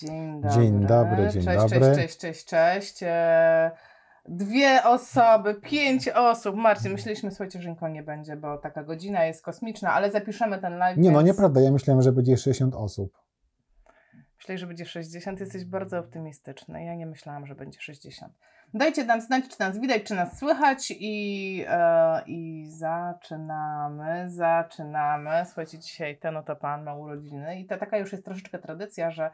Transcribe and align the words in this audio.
Dzień 0.00 0.40
dobry. 0.40 0.50
Dzień 0.50 0.80
dobry, 0.80 1.28
dzień 1.30 1.44
cześć, 1.44 1.58
dobry. 1.58 1.80
Cześć, 1.80 1.96
cześć, 1.96 2.18
cześć, 2.18 2.44
cześć. 2.44 3.02
E, 3.02 3.70
Dwie 4.28 4.84
osoby, 4.84 5.54
pięć 5.54 6.08
osób. 6.08 6.56
Marcin, 6.56 6.92
myśleliśmy, 6.92 7.30
słuchajcie, 7.30 7.62
że 7.62 7.70
nikogo 7.70 7.88
nie 7.88 8.02
będzie, 8.02 8.36
bo 8.36 8.58
taka 8.58 8.84
godzina 8.84 9.24
jest 9.24 9.42
kosmiczna, 9.42 9.92
ale 9.92 10.10
zapiszemy 10.10 10.58
ten 10.58 10.78
live. 10.78 10.98
Nie, 10.98 11.10
no 11.10 11.18
więc 11.18 11.28
nieprawda, 11.28 11.60
ja 11.60 11.72
myślałem, 11.72 12.02
że 12.02 12.12
będzie 12.12 12.36
60 12.36 12.74
osób. 12.74 13.18
Myślę, 14.38 14.58
że 14.58 14.66
będzie 14.66 14.86
60. 14.86 15.40
Jesteś 15.40 15.64
bardzo 15.64 15.98
optymistyczny. 15.98 16.84
Ja 16.84 16.94
nie 16.94 17.06
myślałam, 17.06 17.46
że 17.46 17.54
będzie 17.54 17.80
60. 17.80 18.32
Dajcie 18.74 19.04
nam 19.04 19.20
znać, 19.20 19.44
czy 19.48 19.60
nas 19.60 19.78
widać, 19.78 20.02
czy 20.02 20.14
nas 20.14 20.38
słychać 20.38 20.92
i, 20.98 21.64
e, 21.68 22.22
i 22.26 22.66
zaczynamy, 22.68 24.30
zaczynamy. 24.30 25.30
Słuchajcie, 25.46 25.78
dzisiaj 25.78 26.18
ten 26.18 26.36
oto 26.36 26.56
pan 26.56 26.84
ma 26.84 26.94
urodziny 26.94 27.60
i 27.60 27.66
to 27.66 27.76
taka 27.76 27.98
już 27.98 28.12
jest 28.12 28.24
troszeczkę 28.24 28.58
tradycja, 28.58 29.10
że 29.10 29.30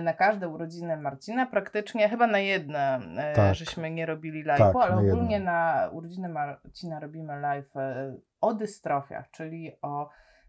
na 0.00 0.12
każde 0.12 0.48
urodziny 0.48 0.96
Marcina 0.96 1.46
praktycznie, 1.46 2.08
chyba 2.08 2.26
na 2.26 2.38
jedne, 2.38 3.00
e, 3.16 3.32
Tak. 3.34 3.54
żeśmy 3.54 3.90
nie 3.90 4.06
robili 4.06 4.44
live'u, 4.44 4.58
Tak, 4.72 4.76
ale 4.76 4.94
na 4.96 5.02
jedno. 5.02 5.14
ogólnie 5.16 5.40
na 5.40 5.88
urodziny 5.92 6.28
Marcina 6.28 7.00
robimy 7.00 7.40
live 7.40 7.76
e, 7.76 8.14
o 8.40 8.54
dystrofiach, 8.54 9.30
czyli 9.30 9.72
o 9.82 10.08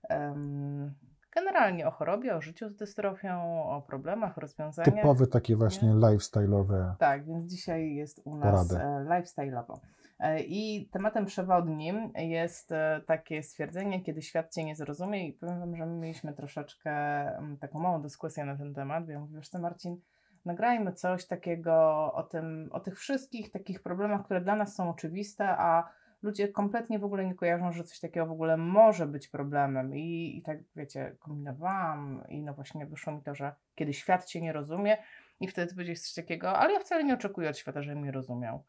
em, 0.09 0.93
generalnie 1.35 1.87
o 1.87 1.91
chorobie, 1.91 2.35
o 2.35 2.41
życiu 2.41 2.69
z 2.69 2.75
dystrofią, 2.75 3.63
o 3.63 3.81
problemach, 3.81 4.37
rozwiązaniach. 4.37 4.95
Typowy 4.95 5.27
taki 5.27 5.55
właśnie 5.55 5.89
lifestyle'owy. 5.89 6.95
Tak, 6.99 7.25
więc 7.25 7.43
dzisiaj 7.43 7.95
jest 7.95 8.21
u 8.25 8.35
nas 8.37 8.67
Porady. 8.67 8.85
e, 8.85 9.05
lifestyle'owo. 9.05 9.77
E, 10.23 10.43
I 10.43 10.89
tematem 10.91 11.25
przewodnim 11.25 12.11
jest 12.15 12.71
e, 12.71 13.01
takie 13.07 13.43
stwierdzenie, 13.43 14.01
kiedy 14.01 14.21
świat 14.21 14.53
Cię 14.53 14.63
nie 14.63 14.75
zrozumie 14.75 15.27
i 15.27 15.33
powiem 15.33 15.59
Wam, 15.59 15.75
że 15.75 15.85
my 15.85 15.97
mieliśmy 15.97 16.33
troszeczkę 16.33 16.91
mm, 17.37 17.57
taką 17.57 17.79
małą 17.79 18.01
dyskusję 18.01 18.45
na 18.45 18.57
ten 18.57 18.73
temat, 18.73 19.07
ja 19.09 19.19
mówię, 19.19 19.37
wiesz 19.37 19.49
co 19.49 19.59
Marcin, 19.59 20.01
nagrajmy 20.45 20.93
coś 20.93 21.27
takiego 21.27 21.73
o 22.13 22.23
tym, 22.23 22.69
o 22.71 22.79
tych 22.79 22.99
wszystkich 22.99 23.51
takich 23.51 23.81
problemach, 23.81 24.25
które 24.25 24.41
dla 24.41 24.55
nas 24.55 24.75
są 24.75 24.89
oczywiste, 24.89 25.47
a 25.47 25.89
ludzie 26.21 26.47
kompletnie 26.47 26.99
w 26.99 27.03
ogóle 27.03 27.25
nie 27.25 27.35
kojarzą, 27.35 27.71
że 27.71 27.83
coś 27.83 27.99
takiego 27.99 28.25
w 28.25 28.31
ogóle 28.31 28.57
może 28.57 29.07
być 29.07 29.27
problemem. 29.27 29.95
I, 29.95 30.37
i 30.37 30.41
tak, 30.41 30.57
wiecie, 30.75 31.15
kombinowałam 31.19 32.23
i 32.29 32.43
no 32.43 32.53
właśnie 32.53 32.85
wyszło 32.85 33.13
mi 33.13 33.21
to, 33.21 33.35
że 33.35 33.55
kiedy 33.75 33.93
świat 33.93 34.25
Cię 34.25 34.41
nie 34.41 34.53
rozumie 34.53 34.97
i 35.39 35.47
wtedy 35.47 35.67
ty 35.67 35.73
powiedziałeś 35.73 36.01
coś 36.01 36.13
takiego, 36.13 36.57
ale 36.57 36.73
ja 36.73 36.79
wcale 36.79 37.03
nie 37.03 37.13
oczekuję 37.13 37.49
od 37.49 37.57
świata, 37.57 37.81
żeby 37.81 38.01
mnie 38.01 38.11
rozumiał. 38.11 38.63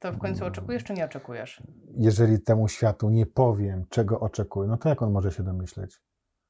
To 0.00 0.12
w 0.12 0.18
końcu 0.18 0.44
oczekujesz, 0.44 0.84
czy 0.84 0.92
nie 0.92 1.04
oczekujesz? 1.04 1.62
Jeżeli 1.96 2.40
temu 2.40 2.68
światu 2.68 3.10
nie 3.10 3.26
powiem, 3.26 3.86
czego 3.88 4.20
oczekuję, 4.20 4.68
no 4.68 4.76
to 4.76 4.88
jak 4.88 5.02
on 5.02 5.12
może 5.12 5.32
się 5.32 5.42
domyśleć? 5.42 6.00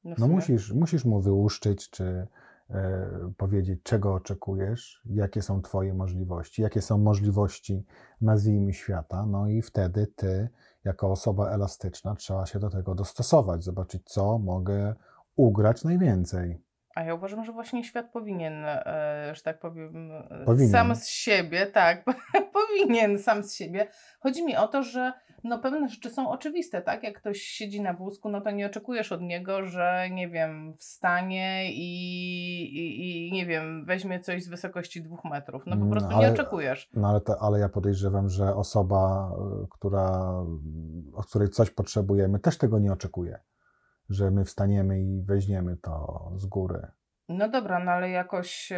No 0.03 0.15
sumie. 0.15 0.35
musisz, 0.35 0.73
musisz 0.73 1.05
mu 1.05 1.21
wyłuszczyć, 1.21 1.89
czy 1.89 2.27
e, 2.69 3.09
powiedzieć, 3.37 3.79
czego 3.83 4.13
oczekujesz, 4.13 5.01
jakie 5.05 5.41
są 5.41 5.61
Twoje 5.61 5.93
możliwości, 5.93 6.61
jakie 6.61 6.81
są 6.81 6.97
możliwości, 6.97 7.85
nazwijmy, 8.21 8.73
świata, 8.73 9.25
no 9.25 9.47
i 9.47 9.61
wtedy 9.61 10.07
Ty, 10.07 10.49
jako 10.83 11.11
osoba 11.11 11.49
elastyczna, 11.49 12.15
trzeba 12.15 12.45
się 12.45 12.59
do 12.59 12.69
tego 12.69 12.95
dostosować, 12.95 13.63
zobaczyć, 13.63 14.01
co 14.05 14.39
mogę 14.39 14.95
ugrać 15.35 15.83
najwięcej. 15.83 16.61
A 16.95 17.03
ja 17.03 17.13
uważam, 17.13 17.45
że 17.45 17.51
właśnie 17.51 17.83
świat 17.83 18.09
powinien, 18.11 18.53
e, 18.65 19.31
że 19.35 19.41
tak 19.41 19.59
powiem, 19.59 20.11
e, 20.11 20.45
Powinien. 20.45 20.71
sam 20.71 20.95
z 20.95 21.07
siebie, 21.07 21.65
tak, 21.65 22.05
powinien 22.53 23.19
sam 23.19 23.43
z 23.43 23.55
siebie. 23.55 23.87
Chodzi 24.19 24.45
mi 24.45 24.57
o 24.57 24.67
to, 24.67 24.83
że 24.83 25.13
no 25.43 25.59
pewne 25.59 25.89
rzeczy 25.89 26.09
są 26.09 26.29
oczywiste, 26.29 26.81
tak? 26.81 27.03
Jak 27.03 27.17
ktoś 27.19 27.37
siedzi 27.41 27.81
na 27.81 27.93
wózku, 27.93 28.29
no 28.29 28.41
to 28.41 28.51
nie 28.51 28.65
oczekujesz 28.65 29.11
od 29.11 29.21
niego, 29.21 29.65
że 29.65 30.07
nie 30.11 30.29
wiem, 30.29 30.73
wstanie 30.77 31.71
i, 31.73 32.63
i, 32.63 33.27
i 33.27 33.31
nie 33.31 33.45
wiem, 33.45 33.85
weźmie 33.85 34.19
coś 34.19 34.43
z 34.43 34.47
wysokości 34.49 35.01
dwóch 35.03 35.25
metrów. 35.25 35.63
No 35.65 35.75
po 35.75 35.81
Mm, 35.81 35.91
prostu 35.91 36.09
nie 36.09 36.15
ale- 36.15 36.33
oczekujesz. 36.33 36.89
No 36.93 37.07
ale, 37.09 37.21
to, 37.21 37.41
ale 37.41 37.59
ja 37.59 37.69
podejrzewam, 37.69 38.29
że 38.29 38.55
osoba, 38.55 39.31
y, 39.63 39.67
która, 39.69 40.33
od 41.13 41.25
której 41.29 41.49
coś 41.49 41.69
potrzebujemy, 41.69 42.39
też 42.39 42.57
tego 42.57 42.79
nie 42.79 42.93
oczekuje. 42.93 43.39
Że 44.11 44.31
my 44.31 44.45
wstaniemy 44.45 45.01
i 45.01 45.21
weźmiemy 45.21 45.77
to 45.77 46.31
z 46.35 46.45
góry. 46.45 46.87
No 47.29 47.49
dobra, 47.49 47.79
no 47.79 47.91
ale 47.91 48.09
jakoś, 48.09 48.71
e, 48.71 48.77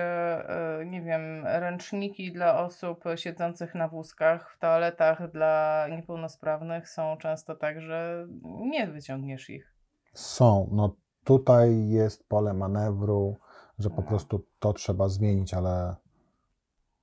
e, 0.79 0.85
nie 0.85 1.01
wiem, 1.01 1.43
ręczniki 1.45 2.33
dla 2.33 2.59
osób 2.59 3.03
siedzących 3.15 3.75
na 3.75 3.87
wózkach 3.87 4.51
w 4.55 4.59
toaletach 4.59 5.31
dla 5.31 5.85
niepełnosprawnych 5.91 6.89
są 6.89 7.17
często 7.17 7.55
tak, 7.55 7.81
że 7.81 8.27
nie 8.43 8.87
wyciągniesz 8.87 9.49
ich. 9.49 9.73
Są. 10.13 10.69
No 10.71 10.95
tutaj 11.23 11.87
jest 11.89 12.27
pole 12.29 12.53
manewru, 12.53 13.37
że 13.79 13.89
po 13.89 14.01
No. 14.01 14.07
prostu 14.07 14.45
to 14.59 14.73
trzeba 14.73 15.07
zmienić, 15.09 15.53
ale 15.53 15.95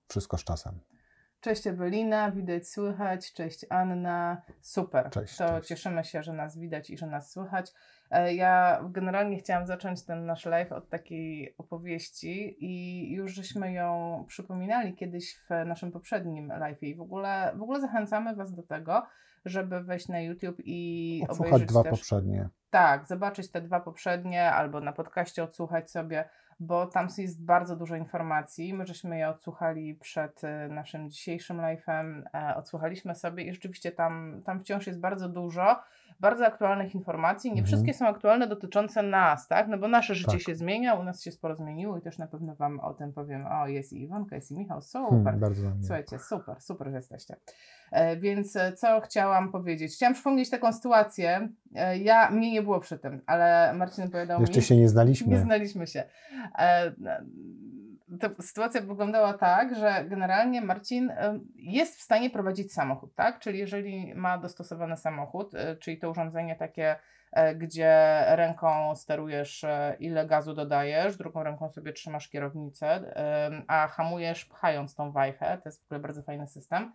wszystko 0.08 0.38
z 0.38 0.44
czasem. 0.44 0.80
Cześć 1.40 1.66
Ewelina, 1.66 2.30
widać, 2.30 2.68
słychać. 2.68 3.32
Cześć 3.32 3.66
Anna, 3.70 4.42
super. 4.60 5.10
Cześć, 5.10 5.36
to 5.36 5.48
cześć. 5.48 5.68
cieszymy 5.68 6.04
się, 6.04 6.22
że 6.22 6.32
nas 6.32 6.58
widać 6.58 6.90
i 6.90 6.98
że 6.98 7.06
nas 7.06 7.30
słychać. 7.30 7.72
E, 8.10 8.34
Ja 8.34 8.80
generalnie 8.90 9.38
chciałam 9.38 9.66
zacząć 9.66 10.04
ten 10.04 10.26
nasz 10.26 10.46
live 10.46 10.72
od 10.72 10.88
takiej 10.88 11.54
opowieści 11.58 12.56
i 12.64 13.12
już 13.12 13.32
żeśmy 13.34 13.72
ją 13.72 14.24
przypominali 14.28 14.94
kiedyś 14.94 15.34
w 15.34 15.66
naszym 15.66 15.92
poprzednim 15.92 16.48
live 16.48 16.82
i 16.82 16.94
w 16.94 17.00
ogóle, 17.00 17.52
w 17.56 17.62
ogóle 17.62 17.80
zachęcamy 17.80 18.36
Was 18.36 18.54
do 18.54 18.62
tego, 18.62 19.06
żeby 19.44 19.80
wejść 19.82 20.08
na 20.08 20.20
YouTube 20.20 20.56
i 20.64 21.22
Odsłuchać 21.28 21.48
obejrzeć 21.52 21.68
dwa 21.68 21.82
też 21.82 21.90
poprzednie. 21.90 22.48
tak, 22.70 23.06
zobaczyć 23.06 23.50
te 23.50 23.60
dwa 23.60 23.80
poprzednie 23.80 24.52
albo 24.52 24.80
na 24.80 24.92
podcaście 24.92 25.44
odsłuchać 25.44 25.90
sobie, 25.90 26.28
bo 26.60 26.86
tam 26.86 27.08
jest 27.18 27.44
bardzo 27.44 27.76
dużo 27.76 27.96
informacji. 27.96 28.74
My 28.74 28.86
żeśmy 28.86 29.18
je 29.18 29.28
odsłuchali 29.28 29.94
przed 29.94 30.44
e, 30.44 30.68
naszym 30.68 31.10
dzisiejszym 31.10 31.58
live'em, 31.58 32.22
e, 32.34 32.56
odsłuchaliśmy 32.56 33.14
sobie 33.14 33.44
i 33.44 33.52
rzeczywiście 33.52 33.92
tam, 33.92 34.42
tam 34.44 34.60
wciąż 34.60 34.86
jest 34.86 35.00
bardzo 35.00 35.28
dużo 35.28 35.80
bardzo 36.20 36.46
aktualnych 36.46 36.94
informacji. 36.94 37.48
Nie 37.50 37.52
Mhm. 37.60 37.66
wszystkie 37.66 37.94
są 37.94 38.06
aktualne 38.06 38.46
dotyczące 38.46 39.02
nas, 39.02 39.48
tak? 39.48 39.68
No 39.68 39.78
bo 39.78 39.88
nasze 39.88 40.14
życie 40.14 40.32
Tak. 40.32 40.40
się 40.40 40.54
zmienia, 40.54 40.94
u 40.94 41.02
nas 41.02 41.22
się 41.22 41.32
sporo 41.32 41.56
zmieniło 41.56 41.98
i 41.98 42.00
też 42.02 42.18
na 42.18 42.26
pewno 42.26 42.54
Wam 42.54 42.80
o 42.80 42.94
tym 42.94 43.12
powiem. 43.12 43.46
O, 43.46 43.66
jest 43.68 43.92
i 43.92 44.02
Iwonka, 44.02 44.36
jest 44.36 44.50
i 44.50 44.54
Michał, 44.56 44.82
super. 44.82 45.08
Hmm, 45.22 45.40
bardzo. 45.40 45.62
Słuchajcie, 45.80 46.18
super, 46.18 46.60
super, 46.60 46.90
że 46.90 46.96
jesteście. 46.96 47.36
E, 47.92 48.16
więc 48.16 48.56
e, 48.56 48.72
co 48.72 49.00
chciałam 49.00 49.52
powiedzieć? 49.52 49.92
Chciałam 49.94 50.14
przypomnieć 50.14 50.50
taką 50.50 50.72
sytuację. 50.72 51.48
E, 51.74 51.98
ja, 51.98 52.30
mnie 52.30 52.52
nie 52.52 52.62
było 52.62 52.80
przy 52.80 52.98
tym, 52.98 53.20
ale 53.26 53.72
Marcin 53.74 54.04
opowiadał 54.04 54.40
Jeszcze 54.40 54.56
mi. 54.58 54.62
się 54.64 54.76
nie 54.76 54.88
znaliśmy. 54.88 55.32
Nie 55.32 55.38
znaliśmy 55.38 55.86
się. 55.86 56.02
E, 56.58 56.90
ta 56.90 57.20
sytuacja 58.40 58.80
wyglądała 58.80 59.32
tak, 59.32 59.76
że 59.76 60.04
generalnie 60.08 60.60
Marcin 60.60 61.12
jest 61.54 61.98
w 61.98 62.02
stanie 62.02 62.30
prowadzić 62.30 62.72
samochód, 62.72 63.14
tak? 63.14 63.38
Czyli 63.38 63.58
jeżeli 63.58 64.14
ma 64.14 64.38
dostosowany 64.38 64.96
samochód, 64.96 65.54
e, 65.54 65.76
czyli 65.76 65.98
to 65.98 66.10
urządzenie 66.10 66.56
takie, 66.56 66.96
e, 67.32 67.54
gdzie 67.54 68.22
ręką 68.26 68.96
sterujesz, 68.96 69.64
e, 69.64 69.96
ile 70.00 70.26
gazu 70.26 70.54
dodajesz, 70.54 71.16
drugą 71.16 71.42
ręką 71.42 71.68
sobie 71.68 71.92
trzymasz 71.92 72.28
kierownicę, 72.28 73.14
a 73.68 73.88
hamujesz 73.88 74.44
pchając 74.44 74.94
tą 74.94 75.12
wajchę, 75.12 75.58
to 75.62 75.68
jest 75.68 75.82
w 75.82 75.84
ogóle 75.84 76.00
bardzo 76.00 76.22
fajny 76.22 76.46
system, 76.46 76.92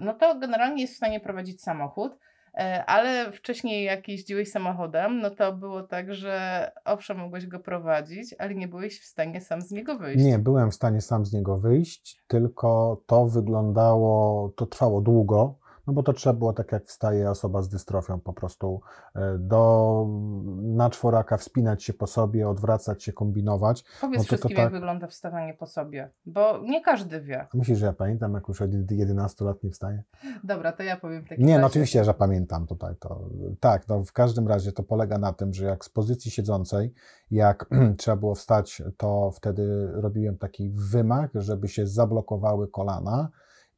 no 0.00 0.14
to 0.14 0.38
generalnie 0.38 0.82
jest 0.82 0.94
w 0.94 0.96
stanie 0.96 1.20
prowadzić 1.20 1.62
samochód. 1.62 2.18
E, 2.54 2.84
Ale 2.86 3.32
wcześniej 3.32 3.84
jak 3.84 4.08
jeździłeś 4.08 4.50
samochodem, 4.50 5.20
no 5.20 5.30
to 5.30 5.52
było 5.52 5.82
tak, 5.82 6.14
że 6.14 6.70
owszem, 6.84 7.18
mogłeś 7.18 7.46
go 7.46 7.58
prowadzić, 7.58 8.34
ale 8.38 8.54
nie 8.54 8.68
byłeś 8.68 9.00
w 9.00 9.04
stanie 9.04 9.40
sam 9.40 9.60
z 9.60 9.70
niego 9.70 9.98
wyjść. 9.98 10.24
Nie, 10.24 10.38
byłem 10.38 10.70
w 10.70 10.74
stanie 10.74 11.00
sam 11.00 11.26
z 11.26 11.32
niego 11.32 11.56
wyjść, 11.56 12.22
tylko 12.26 13.02
to 13.06 13.26
wyglądało, 13.26 14.48
to 14.56 14.66
trwało 14.66 15.00
długo, 15.00 15.58
no 15.86 15.92
bo 15.92 16.02
to 16.02 16.12
trzeba 16.12 16.34
było 16.34 16.52
tak 16.52 16.72
jak 16.72 16.84
wstaje 16.84 17.30
osoba 17.30 17.62
z 17.62 17.68
dystrofią 17.68 18.20
po 18.20 18.32
prostu 18.32 18.80
e, 19.14 19.38
do, 19.38 20.06
na 20.62 20.90
czworaka 20.90 21.36
wspinać 21.36 21.84
się 21.84 21.92
po 21.92 22.06
sobie, 22.06 22.48
odwracać 22.48 23.04
się, 23.04 23.12
kombinować. 23.12 23.84
Powiedz 24.00 24.18
no 24.18 24.24
to 24.24 24.30
to 24.30 24.36
wszystkim, 24.36 24.56
jak 24.56 24.66
tak. 24.66 24.72
wygląda 24.72 25.06
wstawanie 25.06 25.54
po 25.54 25.66
sobie, 25.66 26.10
bo 26.26 26.58
nie 26.58 26.82
każdy 26.82 27.20
wie. 27.20 27.46
Myślisz, 27.54 27.78
że 27.78 27.86
ja 27.86 27.92
pamiętam, 27.92 28.34
jak 28.34 28.48
już 28.48 28.62
od 28.62 28.70
11 28.90 29.44
lat 29.44 29.62
nie 29.62 29.70
wstaję? 29.70 30.02
Dobra, 30.44 30.72
to 30.72 30.82
ja 30.82 30.96
powiem 30.96 31.24
w 31.24 31.28
takim 31.28 31.46
Nie, 31.46 31.58
no 31.58 31.66
oczywiście, 31.66 32.04
że 32.04 32.14
pamiętam 32.14 32.66
tutaj 32.66 32.94
to. 32.96 33.28
Tak, 33.60 33.88
no 33.88 34.04
w 34.04 34.12
każdym 34.12 34.48
razie 34.48 34.72
to 34.72 34.82
polega 34.82 35.18
na 35.18 35.32
tym, 35.32 35.54
że 35.54 35.64
jak 35.64 35.84
z 35.84 35.88
pozycji 35.88 36.30
siedzącej, 36.30 36.94
jak 37.30 37.66
trzeba 37.98 38.16
było 38.16 38.34
wstać, 38.34 38.82
to 38.96 39.30
wtedy 39.30 39.90
robiłem 39.92 40.38
taki 40.38 40.70
wymach, 40.70 41.30
żeby 41.34 41.68
się 41.68 41.86
zablokowały 41.86 42.68
kolana 42.68 43.28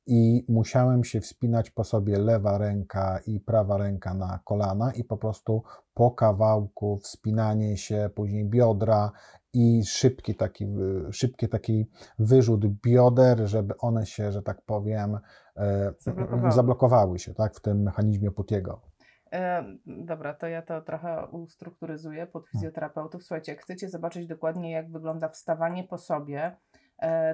i 0.06 0.44
musiałem 0.48 1.04
się 1.04 1.20
wspinać 1.20 1.70
po 1.70 1.84
sobie 1.84 2.18
lewa 2.18 2.58
ręka 2.58 3.20
i 3.26 3.40
prawa 3.40 3.76
ręka 3.76 4.14
na 4.14 4.40
kolana 4.44 4.92
i 4.92 5.04
po 5.04 5.16
prostu 5.16 5.62
po 5.94 6.10
kawałku 6.10 6.98
wspinanie 6.98 7.76
się, 7.76 8.10
później 8.14 8.44
biodra 8.44 9.12
i 9.52 9.84
szybki 9.84 10.34
taki, 10.34 10.66
szybki 11.10 11.48
taki 11.48 11.86
wyrzut 12.18 12.66
bioder, 12.66 13.48
żeby 13.48 13.78
one 13.78 14.06
się, 14.06 14.32
że 14.32 14.42
tak 14.42 14.62
powiem, 14.62 15.18
e, 15.56 15.92
Zablokowały. 15.98 16.52
zablokowały 16.52 17.18
się 17.18 17.34
tak, 17.34 17.54
w 17.54 17.60
tym 17.60 17.82
mechanizmie 17.82 18.30
Putiego. 18.30 18.80
E, 19.32 19.64
dobra, 19.86 20.34
to 20.34 20.46
ja 20.46 20.62
to 20.62 20.80
trochę 20.80 21.26
ustrukturyzuję 21.26 22.26
pod 22.26 22.48
fizjoterapeutów. 22.48 23.22
Słuchajcie, 23.22 23.52
jak 23.52 23.62
chcecie 23.62 23.88
zobaczyć 23.88 24.26
dokładnie, 24.26 24.70
jak 24.72 24.90
wygląda 24.92 25.28
wstawanie 25.28 25.84
po 25.84 25.98
sobie, 25.98 26.56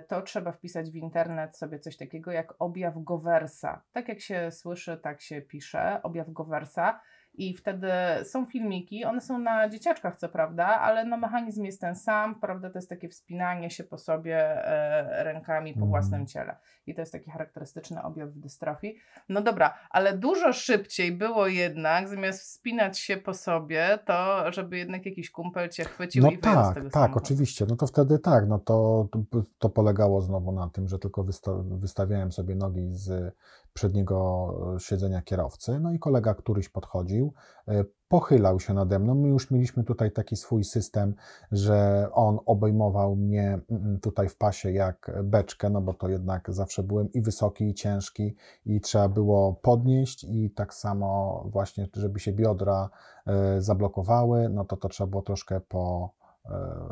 to 0.08 0.22
trzeba 0.22 0.52
wpisać 0.52 0.90
w 0.90 0.96
internet 0.96 1.56
sobie 1.56 1.78
coś 1.78 1.96
takiego 1.96 2.32
jak 2.32 2.54
objaw 2.58 2.94
Goversa. 2.96 3.82
Tak 3.92 4.08
jak 4.08 4.20
się 4.20 4.50
słyszy, 4.50 4.96
tak 4.96 5.20
się 5.20 5.42
pisze, 5.42 6.00
objaw 6.02 6.30
Goversa 6.30 7.00
i 7.40 7.56
wtedy 7.56 7.88
są 8.24 8.46
filmiki, 8.46 9.04
one 9.04 9.20
są 9.20 9.38
na 9.38 9.68
dzieciaczkach 9.68 10.18
co 10.18 10.28
prawda, 10.28 10.66
ale 10.66 11.04
no 11.04 11.16
mechanizm 11.16 11.64
jest 11.64 11.80
ten 11.80 11.96
sam, 11.96 12.40
prawda, 12.40 12.70
to 12.70 12.78
jest 12.78 12.88
takie 12.88 13.08
wspinanie 13.08 13.70
się 13.70 13.84
po 13.84 13.98
sobie 13.98 14.36
e, 14.66 15.24
rękami 15.24 15.72
po 15.72 15.76
Mhm. 15.76 15.90
własnym 15.90 16.26
ciele 16.26 16.56
i 16.86 16.94
to 16.94 17.02
jest 17.02 17.12
taki 17.12 17.30
charakterystyczny 17.30 18.02
objaw 18.02 18.30
dystrofii. 18.34 18.96
No 19.28 19.40
dobra, 19.42 19.74
ale 19.90 20.18
dużo 20.18 20.52
szybciej 20.52 21.12
było 21.12 21.46
jednak, 21.46 22.08
zamiast 22.08 22.40
wspinać 22.42 22.98
się 22.98 23.16
po 23.16 23.34
sobie, 23.34 23.98
to 24.06 24.44
żeby 24.52 24.78
jednak 24.78 25.06
jakiś 25.06 25.30
kumpel 25.30 25.68
cię 25.68 25.84
chwycił 25.84 26.22
No 26.22 26.30
i 26.30 26.38
wyjął 26.38 26.64
z 26.64 26.66
tak, 26.66 26.74
tego 26.74 26.86
tak, 26.86 26.92
samochodu. 26.92 27.24
oczywiście. 27.24 27.66
No 27.68 27.76
to 27.76 27.86
wtedy 27.86 28.18
tak, 28.18 28.48
no 28.48 28.58
to, 28.58 29.08
to, 29.30 29.42
to 29.58 29.68
polegało 29.70 30.20
znowu 30.22 30.52
na 30.52 30.68
tym, 30.68 30.88
że 30.88 30.98
tylko 30.98 31.24
wysta 31.24 31.52
wystawiałem 31.64 32.32
sobie 32.32 32.54
nogi 32.54 32.88
z 32.92 33.34
przedniego 33.72 34.54
e, 34.76 34.80
siedzenia 34.80 35.22
kierowcy, 35.22 35.80
no 35.80 35.92
i 35.92 35.98
kolega 35.98 36.34
któryś 36.34 36.68
podchodził, 36.68 37.32
e, 37.68 37.84
pochylał 38.08 38.60
się 38.60 38.74
nade 38.74 38.98
mną. 38.98 39.14
My 39.14 39.28
już 39.28 39.50
mieliśmy 39.50 39.84
tutaj 39.84 40.12
taki 40.12 40.36
swój 40.36 40.64
system, 40.64 41.14
że 41.52 42.08
on 42.12 42.38
obejmował 42.46 43.16
mnie 43.16 43.58
mm, 43.70 44.00
tutaj 44.00 44.28
w 44.28 44.36
pasie 44.36 44.72
jak 44.72 45.12
beczkę, 45.24 45.70
no 45.70 45.80
bo 45.80 45.94
to 45.94 46.08
jednak 46.08 46.52
zawsze 46.52 46.82
byłem 46.82 47.12
i 47.12 47.22
wysoki, 47.22 47.68
i 47.68 47.74
ciężki, 47.74 48.36
i 48.66 48.80
trzeba 48.80 49.08
było 49.08 49.54
podnieść, 49.54 50.24
i 50.24 50.50
tak 50.50 50.74
samo 50.74 51.42
właśnie, 51.52 51.88
żeby 51.92 52.20
się 52.20 52.32
biodra 52.32 52.90
e, 53.26 53.62
zablokowały, 53.62 54.48
no 54.48 54.64
to 54.64 54.76
to 54.76 54.88
trzeba 54.88 55.10
było 55.10 55.22
troszkę 55.22 55.60
po 55.60 56.14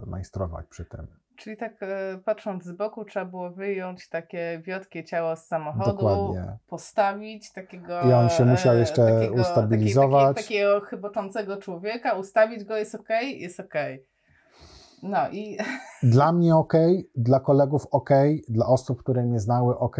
majstrować 0.07 0.67
przy 0.67 0.85
tym. 0.85 1.28
Czyli 1.39 1.57
tak 1.57 1.83
e, 1.83 2.19
patrząc 2.25 2.65
z 2.65 2.73
boku, 2.73 3.05
trzeba 3.05 3.27
było 3.27 3.51
wyjąć 3.51 4.09
takie 4.09 4.63
wiotkie 4.65 5.05
ciało 5.05 5.37
z 5.37 5.47
samochodu, 5.47 5.93
Dokładnie. 5.93 6.59
postawić 6.67 7.53
takiego. 7.53 8.01
I 8.01 8.13
on 8.13 8.29
się 8.29 8.45
musiał 8.45 8.75
e, 8.75 8.79
jeszcze 8.79 9.07
takiego, 9.07 9.35
ustabilizować. 9.35 10.37
Takiego, 10.37 10.73
takiego 10.75 10.87
chyboczącego 10.87 11.57
człowieka, 11.57 12.13
ustawić 12.13 12.65
go, 12.65 12.77
jest 12.77 12.95
ok, 12.95 13.09
jest 13.23 13.61
ok. 13.61 13.75
No 15.03 15.29
i 15.31 15.59
Dla 16.03 16.33
mnie 16.33 16.57
ok, 16.57 16.73
dla 17.15 17.41
kolegów 17.41 17.87
ok, 17.91 18.11
dla 18.49 18.67
osób, 18.67 19.03
które 19.03 19.23
mnie 19.23 19.41
znały 19.41 19.79
ok, 19.79 19.97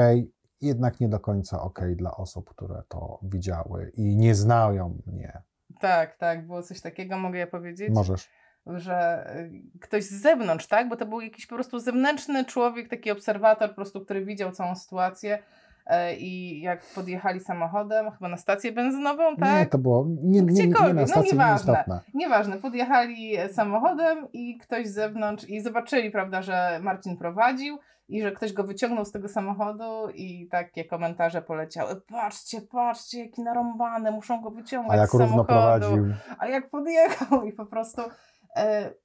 jednak 0.61 1.01
nie 1.01 1.09
do 1.09 1.21
końca 1.21 1.63
ok 1.63 1.81
dla 1.97 2.17
osób, 2.17 2.51
które 2.51 2.83
to 2.89 3.19
widziały 3.23 3.93
i 3.95 4.17
nie 4.17 4.35
znają 4.35 4.99
mnie. 5.07 5.43
tak, 5.81 6.17
tak, 6.17 6.47
było 6.47 6.63
coś 6.63 6.81
takiego, 6.81 7.19
mogę 7.19 7.39
ja 7.39 7.47
powiedzieć. 7.47 7.91
Możesz. 7.91 8.38
Że 8.77 9.27
y, 9.37 9.79
ktoś 9.81 10.05
z 10.05 10.23
zewnątrz, 10.23 10.67
tak? 10.67 10.89
Bo 10.89 10.97
to 10.97 11.07
był 11.07 11.21
jakiś 11.21 11.47
po 11.47 11.55
prostu 11.55 11.79
zewnętrzny 11.79 12.45
człowiek, 12.45 12.89
taki 12.89 13.11
obserwator, 13.11 13.69
po 13.69 13.75
prostu, 13.75 14.01
który 14.01 14.25
widział 14.25 14.53
całą 14.53 14.75
sytuację. 14.75 15.39
e, 15.87 16.17
I 16.17 16.61
jak 16.61 16.81
podjechali 16.95 17.41
samochodem, 17.41 18.11
chyba 18.11 18.29
na 18.29 18.37
stację 18.37 18.73
benzynową, 18.73 19.37
tak? 19.37 19.59
Nie, 19.59 19.67
to 19.67 19.79
było 19.79 20.07
nie, 20.09 20.15
nie, 20.23 20.31
nie, 20.31 20.41
nie 20.41 20.47
Gdziekolwiek, 20.53 20.95
na 20.95 21.01
no 21.01 21.07
stacji, 21.07 21.33
nieważne. 21.33 21.73
nieistotne. 21.73 22.01
Nieważne, 22.15 22.57
podjechali 22.59 23.37
samochodem 23.53 24.27
i 24.33 24.59
ktoś 24.59 24.87
z 24.89 24.95
zewnątrz 24.95 25.45
i 25.49 25.61
zobaczyli, 25.61 26.11
prawda, 26.11 26.43
że 26.43 26.81
Marcin 26.83 27.17
prowadził 27.17 27.79
i 28.09 28.23
że 28.23 28.33
ktoś 28.33 28.53
go 28.53 28.65
wyciągnął 28.65 29.05
z 29.05 29.13
tego 29.13 29.29
samochodu 29.29 30.09
i 30.15 30.49
takie 30.51 30.85
komentarze 30.85 31.43
poleciały. 31.43 32.01
Patrzcie, 32.01 32.61
patrzcie, 32.61 33.19
jaki 33.25 33.43
narąbany, 33.43 34.11
muszą 34.11 34.41
go 34.41 34.51
wyciągać 34.51 34.93
A 34.99 35.01
jak 35.01 35.09
z 35.11 35.13
samochodu 35.13 35.45
prowadził. 35.45 36.05
a 36.39 36.47
jak 36.49 36.71
podjechał 36.71 37.45
i 37.45 37.53
po 37.53 37.67
prostu 37.67 38.03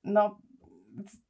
no 0.04 0.40
w- 1.06 1.24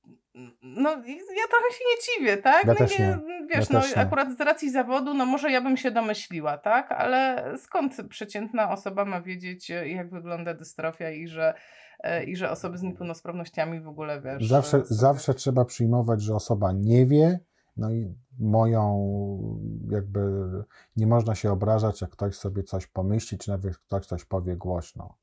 no 0.62 0.90
i 1.06 1.12
ja 1.18 1.48
trochę 1.50 1.74
się 1.74 1.84
nie 1.92 2.04
dziwię, 2.20 2.38
tak? 2.38 2.66
Ja 2.66 2.74
no 2.74 2.76
też 2.78 3.00
nie. 3.00 3.18
Wiesz, 3.50 3.70
Ja 3.70 3.80
no 3.80 3.88
nie. 3.88 3.98
akurat 3.98 4.38
z 4.38 4.42
racji 4.42 4.72
zawodu, 4.72 5.14
no 5.14 5.26
może 5.26 5.52
ja 5.52 5.62
bym 5.62 5.78
się 5.78 5.92
domyśliła, 5.92 6.58
tak? 6.58 6.92
Ale 6.92 7.54
skąd 7.58 7.98
przeciętna 8.10 8.72
osoba 8.72 9.06
ma 9.06 9.22
wiedzieć, 9.22 9.72
e, 9.72 9.90
jak 9.90 10.10
wygląda 10.10 10.54
dystrofia 10.54 11.10
i 11.10 11.28
że, 11.28 11.54
e, 12.00 12.24
i 12.24 12.36
że 12.36 12.52
osoby 12.52 12.78
z 12.78 12.82
niepełnosprawnościami 12.84 13.82
w 13.82 13.88
ogóle, 13.88 14.22
wiesz... 14.22 14.48
Zawsze, 14.48 14.78
e, 14.78 14.82
sobie- 14.82 14.96
zawsze 14.96 15.34
trzeba 15.34 15.66
przyjmować, 15.66 16.22
że 16.22 16.36
osoba 16.36 16.72
nie 16.72 17.06
wie, 17.06 17.40
no 17.78 17.92
i 17.92 18.16
moją 18.40 19.08
jakby 19.92 20.22
nie 20.96 21.08
można 21.08 21.36
się 21.36 21.52
obrażać, 21.52 22.02
jak 22.02 22.10
ktoś 22.12 22.36
sobie 22.36 22.64
coś 22.64 22.88
pomyśli, 22.88 23.38
czy 23.38 23.50
nawet 23.50 23.78
ktoś 23.78 24.06
coś 24.06 24.26
powie 24.26 24.56
głośno. 24.56 25.18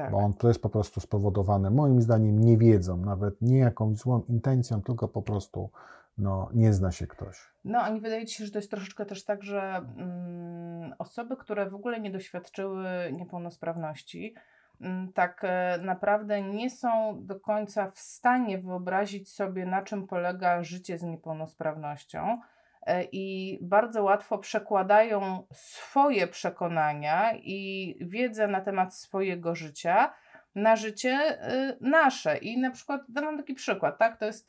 Tak. 0.00 0.10
Bo 0.10 0.18
on 0.18 0.34
to 0.34 0.48
jest 0.48 0.62
po 0.62 0.68
prostu 0.68 1.00
spowodowane, 1.00 1.70
moim 1.70 2.02
zdaniem, 2.02 2.38
niewiedzą, 2.38 2.96
nawet 2.96 3.42
nie 3.42 3.58
jakąś 3.58 3.98
złą 3.98 4.22
intencją, 4.28 4.82
tylko 4.82 5.08
po 5.08 5.22
prostu 5.22 5.70
no, 6.18 6.48
nie 6.54 6.72
zna 6.72 6.92
się 6.92 7.06
ktoś. 7.06 7.50
No, 7.64 7.78
a 7.78 7.88
nie 7.88 8.00
wydaje 8.00 8.26
Ci 8.26 8.34
się, 8.34 8.44
że 8.44 8.52
to 8.52 8.58
jest 8.58 8.70
troszeczkę 8.70 9.06
też 9.06 9.24
tak, 9.24 9.42
że 9.42 9.84
mm, 9.96 10.94
osoby, 10.98 11.36
które 11.36 11.70
w 11.70 11.74
ogóle 11.74 12.00
nie 12.00 12.10
doświadczyły 12.10 12.86
niepełnosprawności, 13.12 14.34
mm, 14.80 15.12
tak 15.12 15.40
e, 15.44 15.78
naprawdę 15.82 16.42
nie 16.42 16.70
są 16.70 17.18
do 17.26 17.40
końca 17.40 17.90
w 17.90 17.98
stanie 17.98 18.58
wyobrazić 18.58 19.32
sobie, 19.32 19.66
na 19.66 19.82
czym 19.82 20.06
polega 20.06 20.62
życie 20.62 20.98
z 20.98 21.02
niepełnosprawnością. 21.02 22.40
E, 22.86 23.04
I 23.12 23.58
bardzo 23.62 24.02
łatwo 24.02 24.38
przekładają 24.38 25.46
swoje 25.52 26.26
przekonania 26.26 27.32
i 27.34 27.96
wiedzę 28.00 28.48
na 28.48 28.60
temat 28.60 28.94
swojego 28.94 29.54
życia 29.54 30.12
na 30.54 30.76
życie 30.76 31.38
y, 31.52 31.76
nasze. 31.80 32.36
I 32.36 32.58
na 32.58 32.70
przykład, 32.70 33.02
dam 33.08 33.36
taki 33.36 33.54
przykład, 33.54 33.98
tak? 33.98 34.16
To 34.16 34.24
jest, 34.24 34.48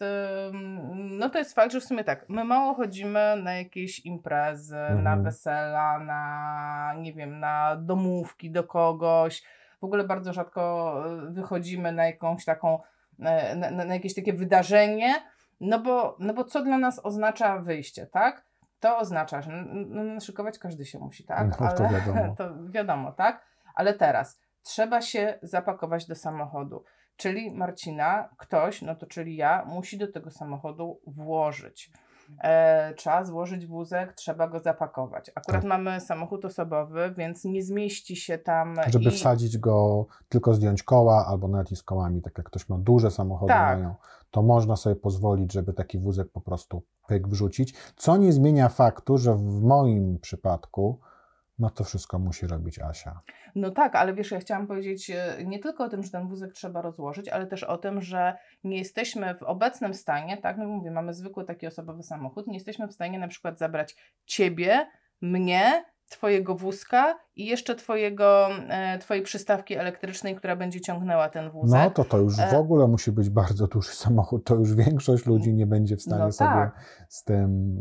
no 0.94 1.30
to 1.30 1.40
jest 1.40 1.56
fakt, 1.56 1.72
że 1.72 1.80
w 1.80 1.84
sumie 1.84 2.04
tak, 2.04 2.30
my 2.30 2.44
mało 2.44 2.74
chodzimy 2.74 3.36
na 3.44 3.54
jakieś 3.54 4.06
imprezy, 4.06 4.78
Mhm. 4.78 5.04
na 5.04 5.18
wesela, 5.18 6.00
na, 6.00 6.94
nie 6.98 7.14
wiem, 7.14 7.40
na 7.40 7.76
domówki 7.76 8.52
do 8.52 8.64
kogoś. 8.64 9.44
W 9.82 9.84
ogóle 9.84 10.04
bardzo 10.04 10.34
rzadko 10.34 11.04
y, 11.28 11.32
wychodzimy 11.32 11.92
na 11.92 12.06
jakąś 12.06 12.46
taką, 12.46 12.80
e, 13.20 13.56
na, 13.56 13.72
na 13.72 13.94
jakieś 13.94 14.16
takie 14.16 14.34
wydarzenie, 14.34 15.16
no 15.62 15.80
bo, 15.80 16.16
no 16.20 16.34
bo 16.34 16.44
co 16.44 16.64
dla 16.64 16.78
nas 16.78 17.06
oznacza 17.06 17.60
wyjście, 17.60 18.08
tak? 18.08 18.46
To 18.80 18.98
oznacza, 18.98 19.42
że 19.42 19.52
no, 19.74 20.20
szykować 20.20 20.60
każdy 20.60 20.86
się 20.86 21.00
musi, 21.00 21.24
tak? 21.24 21.60
No, 21.60 21.74
to 21.74 21.84
wiadomo. 21.90 22.36
to 22.38 22.50
wiadomo, 22.70 23.12
tak? 23.12 23.46
Ale 23.76 23.94
teraz 23.94 24.40
trzeba 24.64 25.02
się 25.02 25.40
zapakować 25.42 26.08
do 26.08 26.16
samochodu. 26.16 26.84
Czyli 27.16 27.52
Marcina, 27.52 28.30
ktoś, 28.38 28.82
no 28.82 28.96
to 28.96 29.06
czyli 29.06 29.36
ja, 29.36 29.66
musi 29.66 29.98
do 29.98 30.12
tego 30.12 30.32
samochodu 30.32 31.02
włożyć. 31.08 31.92
E, 32.44 32.94
trzeba 32.94 33.26
złożyć 33.26 33.68
wózek, 33.68 34.14
trzeba 34.14 34.48
go 34.48 34.60
zapakować. 34.60 35.32
Akurat 35.36 35.62
Tak. 35.62 35.70
mamy 35.70 36.00
samochód 36.00 36.46
osobowy, 36.46 37.14
więc 37.18 37.46
nie 37.46 37.64
zmieści 37.64 38.16
się 38.16 38.38
tam. 38.38 38.76
Żeby 38.88 39.10
i... 39.10 39.12
wsadzić 39.12 39.58
go, 39.58 40.06
tylko 40.30 40.54
zdjąć 40.54 40.84
koła, 40.84 41.26
albo 41.28 41.48
nawet 41.48 41.72
i 41.72 41.76
z 41.76 41.84
kołami, 41.84 42.22
tak 42.22 42.38
jak 42.38 42.48
ktoś 42.48 42.70
ma 42.70 42.78
duże 42.78 43.12
samochody, 43.12 43.54
Tak. 43.54 43.78
mają, 43.80 43.96
to 44.32 44.42
można 44.42 44.76
sobie 44.76 44.96
pozwolić, 44.96 45.54
żeby 45.54 45.74
taki 45.74 46.00
wózek 46.00 46.32
po 46.32 46.42
prostu 46.42 46.84
pyk 47.08 47.28
wrzucić, 47.28 47.74
co 47.96 48.18
nie 48.18 48.34
zmienia 48.34 48.70
faktu, 48.70 49.18
że 49.18 49.36
w 49.36 49.64
moim 49.64 50.20
przypadku 50.20 51.00
no 51.62 51.70
to 51.70 51.84
wszystko 51.84 52.20
musi 52.20 52.48
robić 52.48 52.80
Asia. 52.80 53.22
No 53.56 53.72
tak, 53.72 53.96
ale 53.96 54.14
wiesz, 54.14 54.32
ja 54.32 54.40
chciałam 54.40 54.68
powiedzieć 54.68 55.10
e, 55.10 55.36
nie 55.46 55.60
tylko 55.60 55.84
o 55.84 55.90
tym, 55.90 56.04
że 56.04 56.12
ten 56.12 56.28
wózek 56.28 56.54
trzeba 56.54 56.82
rozłożyć, 56.82 57.30
ale 57.30 57.48
też 57.48 57.64
o 57.64 57.78
tym, 57.78 58.02
że 58.02 58.38
nie 58.64 58.78
jesteśmy 58.78 59.36
w 59.36 59.44
obecnym 59.44 59.94
stanie, 59.94 60.38
tak, 60.38 60.58
no 60.58 60.68
mówię, 60.68 60.92
mamy 60.92 61.14
zwykły 61.14 61.46
taki 61.46 61.68
osobowy 61.68 62.04
samochód, 62.04 62.48
nie 62.48 62.54
jesteśmy 62.54 62.88
w 62.88 62.94
stanie 62.94 63.20
na 63.20 63.28
przykład 63.28 63.60
zabrać 63.60 63.96
ciebie, 64.26 64.88
mnie, 65.22 65.86
twojego 66.12 66.56
wózka 66.56 67.20
i 67.36 67.46
jeszcze 67.46 67.76
twojego, 67.76 68.50
e, 68.70 68.98
twojej 69.00 69.24
przystawki 69.24 69.76
elektrycznej, 69.76 70.36
która 70.36 70.56
będzie 70.56 70.82
ciągnęła 70.82 71.30
ten 71.30 71.50
wózek. 71.50 71.80
No 71.84 71.92
to 71.92 72.04
to 72.06 72.18
już 72.18 72.36
w 72.36 72.40
E- 72.40 72.58
ogóle 72.58 72.88
musi 72.88 73.12
być 73.12 73.30
bardzo 73.30 73.68
duży 73.68 73.90
samochód, 73.92 74.46
to 74.46 74.56
już 74.56 74.74
większość 74.76 75.26
ludzi 75.26 75.54
nie 75.54 75.66
będzie 75.68 75.96
w 75.98 76.02
stanie 76.02 76.24
No 76.24 76.32
sobie 76.32 76.50
tak. 76.50 77.06
z 77.10 77.24
tym 77.24 77.76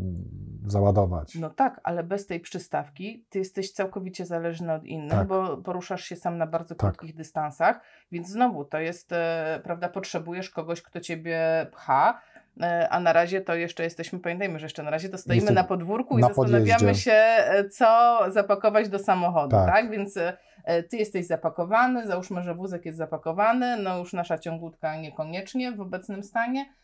załadować. 0.67 1.35
No 1.35 1.49
tak, 1.49 1.81
ale 1.83 2.03
bez 2.03 2.27
tej 2.27 2.39
przystawki 2.39 3.25
ty 3.29 3.39
jesteś 3.39 3.71
całkowicie 3.71 4.25
zależny 4.25 4.73
od 4.73 4.83
innych, 4.83 5.11
Tak. 5.11 5.27
bo 5.27 5.57
poruszasz 5.57 6.03
się 6.03 6.15
sam 6.15 6.37
na 6.37 6.47
bardzo 6.47 6.75
Tak. 6.75 6.79
krótkich 6.95 7.15
dystansach, 7.15 7.81
więc 8.11 8.29
znowu 8.29 8.65
to 8.65 8.79
jest, 8.79 9.11
e, 9.11 9.59
prawda, 9.63 9.89
potrzebujesz 9.89 10.49
kogoś, 10.49 10.81
kto 10.81 10.99
ciebie 10.99 11.67
pcha, 11.71 12.21
a 12.89 12.99
na 12.99 13.13
razie 13.13 13.41
to 13.41 13.55
jeszcze 13.55 13.83
jesteśmy, 13.83 14.19
pamiętajmy, 14.19 14.59
że 14.59 14.65
jeszcze 14.65 14.83
na 14.83 14.89
razie 14.89 15.09
to 15.09 15.17
stoimy 15.17 15.41
Jesteś 15.41 15.55
na 15.55 15.63
podwórku 15.63 16.17
i 16.17 16.21
na 16.21 16.27
zastanawiamy 16.27 16.79
podjeździe. 16.79 17.03
się, 17.03 17.11
e, 17.11 17.69
co 17.69 18.19
zapakować 18.27 18.89
do 18.89 18.99
samochodu, 18.99 19.55
tak? 19.55 19.69
Tak. 19.69 19.91
Więc 19.91 20.17
e, 20.17 20.37
e, 20.65 20.83
ty 20.83 20.97
jesteś 20.97 21.27
zapakowany, 21.27 22.07
załóżmy, 22.07 22.43
że 22.43 22.55
wózek 22.55 22.85
jest 22.85 22.97
zapakowany, 22.97 23.77
no 23.77 23.97
już 23.97 24.13
nasza 24.13 24.37
ciągutka 24.37 24.95
niekoniecznie 24.95 25.71
w 25.71 25.81
obecnym 25.81 26.23
stanie, 26.23 26.65
E, 26.65 26.80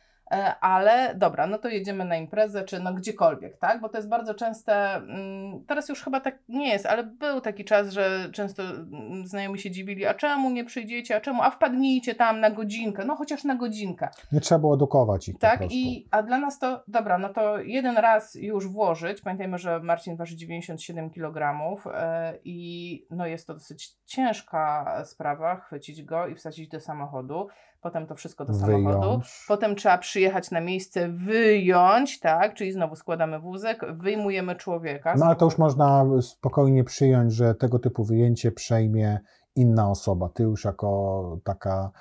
ale 0.62 1.16
dobra, 1.16 1.48
no 1.48 1.58
to 1.58 1.70
jedziemy 1.70 2.06
na 2.06 2.16
imprezę, 2.16 2.64
czy 2.64 2.80
no 2.80 2.94
gdziekolwiek, 2.94 3.58
tak? 3.58 3.82
Bo 3.82 3.90
to 3.90 3.98
jest 3.98 4.10
bardzo 4.10 4.34
częste, 4.34 4.96
mm, 4.96 5.66
teraz 5.66 5.90
już 5.90 6.04
chyba 6.04 6.20
tak 6.20 6.40
nie 6.50 6.70
jest, 6.70 6.86
ale 6.86 7.04
był 7.04 7.42
taki 7.42 7.66
czas, 7.66 7.90
że 7.90 8.30
często 8.34 8.64
mm, 8.64 9.28
znajomi 9.28 9.60
się 9.60 9.72
dziwili, 9.72 10.06
a 10.06 10.14
czemu 10.14 10.50
nie 10.50 10.66
przyjdziecie, 10.66 11.16
a 11.16 11.22
czemu, 11.22 11.42
a 11.44 11.50
wpadnijcie 11.50 12.16
tam 12.16 12.40
na 12.40 12.50
godzinkę, 12.50 13.06
no 13.06 13.16
chociaż 13.16 13.44
na 13.44 13.56
godzinkę. 13.56 14.10
Nie 14.32 14.42
trzeba 14.42 14.60
było 14.60 14.76
edukować 14.76 15.30
ich 15.30 15.40
Tak, 15.40 15.72
i 15.72 16.08
a 16.12 16.24
dla 16.24 16.38
nas 16.38 16.60
to, 16.60 16.84
dobra, 16.88 17.18
no 17.18 17.30
to 17.30 17.60
jeden 17.60 17.98
raz 17.98 18.36
już 18.36 18.68
włożyć, 18.68 19.22
pamiętajmy, 19.22 19.58
że 19.58 19.80
Marcin 19.80 20.16
waży 20.16 20.36
97 20.36 21.10
kg 21.10 21.58
e, 21.94 22.34
i 22.44 23.06
no 23.12 23.28
jest 23.28 23.48
to 23.48 23.54
dosyć 23.54 23.96
ciężka 24.06 24.86
sprawa, 25.06 25.56
chwycić 25.56 26.04
go 26.04 26.28
i 26.28 26.36
wsadzić 26.36 26.70
do 26.70 26.80
samochodu, 26.80 27.48
potem 27.82 28.08
to 28.08 28.16
wszystko 28.16 28.46
do 28.46 28.54
samochodu, 28.54 29.00
Wyjąć. 29.00 29.46
potem 29.48 29.76
trzeba 29.76 29.98
przyjechać 29.98 30.52
na 30.52 30.62
miejsce, 30.62 31.10
wyjąć, 31.10 32.20
tak, 32.20 32.54
czyli 32.54 32.72
znowu 32.72 32.96
składamy 32.96 33.40
wózek, 33.40 33.82
wyjmujemy 33.94 34.56
człowieka. 34.56 35.16
No 35.18 35.26
ale 35.26 35.36
to 35.36 35.46
już 35.46 35.58
można 35.58 36.06
spokojnie 36.22 36.84
przyjąć, 36.84 37.34
że 37.34 37.56
tego 37.56 37.80
typu 37.80 38.04
wyjęcie 38.04 38.52
przejmie 38.52 39.20
inna 39.56 39.90
osoba. 39.90 40.30
Ty 40.30 40.44
już 40.44 40.66
jako 40.66 41.40
taka 41.44 41.92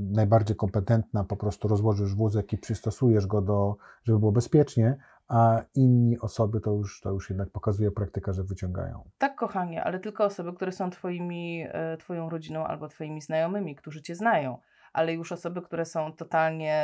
najbardziej 0.00 0.56
kompetentna 0.56 1.24
po 1.24 1.36
prostu 1.36 1.68
rozłożysz 1.68 2.14
wózek 2.14 2.52
i 2.52 2.58
przystosujesz 2.58 3.26
go 3.26 3.42
do, 3.42 3.76
żeby 4.04 4.18
było 4.18 4.32
bezpiecznie, 4.32 4.96
a 5.28 5.62
inni 5.74 6.18
osoby 6.18 6.60
to 6.60 6.70
już, 6.70 7.00
to 7.00 7.10
już 7.10 7.30
jednak 7.30 7.50
pokazuje 7.50 7.90
praktyka, 7.90 8.32
że 8.32 8.44
wyciągają. 8.44 9.10
Tak, 9.18 9.34
kochanie, 9.36 9.84
ale 9.84 10.00
tylko 10.00 10.24
osoby, 10.24 10.52
które 10.52 10.72
są 10.72 10.90
twoimi, 10.90 11.64
e, 11.68 11.96
twoją 11.96 12.28
rodziną 12.30 12.66
albo 12.66 12.88
twoimi 12.88 13.20
znajomymi, 13.22 13.74
którzy 13.76 14.02
cię 14.02 14.14
znają. 14.14 14.58
Ale 14.92 15.12
już 15.14 15.32
osoby, 15.32 15.62
które 15.62 15.84
są 15.84 16.12
totalnie, 16.12 16.74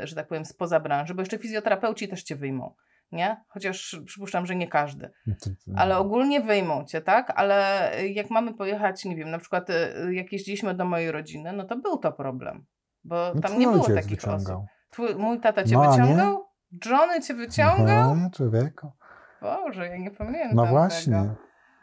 e, 0.00 0.06
że 0.06 0.14
tak 0.16 0.28
powiem, 0.28 0.44
spoza 0.44 0.80
branży, 0.80 1.14
bo 1.14 1.22
jeszcze 1.22 1.38
fizjoterapeuci 1.38 2.08
też 2.08 2.22
cię 2.22 2.36
wyjmą, 2.36 2.74
nie? 3.12 3.44
Chociaż 3.48 4.00
przypuszczam, 4.06 4.46
że 4.46 4.56
nie 4.56 4.68
każdy. 4.68 5.10
To- 5.26 5.50
Ale 5.76 5.98
ogólnie 5.98 6.40
wyjmą 6.40 6.84
cię, 6.84 7.00
tak? 7.00 7.32
Ale 7.36 7.90
jak 8.12 8.30
mamy 8.30 8.54
pojechać, 8.54 9.04
nie 9.04 9.16
wiem, 9.16 9.30
na 9.30 9.38
przykład 9.38 9.70
e, 9.70 10.14
jak 10.14 10.32
jeździliśmy 10.32 10.74
do 10.74 10.84
mojej 10.84 11.12
rodziny, 11.12 11.52
no 11.52 11.64
to 11.64 11.76
był 11.76 11.98
to 11.98 12.12
problem. 12.12 12.64
Bo 13.04 13.32
No, 13.34 13.40
tam 13.40 13.50
twój 13.50 13.58
nie 13.66 13.72
było 13.72 13.84
takich 13.84 14.10
wyciągał. 14.10 14.56
osób. 14.58 14.66
Twój, 14.90 15.14
mój 15.14 15.40
tata 15.40 15.64
cię 15.64 15.74
No, 15.74 15.82
a 15.92 15.96
nie? 15.96 16.36
Johnny 16.86 17.20
cię 17.20 17.34
wyciągał? 17.34 18.16
No, 18.16 18.30
człowieku. 18.30 18.92
Boże, 19.42 19.88
ja 19.88 19.96
nie 19.98 20.10
pamiętam 20.10 20.56
No 20.56 20.62
tego. 20.62 20.74
właśnie. 20.74 21.34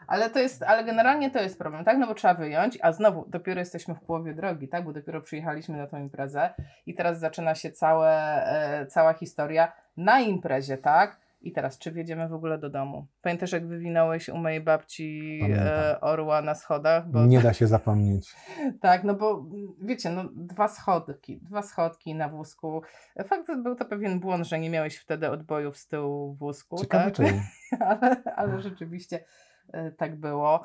Ale 0.08 0.30
to 0.30 0.38
jest, 0.38 0.62
ale 0.62 0.84
generalnie 0.84 1.30
to 1.30 1.38
jest 1.42 1.58
problem, 1.58 1.84
tak? 1.84 1.98
No 1.98 2.06
bo 2.06 2.14
trzeba 2.14 2.34
wyjąć, 2.34 2.78
a 2.82 2.92
znowu 2.92 3.24
dopiero 3.28 3.60
jesteśmy 3.60 3.94
w 3.94 4.00
połowie 4.00 4.34
drogi, 4.34 4.68
tak? 4.68 4.84
Bo 4.84 4.92
dopiero 4.92 5.20
przyjechaliśmy 5.20 5.76
na 5.76 5.86
tą 5.86 5.98
imprezę 5.98 6.54
i 6.86 6.94
teraz 6.94 7.18
zaczyna 7.18 7.54
się 7.54 7.70
całe, 7.70 8.12
e, 8.46 8.86
cała 8.86 9.12
historia 9.12 9.72
na 9.96 10.20
imprezie, 10.20 10.78
tak? 10.78 11.16
I 11.46 11.52
teraz, 11.52 11.78
czy 11.78 11.92
wjedziemy 11.92 12.28
w 12.28 12.32
ogóle 12.32 12.58
do 12.58 12.70
domu? 12.70 13.06
Pamiętasz, 13.22 13.52
jak 13.52 13.66
wywinąłeś 13.66 14.28
u 14.28 14.36
mojej 14.36 14.60
babci 14.60 15.40
e, 15.56 16.00
orła 16.00 16.42
na 16.42 16.54
schodach? 16.54 17.10
Bo, 17.10 17.26
Nie 17.26 17.40
da 17.40 17.52
się 17.60 17.66
zapomnieć. 17.66 18.34
Tak, 18.80 19.04
no 19.04 19.14
bo 19.14 19.46
wiecie, 19.82 20.10
no 20.10 20.24
dwa 20.34 20.68
schodki, 20.68 21.40
dwa 21.40 21.62
schodki 21.62 22.14
na 22.14 22.28
wózku. 22.28 22.82
Fakt, 23.26 23.46
był 23.62 23.74
to 23.74 23.84
pewien 23.84 24.20
błąd, 24.20 24.46
że 24.46 24.58
nie 24.58 24.70
miałeś 24.70 24.96
wtedy 24.96 25.30
odbojów 25.30 25.76
z 25.76 25.88
tyłu 25.88 26.34
wózku, 26.34 26.78
Ciekawe 26.78 27.10
tak? 27.10 27.26
ale, 27.88 28.22
ale 28.36 28.60
rzeczywiście 28.60 29.24
e, 29.72 29.90
tak 29.90 30.20
było. 30.20 30.64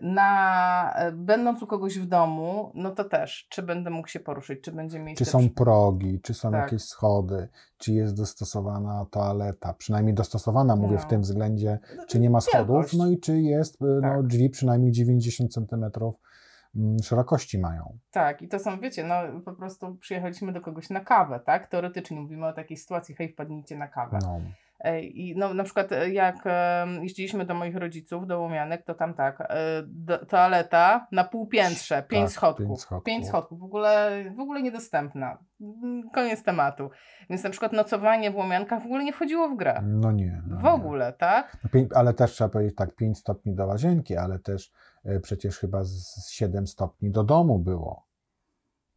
Na, 0.00 0.94
będąc 1.12 1.62
u 1.62 1.66
kogoś 1.66 1.98
w 1.98 2.06
domu, 2.06 2.72
no 2.74 2.90
to 2.90 3.04
też, 3.04 3.46
czy 3.50 3.62
będę 3.62 3.90
mógł 3.90 4.08
się 4.08 4.20
poruszyć, 4.20 4.60
czy 4.60 4.72
będzie 4.72 4.98
miejsce. 4.98 5.24
Czy 5.24 5.30
są 5.30 5.50
progi, 5.50 6.20
czy 6.20 6.34
są 6.34 6.50
Tak. 6.50 6.60
jakieś 6.62 6.82
schody, 6.82 7.48
czy 7.78 7.92
jest 7.92 8.16
dostosowana 8.16 9.06
toaleta, 9.10 9.74
przynajmniej 9.74 10.14
dostosowana, 10.14 10.76
mówię 10.76 10.98
w 10.98 11.02
No. 11.02 11.08
tym 11.08 11.20
względzie, 11.20 11.78
czy 12.08 12.20
nie 12.20 12.30
ma 12.30 12.40
schodów, 12.40 12.68
Wielkość. 12.68 12.96
no 12.96 13.08
i 13.10 13.20
czy 13.20 13.40
jest, 13.40 13.74
y, 13.82 13.84
no, 13.84 14.00
Tak. 14.00 14.26
drzwi 14.26 14.50
przynajmniej 14.50 14.92
90 14.92 15.52
cm 15.54 15.84
szerokości 17.02 17.58
mają. 17.58 17.98
Tak, 18.10 18.42
i 18.42 18.48
to 18.48 18.58
są, 18.58 18.80
wiecie, 18.80 19.04
no 19.04 19.14
po 19.44 19.52
prostu 19.52 19.94
przyjechaliśmy 19.94 20.52
do 20.52 20.60
kogoś 20.60 20.90
na 20.90 21.00
kawę, 21.00 21.40
tak? 21.46 21.66
Teoretycznie 21.66 22.20
mówimy 22.20 22.46
o 22.46 22.52
takiej 22.52 22.76
sytuacji, 22.76 23.14
hej, 23.14 23.28
wpadnijcie 23.32 23.76
na 23.76 23.88
kawę. 23.88 24.18
No. 24.22 24.40
E, 24.82 25.00
I 25.02 25.36
no, 25.36 25.54
na 25.54 25.64
przykład 25.64 25.92
e, 25.92 26.10
jak 26.10 26.36
jeździliśmy 27.02 27.44
do 27.46 27.54
moich 27.54 27.76
rodziców, 27.76 28.26
do 28.26 28.40
Łomianek, 28.40 28.84
to 28.84 28.94
tam 28.94 29.14
tak, 29.14 29.40
e, 29.40 29.82
do, 29.86 30.26
toaleta 30.26 31.06
na 31.12 31.24
półpiętrze, 31.24 32.02
pięć 32.02 32.24
Tak, 32.24 32.32
schodków. 32.32 32.66
pięć 32.66 32.80
schodków. 32.80 33.04
Pięć 33.04 33.26
schodków, 33.26 33.58
w 33.60 33.62
ogóle, 33.62 34.24
w 34.36 34.40
ogóle 34.40 34.62
niedostępna. 34.62 35.38
Mm, 35.60 36.10
Koniec 36.10 36.42
tematu. 36.42 36.90
Więc 37.30 37.44
na 37.44 37.50
przykład 37.50 37.72
nocowanie 37.72 38.30
w 38.30 38.36
Łomiankach 38.36 38.82
w 38.82 38.86
ogóle 38.86 39.04
nie 39.04 39.12
wchodziło 39.12 39.48
w 39.48 39.56
grę. 39.56 39.82
No 39.84 40.12
nie. 40.12 40.42
No 40.48 40.56
W 40.56 40.62
nie. 40.62 40.70
ogóle, 40.70 41.12
tak? 41.12 41.56
No 41.74 41.80
Ale 41.94 42.14
też 42.14 42.32
trzeba 42.32 42.50
powiedzieć 42.50 42.74
tak, 42.76 42.94
5 42.94 43.18
stopni 43.18 43.54
do 43.54 43.66
łazienki, 43.66 44.16
ale 44.16 44.38
też 44.38 44.70
przecież 45.22 45.58
chyba 45.58 45.84
z 45.84 46.30
7 46.30 46.66
stopni 46.66 47.10
do 47.10 47.24
domu 47.24 47.58
było. 47.58 48.11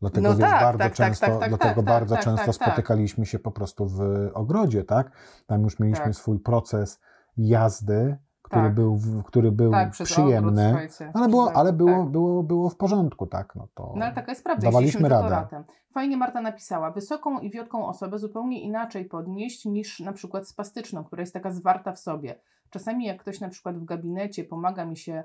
Dlatego 0.01 0.29
No 0.29 0.35
wiesz, 0.35 0.49
tak, 0.49 0.61
bardzo 0.61 0.79
tak, 0.79 0.95
tak, 0.95 1.07
często, 1.07 1.25
tak, 1.25 1.39
tak, 1.39 1.49
dlatego 1.49 1.75
tak, 1.75 1.85
bardzo 1.85 2.17
często 2.17 2.53
spotykaliśmy 2.53 3.25
się 3.25 3.39
po 3.39 3.51
prostu 3.51 3.87
w 3.87 3.99
ogrodzie, 4.33 4.83
tak? 4.83 5.11
Tam 5.47 5.63
już 5.63 5.79
mieliśmy 5.79 6.13
swój 6.13 6.39
proces 6.39 6.99
jazdy, 7.37 8.17
który 8.41 8.69
był, 8.69 8.99
który 9.25 9.51
był 9.51 9.71
przyjemny, 10.03 10.69
ogród, 10.69 10.91
ale, 11.13 11.29
było, 11.29 11.53
ale 11.53 11.73
było, 11.73 12.03
było, 12.03 12.43
było 12.43 12.69
w 12.69 12.75
porządku, 12.77 13.27
tak? 13.27 13.55
No 13.55 13.67
to 13.73 13.93
No 13.95 14.05
ale 14.05 14.15
taka 14.15 14.31
jest 14.31 14.43
prawda. 14.43 14.67
dawaliśmy 14.67 15.09
radę. 15.09 15.63
Fajnie 15.93 16.17
Marta 16.17 16.41
napisała, 16.41 16.91
wysoką 16.91 17.39
i 17.39 17.51
wiotką 17.51 17.87
osobę 17.87 18.19
zupełnie 18.19 18.61
inaczej 18.61 19.05
podnieść 19.05 19.65
niż 19.65 19.99
na 19.99 20.13
przykład 20.13 20.47
spastyczną, 20.47 21.03
która 21.03 21.21
jest 21.21 21.33
taka 21.33 21.51
zwarta 21.51 21.91
w 21.91 21.99
sobie. 21.99 22.39
Czasami 22.69 23.05
jak 23.05 23.19
ktoś 23.19 23.39
na 23.39 23.49
przykład 23.49 23.77
w 23.77 23.85
gabinecie 23.85 24.43
pomaga 24.43 24.85
mi 24.85 24.97
się 24.97 25.23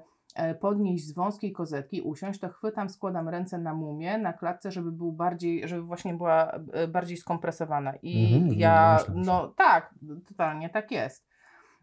podnieść 0.61 1.07
z 1.07 1.15
wąskiej 1.15 1.53
kozetki, 1.53 2.03
usiąść, 2.03 2.41
to 2.41 2.49
chwytam, 2.49 2.89
składam 2.91 3.29
ręce 3.29 3.59
na 3.59 3.75
mumię, 3.75 4.19
na 4.19 4.33
klatce, 4.33 4.73
żeby 4.73 4.93
był 4.93 5.13
bardziej, 5.13 5.69
żeby 5.69 5.83
właśnie 5.83 6.15
była 6.15 6.53
e, 6.73 6.89
bardziej 6.89 7.17
skompresowana. 7.17 7.93
I 8.03 8.35
Mhm, 8.35 8.53
ja, 8.61 8.99
myślę, 9.01 9.15
że- 9.15 9.21
no 9.31 9.49
tak, 9.57 9.95
totalnie 10.29 10.71
tak 10.71 10.91
jest. 10.91 11.31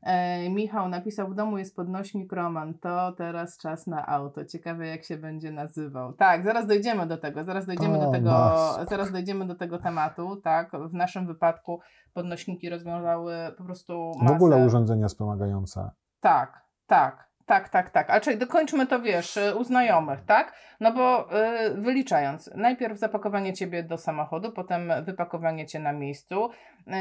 E, 0.04 0.50
Michał 0.50 0.89
napisał, 0.89 1.30
w 1.30 1.36
domu 1.36 1.58
jest 1.58 1.75
podnośnik 1.75 2.34
Roman, 2.34 2.74
to 2.74 3.12
teraz 3.12 3.58
czas 3.58 3.88
na 3.88 4.08
auto. 4.08 4.46
Ciekawe 4.46 4.88
jak 4.88 5.04
się 5.04 5.18
będzie 5.18 5.51
nazywał. 5.51 6.13
Tak, 6.13 6.44
zaraz 6.44 6.68
dojdziemy 6.68 7.08
do 7.08 7.18
tego, 7.18 7.44
zaraz 7.44 7.66
dojdziemy 7.66 8.00
do 8.00 8.10
O, 8.10 8.12
tego, 8.12 8.30
no, 8.30 8.86
zaraz 8.89 9.12
dojdziemy 9.12 9.46
do 9.46 9.56
tego 9.56 9.77
tematu, 9.77 10.36
tak. 10.36 10.72
W 10.89 10.94
naszym 10.94 11.27
wypadku 11.27 11.80
podnośniki 12.13 12.70
rozwiązały 12.70 13.34
po 13.58 13.63
prostu 13.63 14.12
masę... 14.22 14.34
w 14.34 14.36
ogóle 14.36 14.66
urządzenia 14.66 15.08
wspomagające. 15.08 15.89
Tak, 16.20 16.66
tak, 16.88 17.26
tak, 17.48 17.70
tak, 17.70 17.89
tak. 17.89 18.10
A 18.10 18.20
czyli 18.20 18.38
dokończmy 18.38 18.88
to, 18.88 19.00
wiesz, 19.00 19.38
y, 19.38 19.56
u 19.56 19.63
znajomych, 19.63 20.22
tak? 20.25 20.54
No 20.80 20.92
bo 20.92 21.30
y, 21.66 21.82
wyliczając, 21.82 22.50
najpierw 22.56 23.00
zapakowanie 23.00 23.54
ciebie 23.54 23.84
do 23.84 23.98
samochodu, 23.98 24.51
potem 24.51 24.92
wypakowanie 25.04 25.66
cię 25.66 25.80
na 25.80 25.94
miejscu, 25.94 26.50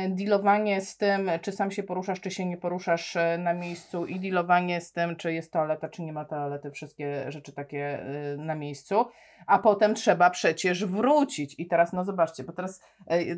dealowanie 0.08 0.80
z 0.80 0.96
tym, 0.96 1.30
czy 1.42 1.52
sam 1.52 1.70
się 1.70 1.82
poruszasz, 1.82 2.20
czy 2.20 2.30
się 2.30 2.46
nie 2.46 2.56
poruszasz 2.56 3.16
y, 3.16 3.38
na 3.38 3.54
miejscu 3.54 4.06
i 4.06 4.20
dealowanie 4.20 4.80
z 4.80 4.92
tym, 4.92 5.16
czy 5.16 5.32
jest 5.32 5.52
toaleta, 5.52 5.88
czy 5.88 6.02
nie 6.02 6.12
ma 6.12 6.24
toalety, 6.24 6.70
wszystkie 6.70 7.32
rzeczy 7.32 7.52
takie 7.52 8.00
y, 8.34 8.36
na 8.38 8.54
miejscu, 8.54 9.06
a 9.46 9.58
potem 9.58 9.94
trzeba 9.94 10.30
przecież 10.30 10.84
wrócić. 10.84 11.54
I 11.58 11.66
teraz, 11.66 11.92
no 11.92 12.04
zobaczcie, 12.04 12.44
bo 12.44 12.52
teraz, 12.52 12.82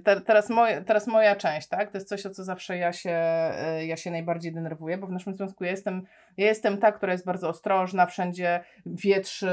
te, 0.05 0.21
teraz, 0.21 0.51
moje, 0.51 0.81
teraz 0.81 1.07
moja 1.07 1.37
część, 1.37 1.69
tak? 1.69 1.91
To 1.91 1.99
jest 1.99 2.09
coś, 2.09 2.27
o 2.27 2.31
co 2.31 2.45
zawsze 2.45 2.77
ja 2.77 2.93
się, 2.93 3.21
ja 3.87 3.97
się 3.97 4.11
najbardziej 4.11 4.53
denerwuję, 4.53 4.99
bo 4.99 5.07
w 5.07 5.13
naszym 5.13 5.35
związku 5.35 5.65
ja 5.65 5.71
jestem 5.71 6.07
ja 6.39 6.47
jestem 6.47 6.79
ta, 6.79 6.93
która 6.93 7.13
jest 7.13 7.25
bardzo 7.25 7.49
ostrożna, 7.49 8.07
wszędzie 8.07 8.61
wietrzy 8.87 9.51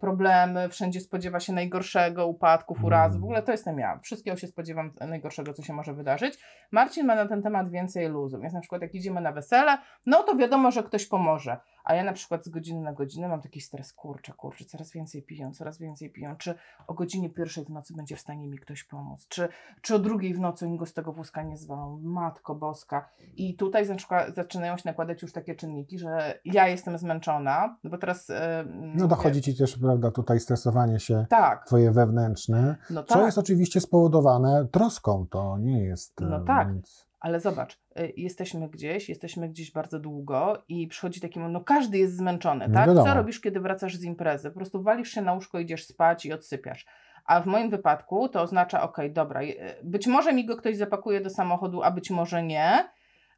problemy, 0.00 0.68
wszędzie 0.68 1.00
spodziewa 1.00 1.40
się 1.40 1.52
najgorszego, 1.52 2.26
upadków, 2.26 2.84
urazów. 2.84 3.20
W 3.20 3.24
ogóle 3.24 3.42
to 3.42 3.52
jestem 3.52 3.78
ja. 3.78 3.98
Wszystkiego 4.02 4.36
się 4.36 4.46
spodziewam 4.46 4.92
najgorszego, 5.00 5.52
co 5.52 5.62
się 5.62 5.72
może 5.72 5.94
wydarzyć. 5.94 6.27
Marcin 6.70 7.06
ma 7.06 7.14
na 7.14 7.26
ten 7.26 7.42
temat 7.42 7.70
więcej 7.70 8.08
luzu, 8.08 8.40
więc 8.40 8.54
na 8.54 8.60
przykład 8.60 8.82
jak 8.82 8.94
idziemy 8.94 9.20
na 9.20 9.32
wesele, 9.32 9.78
no 10.06 10.22
to 10.22 10.36
wiadomo, 10.36 10.70
że 10.70 10.82
ktoś 10.82 11.06
pomoże. 11.06 11.56
A 11.88 11.94
ja 11.94 12.04
na 12.04 12.12
przykład 12.12 12.44
z 12.44 12.48
godziny 12.48 12.80
na 12.80 12.92
godzinę 12.92 13.28
mam 13.28 13.42
taki 13.42 13.60
stres, 13.60 13.92
kurczę, 13.92 14.32
kurczę, 14.32 14.64
coraz 14.64 14.92
więcej 14.92 15.22
piją, 15.22 15.52
coraz 15.52 15.78
więcej 15.78 16.10
piją. 16.10 16.36
Czy 16.36 16.54
o 16.86 16.94
godzinie 16.94 17.30
pierwszej 17.30 17.64
w 17.64 17.70
nocy 17.70 17.94
będzie 17.94 18.16
w 18.16 18.20
stanie 18.20 18.48
mi 18.48 18.58
ktoś 18.58 18.84
pomóc? 18.84 19.26
Czy, 19.28 19.48
czy 19.82 19.94
o 19.94 19.98
drugiej 19.98 20.34
w 20.34 20.40
nocy 20.40 20.64
oni 20.66 20.78
go 20.78 20.86
z 20.86 20.94
tego 20.94 21.12
wózka 21.12 21.42
nie 21.42 21.56
zwalą? 21.56 22.00
Matko 22.02 22.54
boska. 22.54 23.08
I 23.36 23.56
tutaj 23.56 23.86
zaczynają 24.34 24.76
się 24.76 24.82
nakładać 24.84 25.22
już 25.22 25.32
takie 25.32 25.54
czynniki, 25.54 25.98
że 25.98 26.40
ja 26.44 26.68
jestem 26.68 26.98
zmęczona, 26.98 27.76
no 27.84 27.90
bo 27.90 27.98
teraz... 27.98 28.30
e, 28.30 28.64
No 28.68 29.06
dochodzi 29.08 29.42
ci 29.42 29.56
też, 29.56 29.78
prawda, 29.78 30.10
tutaj 30.10 30.40
stresowanie 30.40 31.00
się 31.00 31.26
Tak, 31.30 31.66
twoje 31.66 31.90
wewnętrzne, 31.92 32.76
no 32.90 33.02
co 33.04 33.14
tak. 33.14 33.24
jest 33.26 33.38
oczywiście 33.38 33.80
spowodowane 33.80 34.66
troską, 34.72 35.26
to 35.30 35.58
nie 35.58 35.84
jest 35.84 36.20
No 36.20 36.40
tak. 36.40 36.74
nic- 36.74 37.08
Ale 37.20 37.40
zobacz, 37.40 37.80
jesteśmy 38.16 38.68
gdzieś, 38.68 39.08
jesteśmy 39.08 39.48
gdzieś 39.48 39.72
bardzo 39.72 39.98
długo 39.98 40.62
i 40.68 40.88
przychodzi 40.88 41.20
taki 41.20 41.38
moment, 41.38 41.54
no 41.54 41.60
każdy 41.60 41.98
jest 41.98 42.16
zmęczony, 42.16 42.68
No 42.68 42.74
tak? 42.74 42.94
Co 42.94 43.14
robisz, 43.14 43.40
kiedy 43.40 43.60
wracasz 43.60 43.96
z 43.96 44.04
imprezy? 44.04 44.50
Po 44.50 44.56
prostu 44.56 44.82
walisz 44.82 45.10
się 45.10 45.22
na 45.22 45.32
łóżko, 45.32 45.58
idziesz 45.58 45.86
spać 45.86 46.26
i 46.26 46.32
odsypiasz. 46.32 46.86
A 47.24 47.40
w 47.40 47.46
moim 47.46 47.70
wypadku 47.70 48.28
to 48.28 48.42
oznacza, 48.42 48.82
ok, 48.82 48.96
dobra, 49.10 49.42
je- 49.42 49.74
być 49.82 50.06
może 50.06 50.32
mi 50.32 50.46
go 50.46 50.56
ktoś 50.56 50.76
zapakuje 50.76 51.20
do 51.20 51.30
samochodu, 51.30 51.82
a 51.82 51.90
być 51.90 52.10
może 52.10 52.42
nie, 52.42 52.88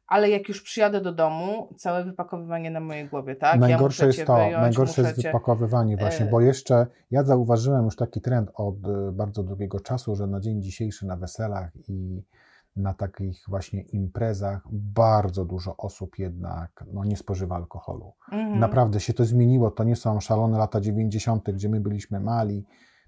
ale 0.07 0.29
jak 0.29 0.49
już 0.49 0.61
przyjadę 0.61 1.01
do 1.01 1.11
domu, 1.11 1.73
całe 1.77 2.03
wypakowywanie 2.03 2.71
na 2.71 2.79
mojej 2.79 3.07
głowie, 3.07 3.35
tak? 3.35 3.59
najgorsze 3.59 4.03
ja 4.03 4.07
jest 4.07 4.25
to, 4.25 4.35
wyjąć, 4.35 4.61
najgorsze 4.61 5.01
jest 5.01 5.21
cię... 5.21 5.29
wypakowywanie 5.29 5.97
właśnie, 5.97 6.25
e, 6.25 6.29
bo 6.29 6.41
jeszcze 6.41 6.87
ja 7.11 7.23
zauważyłem 7.23 7.85
już 7.85 7.95
taki 7.95 8.21
trend 8.21 8.51
od 8.55 8.75
bardzo 9.13 9.43
długiego 9.43 9.79
czasu, 9.79 10.15
że 10.15 10.27
na 10.27 10.39
dzień 10.39 10.61
dzisiejszy 10.61 11.05
na 11.05 11.15
weselach 11.17 11.71
i 11.89 12.23
na 12.75 12.93
takich 12.93 13.43
właśnie 13.47 13.81
imprezach 13.81 14.61
bardzo 14.71 15.45
dużo 15.45 15.77
osób 15.77 16.19
jednak 16.19 16.85
no, 16.93 17.03
nie 17.03 17.17
spożywa 17.17 17.55
alkoholu. 17.55 18.13
Mhm. 18.31 18.59
Naprawdę 18.59 18.99
się 18.99 19.13
to 19.13 19.25
zmieniło. 19.25 19.71
To 19.71 19.83
nie 19.83 19.95
są 19.95 20.19
szalone 20.19 20.57
lata 20.57 20.81
90., 20.81 21.51
gdzie 21.51 21.69
my 21.69 21.79
byliśmy 21.79 22.19
mali, 22.19 22.65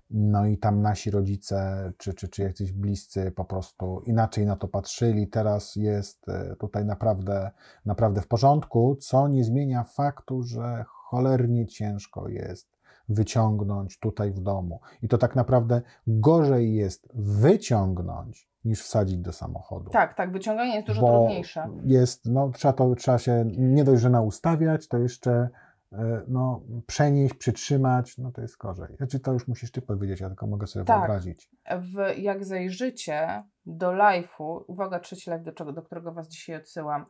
no 0.09 0.45
i 0.45 0.57
tam 0.57 0.81
nasi 0.81 1.11
rodzice 1.11 1.91
czy, 1.97 2.13
czy, 2.13 2.27
czy 2.27 2.41
jacyś 2.41 2.71
bliscy 2.71 3.31
po 3.31 3.45
prostu 3.45 4.01
inaczej 4.05 4.45
na 4.45 4.55
to 4.55 4.67
patrzyli. 4.67 5.27
Teraz 5.27 5.75
jest 5.75 6.29
e, 6.29 6.55
tutaj 6.59 6.85
naprawdę, 6.85 7.51
naprawdę 7.85 8.21
w 8.21 8.27
porządku, 8.27 8.95
co 8.95 9.27
nie 9.27 9.43
zmienia 9.43 9.83
faktu, 9.83 10.43
że 10.43 10.85
cholernie 10.87 11.67
ciężko 11.67 12.27
jest 12.27 12.72
wyciągnąć 13.09 13.99
tutaj 13.99 14.31
w 14.31 14.39
domu. 14.39 14.79
I 15.01 15.07
to 15.07 15.17
tak 15.17 15.35
naprawdę 15.35 15.81
gorzej 16.07 16.75
jest 16.75 17.09
wyciągnąć 17.13 18.49
niż 18.65 18.83
wsadzić 18.83 19.17
do 19.17 19.33
samochodu 19.33 19.89
Tak, 19.89 20.13
tak, 20.13 20.31
wyciąganie 20.31 20.75
jest 20.75 20.87
dużo 20.87 21.01
bo 21.01 21.07
trudniejsze. 21.07 21.69
Jest, 21.85 22.25
no, 22.25 22.49
trzeba, 22.49 22.73
to, 22.73 22.95
trzeba 22.95 23.17
się 23.17 23.45
nie 23.57 23.83
dość, 23.83 24.01
że 24.01 24.09
naustawiać, 24.09 24.87
to 24.87 24.97
jeszcze 24.97 25.49
e, 25.91 26.21
no, 26.27 26.61
przenieść, 26.87 27.33
przytrzymać, 27.33 28.17
no 28.17 28.31
to 28.31 28.41
jest 28.41 28.57
gorzej. 28.57 28.95
Znaczy, 28.97 29.19
to 29.19 29.33
już 29.33 29.47
musisz 29.47 29.71
ty 29.71 29.81
powiedzieć, 29.81 30.19
ja 30.19 30.27
tylko 30.27 30.47
mogę 30.47 30.67
sobie 30.67 30.85
Tak. 30.85 30.99
wyobrazić. 30.99 31.49
w, 31.79 32.17
jak 32.17 32.45
zajrzycie 32.45 33.43
do 33.65 33.91
live'u, 33.91 34.63
uwaga, 34.67 34.99
trzeci 34.99 35.29
live, 35.29 35.43
do, 35.43 35.51
czego, 35.51 35.73
do 35.73 35.81
którego 35.81 36.11
Was 36.13 36.27
dzisiaj 36.27 36.55
odsyłam, 36.55 37.05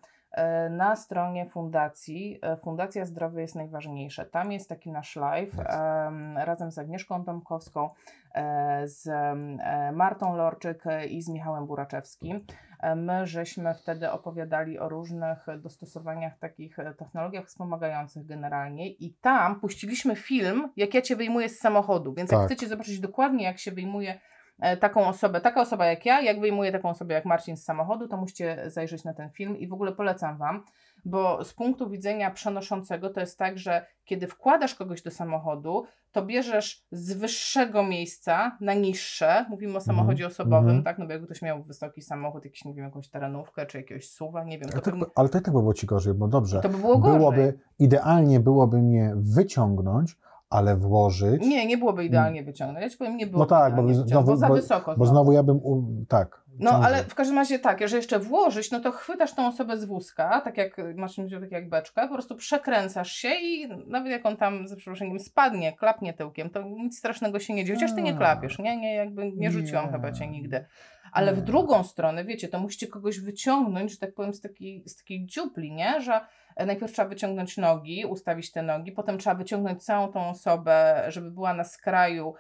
na 0.69 0.95
stronie 0.95 1.45
fundacji, 1.49 2.39
e, 2.41 2.57
Fundacja 2.57 3.05
Zdrowie 3.05 3.41
jest 3.41 3.55
najważniejsze. 3.55 4.25
Tam 4.25 4.51
jest 4.51 4.69
taki 4.69 4.91
nasz 4.91 5.15
live 5.15 5.55
razem 6.35 6.71
z 6.71 6.77
Agnieszką 6.79 7.23
Tomkowską, 7.23 7.89
e, 8.35 8.87
z 8.87 9.07
e, 9.07 9.91
Martą 9.91 10.35
Lorczyk 10.35 10.87
e, 10.87 11.05
i 11.05 11.21
z 11.21 11.29
Michałem 11.29 11.67
Buraczewskim. 11.67 12.45
E, 12.79 12.95
My 12.95 13.27
żeśmy 13.27 13.73
wtedy 13.73 14.11
opowiadali 14.11 14.79
o 14.79 14.89
różnych 14.89 15.45
dostosowaniach, 15.61 16.37
takich 16.39 16.79
e, 16.79 16.93
technologiach 16.93 17.45
wspomagających 17.45 18.25
generalnie 18.25 18.89
i 18.89 19.13
tam 19.21 19.59
puściliśmy 19.59 20.15
film, 20.15 20.69
jak 20.77 20.93
ja 20.93 21.01
Cię 21.01 21.15
wyjmuję 21.15 21.49
z 21.49 21.59
samochodu, 21.59 22.13
więc 22.13 22.31
jak 22.31 22.41
Tak. 22.41 22.47
chcecie 22.49 22.67
zobaczyć 22.67 22.99
dokładnie, 22.99 23.43
jak 23.45 23.59
się 23.59 23.71
wyjmuje 23.71 24.11
e, 24.13 24.19
taką 24.79 25.07
osobę, 25.07 25.41
taka 25.41 25.61
osoba 25.61 25.85
jak 25.85 26.05
ja, 26.05 26.21
jak 26.21 26.39
wyjmuje 26.39 26.71
taką 26.71 26.89
osobę 26.89 27.13
jak 27.13 27.25
Marcin 27.25 27.57
z 27.57 27.63
samochodu, 27.63 28.07
to 28.07 28.17
musicie 28.17 28.63
zajrzeć 28.67 29.03
na 29.03 29.13
ten 29.13 29.29
film 29.29 29.57
i 29.57 29.67
w 29.67 29.73
ogóle 29.73 29.91
polecam 29.91 30.37
Wam, 30.37 30.63
bo 31.05 31.43
z 31.43 31.53
punktu 31.53 31.89
widzenia 31.89 32.31
przenoszącego 32.31 33.09
to 33.09 33.19
jest 33.19 33.39
tak, 33.39 33.57
że 33.57 33.85
kiedy 34.05 34.27
wkładasz 34.27 34.75
kogoś 34.75 35.01
do 35.01 35.11
samochodu, 35.11 35.85
to 36.11 36.25
bierzesz 36.25 36.85
z 36.91 37.13
wyższego 37.13 37.83
miejsca 37.83 38.57
na 38.61 38.73
niższe, 38.73 39.45
mówimy 39.49 39.77
o 39.77 39.81
samochodzie 39.81 40.27
osobowym, 40.27 40.69
mhm. 40.69 40.83
tak, 40.83 40.97
no 40.99 41.05
bo 41.05 41.11
jakby 41.11 41.27
ktoś 41.27 41.41
miał 41.41 41.63
wysoki 41.63 42.01
samochód, 42.01 42.45
jakiś, 42.45 42.65
nie 42.65 42.73
wiem, 42.73 42.85
jakąś 42.85 43.09
terenówkę, 43.09 43.65
czy 43.65 43.77
jakiegoś 43.77 44.09
suwa, 44.09 44.43
nie 44.43 44.59
wiem, 44.59 44.69
to, 44.69 44.73
Ale 44.73 44.81
pewnie, 44.81 45.03
ale 45.15 45.29
to 45.29 45.37
i 45.37 45.41
tak 45.41 45.53
by 45.53 45.59
było 45.59 45.73
ci 45.73 45.87
gorzej, 45.87 46.13
bo 46.13 46.27
dobrze. 46.27 46.61
to 46.61 46.69
by 46.69 46.77
było 46.77 46.97
gorzej. 46.97 47.17
byłoby, 47.17 47.59
idealnie 47.79 48.39
byłoby 48.39 48.77
mnie 48.77 49.13
wyciągnąć, 49.15 50.17
ale 50.53 50.75
włożyć, 50.75 51.41
Nie, 51.45 51.65
nie 51.65 51.77
byłoby 51.77 52.05
idealnie 52.05 52.43
wyciągnąć. 52.43 52.97
Ja 52.99 53.09
nie 53.09 53.27
byłoby 53.27 53.39
No 53.51 53.59
tak, 53.59 53.75
bo 53.75 53.93
znowu- 53.93 54.25
bo 54.25 54.37
za 54.37 54.47
bo- 54.47 54.53
wysoko. 54.55 54.95
bo 54.97 55.05
znowu 55.05 55.31
ja 55.31 55.43
bym, 55.43 55.57
u, 55.57 55.83
tak. 56.09 56.43
No 56.59 56.71
ciągle. 56.71 56.87
ale 56.87 57.03
w 57.03 57.15
każdym 57.15 57.35
razie 57.37 57.59
tak, 57.59 57.87
że 57.87 57.97
jeszcze 57.97 58.19
włożyć, 58.19 58.71
no 58.71 58.79
to 58.79 58.91
chwytasz 58.91 59.33
tą 59.35 59.47
osobę 59.47 59.77
z 59.77 59.85
wózka, 59.85 60.41
tak 60.41 60.57
jak 60.57 60.77
masz 60.95 61.15
tak 61.15 61.51
jak 61.51 61.69
beczkę, 61.69 62.07
po 62.07 62.13
prostu 62.13 62.35
przekręcasz 62.35 63.11
się 63.11 63.29
i 63.41 63.67
nawet 63.87 64.11
jak 64.11 64.25
on 64.25 64.37
tam 64.37 64.67
za 64.67 64.75
przeproszeniem 64.75 65.19
spadnie, 65.19 65.73
klapnie 65.73 66.13
tyłkiem, 66.13 66.49
to 66.49 66.61
nic 66.61 66.97
strasznego 66.97 67.39
się 67.39 67.53
nie 67.53 67.65
dzieje. 67.65 67.75
Chociaż 67.79 67.95
ty 67.95 68.01
nie 68.01 68.13
klapiesz, 68.13 68.59
nie? 68.59 68.77
Nie, 68.77 68.95
jakby 68.95 69.31
nie 69.31 69.51
rzuciłam 69.51 69.85
Nie. 69.85 69.91
chyba 69.91 70.11
cię 70.11 70.27
nigdy. 70.27 70.65
Ale 71.13 71.33
w 71.33 71.37
Nie. 71.37 71.43
drugą 71.43 71.83
stronę, 71.83 72.25
wiecie, 72.25 72.47
to 72.47 72.59
musicie 72.59 72.87
kogoś 72.87 73.19
wyciągnąć, 73.19 73.91
że 73.91 73.97
tak 73.97 74.13
powiem, 74.13 74.33
z 74.33 74.41
takiej, 74.41 74.83
z 74.89 74.95
takiej 74.95 75.25
dziupli, 75.25 75.71
nie? 75.71 76.01
Że 76.01 76.21
e, 76.55 76.65
najpierw 76.65 76.91
trzeba 76.91 77.09
wyciągnąć 77.09 77.57
nogi, 77.57 78.05
ustawić 78.05 78.51
te 78.51 78.61
nogi, 78.61 78.91
potem 78.91 79.17
trzeba 79.17 79.35
wyciągnąć 79.35 79.83
całą 79.83 80.11
tą 80.11 80.29
osobę, 80.29 81.05
żeby 81.07 81.31
była 81.31 81.53
na 81.53 81.63
skraju 81.63 82.33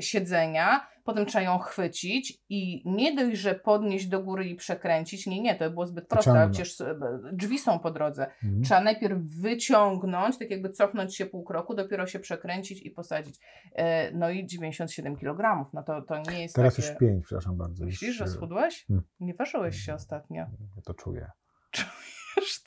siedzenia, 0.00 0.86
potem 1.04 1.26
trzeba 1.26 1.44
ją 1.44 1.58
chwycić 1.58 2.38
i 2.48 2.82
nie 2.84 3.16
dość, 3.16 3.40
że 3.40 3.54
podnieść 3.54 4.06
do 4.06 4.22
góry 4.22 4.44
i 4.44 4.54
przekręcić, 4.54 5.26
nie, 5.26 5.40
nie, 5.40 5.54
to 5.54 5.64
by 5.64 5.70
było 5.70 5.86
zbyt 5.86 6.08
proste, 6.08 6.30
ale 6.30 6.50
przecież 6.50 6.80
e, 6.80 6.98
drzwi 7.32 7.58
są 7.58 7.78
po 7.78 7.90
drodze. 7.90 8.26
Mhm. 8.44 8.62
Trzeba 8.62 8.80
najpierw 8.80 9.18
wyciągnąć, 9.18 10.38
tak 10.38 10.50
jakby 10.50 10.70
cofnąć 10.70 11.16
się 11.16 11.26
pół 11.26 11.44
kroku, 11.44 11.74
dopiero 11.74 12.06
się 12.06 12.18
przekręcić 12.18 12.82
i 12.86 12.90
posadzić. 12.90 13.40
E, 13.74 14.12
no 14.12 14.30
i 14.30 14.46
97 14.46 15.16
kg, 15.16 15.70
no 15.72 15.82
to, 15.82 16.02
to 16.02 16.18
nie 16.30 16.42
jest 16.42 16.54
Teraz 16.54 16.76
takie... 16.76 16.88
już 16.88 16.98
pięć, 16.98 17.24
przepraszam 17.24 17.56
bardzo. 17.56 17.84
Myślisz, 17.84 18.16
że 18.16 18.24
e, 18.24 18.28
schudłeś? 18.28 18.84
Hmm. 18.88 19.06
Nie 19.20 19.34
ważyłeś 19.34 19.76
się 19.76 19.94
ostatnio. 19.94 20.46
Ja 20.76 20.82
to 20.84 20.94
czuję. 20.94 21.30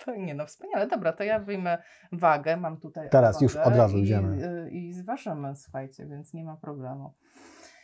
To 0.06 0.16
nie 0.16 0.34
no, 0.34 0.46
wspaniale. 0.46 0.88
Dobra, 0.88 1.14
to 1.14 1.24
ja 1.24 1.40
wyjmę 1.40 1.78
wagę, 2.12 2.58
mam 2.58 2.80
tutaj 2.80 3.10
Teraz 3.10 3.42
już 3.42 3.56
od 3.56 3.76
razu 3.76 3.98
i, 3.98 4.02
idziemy. 4.02 4.48
y, 4.68 4.70
I 4.70 4.94
zważymy, 4.94 5.56
słuchajcie, 5.56 6.06
więc 6.06 6.34
nie 6.34 6.44
ma 6.44 6.58
problemu. 6.58 7.14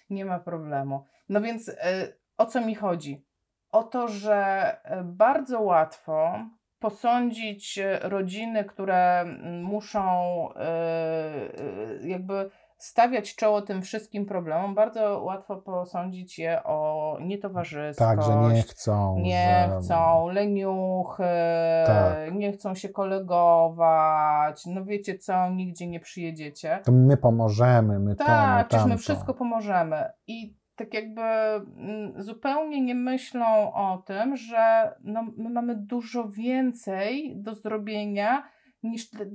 Nie 0.09 0.25
ma 0.25 0.39
problemu. 0.39 1.05
No 1.29 1.41
więc 1.41 1.67
y, 1.67 1.73
o 2.37 2.45
co 2.45 2.61
mi 2.61 2.75
chodzi? 2.75 3.25
O 3.71 3.83
to, 3.83 4.07
że 4.07 4.71
y, 4.85 5.03
bardzo 5.03 5.61
łatwo 5.61 6.39
posądzić 6.79 7.79
rodziny, 8.01 8.65
które 8.65 9.19
mm, 9.19 9.63
muszą 9.63 10.09
jakby 12.01 12.49
stawiać 12.79 13.35
czoło 13.35 13.61
tym 13.61 13.81
wszystkim 13.81 14.25
problemom, 14.25 14.75
bardzo 14.75 15.23
łatwo 15.23 15.57
posądzić 15.57 16.39
je 16.39 16.63
o 16.63 17.17
nietowarzyskość, 17.21 18.09
Tak, 18.09 18.21
że 18.21 18.53
nie 18.53 18.61
chcą. 18.61 19.19
nie 19.19 19.69
że... 19.69 19.79
chcą, 19.79 20.29
leniuchy, 20.29 21.23
Tak. 21.85 22.33
nie 22.33 22.51
chcą 22.51 22.75
się 22.75 22.89
kolegować, 22.89 24.65
no 24.65 24.85
wiecie 24.85 25.17
co, 25.17 25.49
nigdzie 25.49 25.87
nie 25.87 25.99
przyjedziecie. 25.99 26.79
To 26.83 26.91
my 26.91 27.17
pomożemy, 27.17 27.99
my 27.99 28.15
to, 28.15 28.25
Tak, 28.25 28.57
my 28.63 28.67
przecież 28.69 28.85
my 28.85 28.97
wszystko 28.97 29.33
pomożemy. 29.33 30.11
I 30.27 30.59
tak 30.75 30.93
jakby 30.93 31.21
mm, 31.21 32.13
zupełnie 32.23 32.81
nie 32.81 32.95
myślą 32.95 33.73
o 33.73 34.03
tym, 34.05 34.37
że 34.37 34.93
no, 35.03 35.23
my 35.37 35.49
mamy 35.49 35.75
dużo 35.75 36.29
więcej 36.29 37.33
do 37.35 37.55
zrobienia 37.55 38.43
niż 38.83 39.09
dla, 39.09 39.25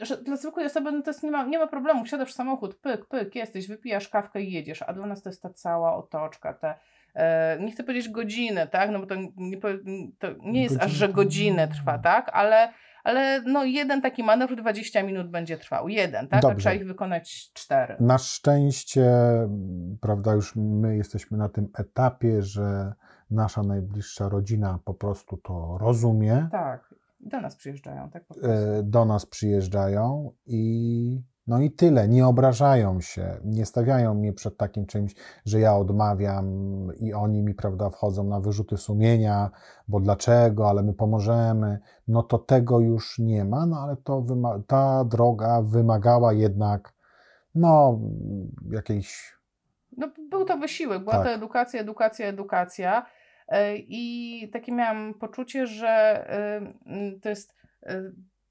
że 0.00 0.16
dla 0.16 0.36
zwykłej 0.36 0.66
osoby 0.66 0.92
no 0.92 1.02
to 1.02 1.10
jest 1.10 1.22
nie, 1.22 1.30
ma, 1.30 1.44
nie 1.44 1.58
ma 1.58 1.66
problemu, 1.66 2.04
wsiadasz 2.04 2.32
w 2.32 2.34
samochód, 2.34 2.74
pyk, 2.74 3.06
pyk, 3.06 3.34
jesteś, 3.34 3.68
wypijasz 3.68 4.08
kawkę 4.08 4.42
i 4.42 4.52
jedziesz, 4.52 4.82
a 4.82 4.92
dla 4.92 5.06
nas 5.06 5.22
to 5.22 5.28
jest 5.28 5.42
ta 5.42 5.50
cała 5.50 5.96
otoczka, 5.96 6.54
te 6.54 6.74
e, 7.14 7.58
nie 7.60 7.72
chcę 7.72 7.84
powiedzieć 7.84 8.08
godziny, 8.08 8.66
tak, 8.66 8.90
no 8.90 9.00
bo 9.00 9.06
to 9.06 9.14
nie, 9.36 9.56
to 10.18 10.28
nie 10.42 10.62
jest 10.62 10.82
aż, 10.82 10.92
że 10.92 11.08
godzinę 11.08 11.68
trwa, 11.68 11.98
tak, 11.98 12.30
ale, 12.32 12.72
ale 13.04 13.42
no 13.42 13.64
jeden 13.64 14.02
taki 14.02 14.22
manewr 14.22 14.56
20 14.56 15.02
minut 15.02 15.30
będzie 15.30 15.58
trwał, 15.58 15.88
jeden, 15.88 16.28
tak, 16.28 16.38
a 16.38 16.42
Dobrze. 16.42 16.56
trzeba 16.56 16.74
ich 16.74 16.86
wykonać 16.86 17.50
cztery. 17.52 17.96
Na 18.00 18.18
szczęście, 18.18 19.10
prawda, 20.00 20.32
już 20.32 20.56
my 20.56 20.96
jesteśmy 20.96 21.38
na 21.38 21.48
tym 21.48 21.68
etapie, 21.78 22.42
że 22.42 22.92
nasza 23.30 23.62
najbliższa 23.62 24.28
rodzina 24.28 24.78
po 24.84 24.94
prostu 24.94 25.36
to 25.36 25.78
rozumie, 25.80 26.48
Tak, 26.52 26.94
do 27.26 27.40
nas 27.40 27.56
przyjeżdżają, 27.56 28.10
tak 28.10 28.24
e, 28.42 28.82
do 28.82 29.04
nas 29.04 29.26
przyjeżdżają 29.26 30.32
i 30.46 31.22
no 31.46 31.60
i 31.60 31.70
tyle, 31.70 32.08
nie 32.08 32.26
obrażają 32.26 33.00
się, 33.00 33.40
nie 33.44 33.66
stawiają 33.66 34.14
mnie 34.14 34.32
przed 34.32 34.56
takim 34.56 34.86
czymś, 34.86 35.14
że 35.44 35.60
ja 35.60 35.76
odmawiam 35.76 36.46
i 36.98 37.12
oni 37.14 37.42
mi, 37.42 37.54
prawda, 37.54 37.90
wchodzą 37.90 38.24
na 38.24 38.40
wyrzuty 38.40 38.76
sumienia, 38.76 39.50
bo 39.88 40.00
dlaczego, 40.00 40.68
ale 40.68 40.82
my 40.82 40.94
pomożemy, 40.94 41.78
no 42.08 42.22
to 42.22 42.38
tego 42.38 42.80
już 42.80 43.18
nie 43.18 43.44
ma, 43.44 43.66
no 43.66 43.76
ale 43.78 43.96
to 43.96 44.24
ta 44.66 45.04
droga 45.04 45.62
wymagała 45.62 46.32
jednak, 46.32 46.92
no, 47.54 48.00
jakiejś 48.70 49.36
No, 49.96 50.08
był 50.30 50.44
to 50.44 50.58
wysiłek, 50.58 51.04
była 51.04 51.16
Tak. 51.16 51.24
to 51.24 51.30
edukacja, 51.30 51.80
edukacja, 51.80 52.26
edukacja. 52.26 53.06
E, 53.48 53.76
I 53.76 54.50
takie 54.52 54.72
miałam 54.72 55.14
poczucie, 55.14 55.66
że 55.66 55.88
e, 56.30 56.60
to 57.22 57.28
jest 57.28 57.54
e, 57.82 58.02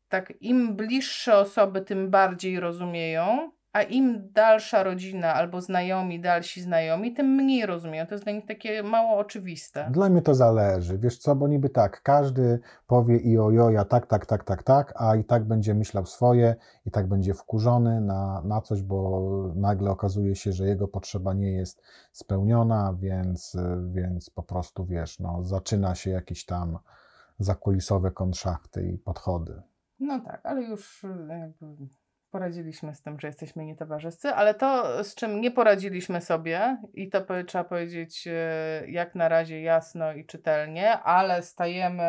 tak, 0.09 0.33
im 0.41 0.75
bliższe 0.75 1.37
osoby, 1.37 1.81
tym 1.81 2.09
bardziej 2.09 2.59
rozumieją, 2.59 3.51
A 3.75 3.81
im 3.83 4.31
dalsza 4.33 4.83
rodzina 4.83 5.33
albo 5.33 5.61
znajomi, 5.61 6.19
dalsi 6.19 6.61
znajomi, 6.61 7.13
tym 7.13 7.27
mniej 7.27 7.65
rozumieją. 7.65 8.05
To 8.05 8.13
jest 8.13 8.23
dla 8.23 8.33
nich 8.33 8.45
takie 8.45 8.83
mało 8.83 9.17
oczywiste. 9.17 9.89
Dla 9.91 10.09
mnie 10.09 10.21
to 10.21 10.35
zależy. 10.35 10.97
Wiesz 10.97 11.17
co, 11.17 11.35
bo 11.35 11.47
niby 11.47 11.69
tak, 11.69 12.01
każdy 12.01 12.59
powie 12.87 13.17
i 13.17 13.37
ojoja 13.37 13.85
tak, 13.85 14.07
tak, 14.07 14.25
tak, 14.25 14.43
tak, 14.43 14.63
tak, 14.63 14.93
a 14.95 15.15
i 15.15 15.23
tak 15.23 15.43
będzie 15.43 15.73
myślał 15.73 16.05
swoje, 16.05 16.55
i 16.85 16.91
tak 16.91 17.07
będzie 17.07 17.33
wkurzony 17.33 18.01
na, 18.01 18.41
na 18.45 18.61
coś, 18.61 18.81
bo 18.81 19.51
nagle 19.55 19.91
okazuje 19.91 20.35
się, 20.35 20.51
że 20.51 20.67
jego 20.67 20.87
potrzeba 20.87 21.33
nie 21.33 21.51
jest 21.51 21.81
spełniona, 22.11 22.95
więc, 22.99 23.57
więc 23.87 24.29
po 24.29 24.43
prostu 24.43 24.85
wiesz, 24.85 25.19
no, 25.19 25.43
zaczyna 25.43 25.95
się 25.95 26.09
jakieś 26.11 26.45
tam 26.45 26.79
zakulisowe 27.39 28.11
konszachty 28.11 28.87
i 28.87 28.97
podchody. 28.97 29.61
No 29.99 30.19
tak, 30.19 30.45
ale 30.45 30.63
już 30.63 31.05
jakby 31.29 31.65
poradziliśmy 32.35 32.95
z 32.95 33.01
tym, 33.01 33.19
że 33.19 33.27
jesteśmy 33.27 33.65
nietowarzyscy, 33.65 34.29
ale 34.29 34.53
to, 34.53 35.03
z 35.03 35.15
czym 35.15 35.41
nie 35.41 35.51
poradziliśmy 35.51 36.21
sobie, 36.21 36.77
i 36.93 37.09
to 37.09 37.21
trzeba 37.47 37.63
powiedzieć 37.63 38.27
y, 38.27 38.91
jak 38.91 39.15
na 39.15 39.29
razie 39.29 39.61
jasno 39.61 40.13
i 40.13 40.25
czytelnie, 40.25 40.99
ale 40.99 41.43
stajemy, 41.43 42.03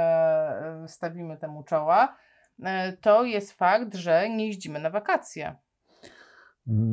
y, 0.85 0.89
stawimy 0.89 1.37
temu 1.37 1.62
czoła, 1.62 2.17
to 3.01 3.25
jest 3.25 3.53
fakt, 3.53 3.95
że 3.95 4.31
nie 4.31 4.47
jeździmy 4.47 4.81
na 4.81 4.91
wakacje. 4.91 5.57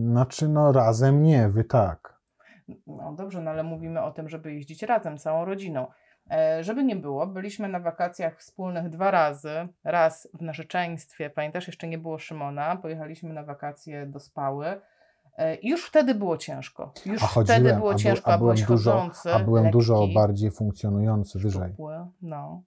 Znaczy, 0.10 0.48
no 0.48 0.72
razem 0.72 1.24
nie, 1.24 1.50
wy 1.50 1.64
tak. 1.64 2.20
No 2.88 3.14
dobrze, 3.14 3.42
no 3.42 3.52
ale 3.52 3.64
mówimy 3.64 4.02
o 4.02 4.12
tym, 4.12 4.30
żeby 4.30 4.54
jeździć 4.54 4.84
razem, 4.84 5.18
całą 5.18 5.46
rodziną. 5.46 5.88
E, 6.34 6.64
żeby 6.64 6.84
nie 6.84 6.96
było, 6.96 7.28
byliśmy 7.28 7.68
na 7.68 7.80
wakacjach 7.80 8.40
wspólnych 8.40 8.90
dwa 8.90 9.12
razy. 9.12 9.68
Raz 9.84 10.28
w 10.34 10.42
narzeczeństwie, 10.42 11.30
pamiętasz, 11.30 11.68
jeszcze 11.68 11.88
nie 11.88 11.98
było 11.98 12.20
Szymona, 12.20 12.76
pojechaliśmy 12.76 13.34
na 13.34 13.44
wakacje 13.44 14.06
do 14.06 14.20
Spały. 14.20 14.82
E, 15.38 15.58
już 15.62 15.86
wtedy 15.86 16.16
było 16.16 16.38
ciężko. 16.38 16.94
Już 17.06 17.24
a 17.24 17.28
chodziłem, 17.28 17.62
wtedy 17.62 17.76
było 17.76 17.92
a 17.92 17.96
ciężko, 17.96 18.32
a, 18.32 18.38
byłem 18.38 18.58
dużo, 18.58 18.92
chodzący, 18.92 19.34
A 19.34 19.40
byłem 19.40 19.64
lekki, 19.64 19.78
dużo 19.78 20.08
bardziej 20.16 20.52
funkcjonujący 20.52 21.40
wyżej. 21.40 21.68
Szczupły, 21.68 22.08
no, 22.22 22.64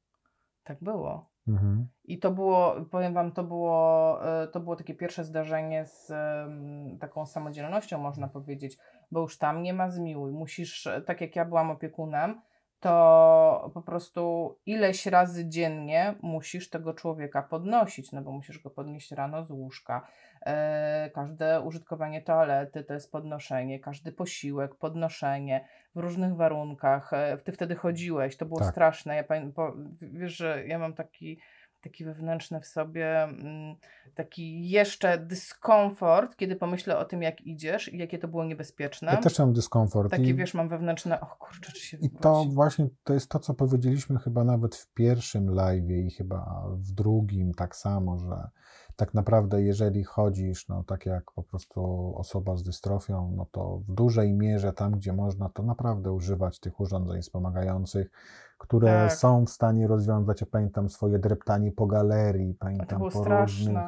tak 0.64 0.79
było. 0.81 1.31
Mhm. 1.48 1.88
I 2.05 2.18
to 2.18 2.31
było, 2.31 2.74
powiem 2.90 3.14
Wam, 3.14 3.33
to 3.33 3.44
było, 3.44 4.18
e, 4.42 4.48
to 4.48 4.61
było 4.61 4.76
takie 4.76 4.94
pierwsze 4.94 5.24
zdarzenie 5.24 5.87
z 5.87 6.12
taką 7.00 7.26
samodzielnością, 7.26 7.98
można 7.98 8.29
powiedzieć, 8.29 8.79
bo 9.11 9.20
już 9.20 9.38
tam 9.38 9.62
nie 9.62 9.74
ma 9.74 9.90
zmiłuj. 9.90 10.33
Musisz, 10.33 10.88
tak 11.07 11.20
jak 11.20 11.37
ja 11.37 11.44
byłam 11.44 11.70
opiekunem, 11.70 12.40
to 12.80 13.70
po 13.74 13.82
prostu 13.82 14.54
ileś 14.66 15.06
razy 15.06 15.48
dziennie 15.48 16.14
musisz 16.22 16.70
tego 16.70 16.94
człowieka 16.94 17.42
podnosić, 17.42 18.12
no 18.12 18.22
bo 18.22 18.32
musisz 18.32 18.58
go 18.58 18.70
podnieść 18.70 19.12
rano 19.12 19.44
z 19.44 19.50
łóżka. 19.50 20.06
E, 20.46 21.10
każde 21.14 21.60
użytkowanie 21.60 22.22
toalety 22.22 22.84
to 22.84 22.94
jest 22.94 23.12
podnoszenie, 23.12 23.80
każdy 23.80 24.12
posiłek, 24.12 24.74
podnoszenie 24.74 25.64
w 25.94 25.98
różnych 25.98 26.36
warunkach. 26.36 27.12
E, 27.12 27.36
ty 27.36 27.52
wtedy 27.52 27.74
chodziłeś, 27.74 28.36
to 28.36 28.46
było 28.46 28.60
tak. 28.60 28.70
straszne. 28.70 29.16
Ja 29.16 29.24
pamiętam, 29.24 29.96
wiesz, 30.00 30.36
że 30.36 30.66
ja 30.66 30.78
mam 30.78 30.94
taki 30.94 31.38
taki 31.88 32.05
wewnętrzny 32.05 32.61
w 32.61 32.66
sobie, 32.66 33.22
mm, 33.22 33.77
taki 34.14 34.68
jeszcze 34.68 35.18
dyskomfort, 35.18 36.37
kiedy 36.37 36.57
pomyślę 36.57 36.99
o 36.99 37.05
tym, 37.05 37.22
jak 37.22 37.40
idziesz 37.40 37.92
i 37.92 37.99
jakie 37.99 38.18
to 38.18 38.29
było 38.29 38.44
niebezpieczne. 38.44 39.12
Ja 39.12 39.16
też 39.16 39.38
mam 39.38 39.53
dyskomfort. 39.53 40.11
Taki, 40.11 40.29
I, 40.29 40.35
wiesz, 40.35 40.55
mam 40.55 40.68
wewnętrzne, 40.68 41.20
o 41.20 41.27
kurczę, 41.27 41.72
czy 41.72 41.81
się 41.81 41.96
I 41.96 42.11
to 42.11 42.44
właśnie, 42.44 42.88
to 43.05 43.14
jest 43.14 43.31
to, 43.31 43.38
co 43.38 43.55
powiedzieliśmy 43.55 44.18
chyba 44.18 44.44
nawet 44.44 44.77
w 44.77 44.92
pierwszym 44.92 45.51
live 45.51 45.90
i 45.90 46.11
chyba 46.11 46.64
w 46.70 46.92
drugim 46.92 47.55
tak 47.55 47.77
samo, 47.77 48.18
że 48.18 48.49
tak 48.96 49.14
naprawdę 49.14 49.62
jeżeli 49.62 50.05
chodzisz, 50.05 50.68
no 50.68 50.85
tak 50.85 51.07
jak 51.07 51.33
po 51.33 51.42
prostu 51.42 52.12
osoba 52.16 52.57
z 52.57 52.62
dystrofią, 52.62 53.33
no 53.37 53.46
to 53.51 53.79
w 53.88 53.92
dużej 53.92 54.35
mierze 54.35 54.72
tam, 54.72 54.92
gdzie 54.92 55.12
można, 55.12 55.49
to 55.49 55.62
naprawdę 55.62 56.12
używać 56.12 56.61
tych 56.61 56.81
urządzeń 56.81 57.22
wspomagających, 57.22 58.11
które 58.59 59.07
tak. 59.09 59.12
są 59.12 59.45
w 59.45 59.51
stanie 59.51 59.87
rozwiązać, 59.87 60.40
ja 60.40 60.47
pamiętam 60.51 60.88
swoje 60.88 61.19
dreptanie 61.19 61.73
po 61.73 61.87
galerii, 61.87 62.55
pamiętam 62.55 62.99
po, 62.99 63.25
różnych, 63.25 63.79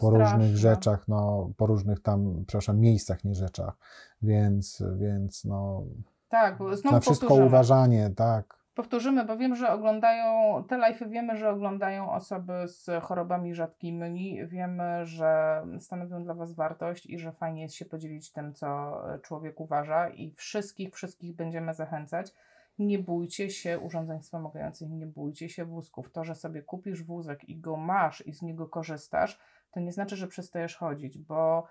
po 0.00 0.10
różnych 0.10 0.56
rzeczach, 0.56 1.08
no, 1.08 1.50
po 1.56 1.66
różnych 1.66 2.00
tam, 2.00 2.44
przepraszam, 2.46 2.80
miejscach, 2.80 3.24
nie 3.24 3.34
rzeczach, 3.34 3.76
więc, 4.22 4.82
więc 4.96 5.44
no, 5.44 5.82
tak, 6.28 6.58
na 6.84 7.00
wszystko 7.00 7.26
powtórzymy. 7.26 7.46
uważanie, 7.46 8.10
tak. 8.16 8.60
Powtórzymy, 8.74 9.24
bo 9.24 9.36
wiem, 9.36 9.56
że 9.56 9.72
oglądają, 9.72 10.64
te 10.64 10.78
live 10.78 11.08
wiemy, 11.08 11.36
że 11.36 11.50
oglądają 11.50 12.12
osoby 12.12 12.52
z 12.66 13.02
chorobami 13.02 13.54
rzadkimi, 13.54 14.46
wiemy, 14.46 15.06
że 15.06 15.62
stanowią 15.80 16.24
dla 16.24 16.34
Was 16.34 16.52
wartość 16.52 17.06
i 17.06 17.18
że 17.18 17.32
fajnie 17.32 17.62
jest 17.62 17.74
się 17.74 17.84
podzielić 17.84 18.32
tym, 18.32 18.54
co 18.54 19.00
człowiek 19.22 19.60
uważa 19.60 20.08
i 20.08 20.30
wszystkich, 20.30 20.94
wszystkich 20.94 21.36
będziemy 21.36 21.74
zachęcać 21.74 22.32
nie 22.80 22.98
bójcie 22.98 23.50
się 23.50 23.78
urządzeń 23.78 24.20
wspomagających, 24.20 24.90
nie 24.90 25.06
bójcie 25.06 25.48
się 25.48 25.64
wózków. 25.64 26.12
To, 26.12 26.24
że 26.24 26.34
sobie 26.34 26.62
kupisz 26.62 27.02
wózek 27.02 27.48
i 27.48 27.56
go 27.56 27.76
masz 27.76 28.26
i 28.26 28.32
z 28.32 28.42
niego 28.42 28.68
korzystasz, 28.68 29.38
to 29.70 29.80
nie 29.80 29.92
znaczy, 29.92 30.16
że 30.16 30.28
przestajesz 30.28 30.76
chodzić, 30.76 31.18
bo 31.18 31.66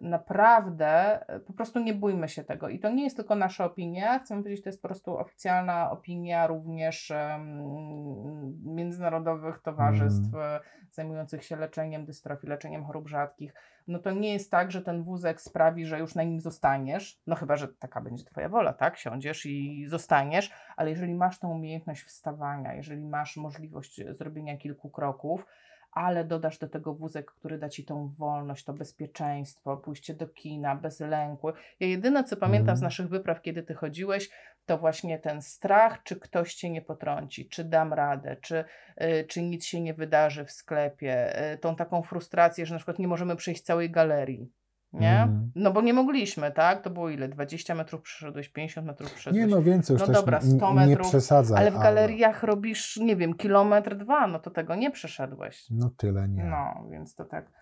naprawdę 0.00 1.20
e, 1.28 1.40
po 1.40 1.52
prostu 1.52 1.80
nie 1.80 1.94
bójmy 1.94 2.28
się 2.28 2.44
tego. 2.44 2.68
I 2.68 2.78
to 2.78 2.90
nie 2.90 3.04
jest 3.04 3.16
tylko 3.16 3.34
nasza 3.34 3.64
opinia, 3.64 4.18
chcę 4.18 4.36
powiedzieć, 4.36 4.62
to 4.64 4.68
jest 4.68 4.82
po 4.82 4.88
prostu 4.88 5.18
oficjalna 5.18 5.90
opinia 5.90 6.46
również 6.46 7.10
um, 7.10 8.74
międzynarodowych 8.74 9.62
towarzystw 9.62 10.34
mm. 10.34 10.60
zajmujących 10.90 11.44
się 11.44 11.56
leczeniem 11.56 12.04
dystrofii, 12.04 12.48
leczeniem 12.48 12.84
chorób 12.84 13.08
rzadkich 13.08 13.54
no 13.88 13.98
to 13.98 14.10
nie 14.10 14.32
jest 14.32 14.50
tak, 14.50 14.72
że 14.72 14.82
ten 14.82 15.02
wózek 15.02 15.40
sprawi, 15.40 15.86
że 15.86 15.98
już 15.98 16.14
na 16.14 16.22
nim 16.22 16.40
zostaniesz, 16.40 17.20
no 17.26 17.36
chyba, 17.36 17.56
że 17.56 17.68
taka 17.68 18.00
będzie 18.00 18.24
Twoja 18.24 18.48
wola, 18.48 18.72
tak? 18.72 18.96
Siądziesz 18.96 19.46
i 19.46 19.86
zostaniesz, 19.88 20.50
ale 20.76 20.90
jeżeli 20.90 21.14
masz 21.14 21.38
tą 21.38 21.50
umiejętność 21.50 22.02
wstawania, 22.02 22.74
jeżeli 22.74 23.04
masz 23.04 23.36
możliwość 23.36 24.00
zrobienia 24.10 24.56
kilku 24.56 24.90
kroków, 24.90 25.46
ale 25.92 26.24
dodasz 26.24 26.58
do 26.58 26.68
tego 26.68 26.94
wózek, 26.94 27.30
który 27.30 27.58
da 27.58 27.68
ci 27.68 27.84
tą 27.84 28.08
wolność, 28.18 28.64
to 28.64 28.72
bezpieczeństwo, 28.72 29.76
pójście 29.76 30.14
do 30.14 30.28
kina 30.28 30.76
bez 30.76 31.00
lęku. 31.00 31.52
Ja 31.80 31.86
jedyne, 31.86 32.24
co 32.24 32.36
pamiętam 32.36 32.68
mm. 32.68 32.76
z 32.76 32.78
mhm. 32.78 32.86
naszych 32.86 33.08
wypraw, 33.08 33.42
kiedy 33.42 33.62
ty 33.62 33.74
chodziłeś, 33.74 34.30
to 34.66 34.78
właśnie 34.78 35.18
ten 35.18 35.42
strach, 35.42 36.02
czy 36.02 36.16
ktoś 36.16 36.54
cię 36.54 36.70
nie 36.70 36.82
potrąci, 36.82 37.48
czy 37.48 37.64
dam 37.64 37.92
radę, 37.92 38.36
czy, 38.40 38.64
y, 39.02 39.24
czy 39.28 39.42
nic 39.42 39.64
się 39.64 39.80
nie 39.80 39.94
wydarzy 39.94 40.44
w 40.44 40.52
sklepie, 40.52 41.42
y, 41.52 41.58
tą 41.58 41.76
taką 41.76 42.02
frustrację, 42.02 42.66
że 42.66 42.74
na 42.74 42.78
przykład 42.78 42.98
nie 42.98 43.08
możemy 43.08 43.36
przejść 43.36 43.62
całej 43.62 43.90
galerii 43.90 44.52
nie? 44.92 45.22
Mm. 45.22 45.50
No 45.54 45.72
bo 45.72 45.80
nie 45.80 45.94
mogliśmy, 45.94 46.52
tak? 46.52 46.82
To 46.82 46.90
było 46.90 47.10
ile? 47.10 47.28
20 47.28 47.74
metrów 47.74 48.02
przeszedłeś, 48.02 48.48
50 48.48 48.86
metrów 48.86 49.12
przeszedłeś. 49.12 49.40
Nie, 49.40 49.46
no 49.46 49.62
więcej 49.62 49.94
już 49.94 50.00
no 50.00 50.06
też 50.06 50.16
dobra, 50.16 50.40
100 50.40 50.72
metrów, 50.72 51.04
nie 51.04 51.10
przesadzaj. 51.10 51.58
Ale 51.58 51.70
w 51.70 51.78
galeriach 51.78 52.44
ale... 52.44 52.46
robisz, 52.46 52.96
nie 52.96 53.16
wiem, 53.16 53.34
kilometr, 53.34 53.96
dwa, 53.96 54.26
no 54.26 54.38
to 54.38 54.50
tego 54.50 54.74
nie 54.74 54.90
przeszedłeś. 54.90 55.66
No 55.70 55.90
tyle 55.96 56.28
nie. 56.28 56.44
No, 56.44 56.88
więc 56.90 57.14
to 57.14 57.24
tak 57.24 57.61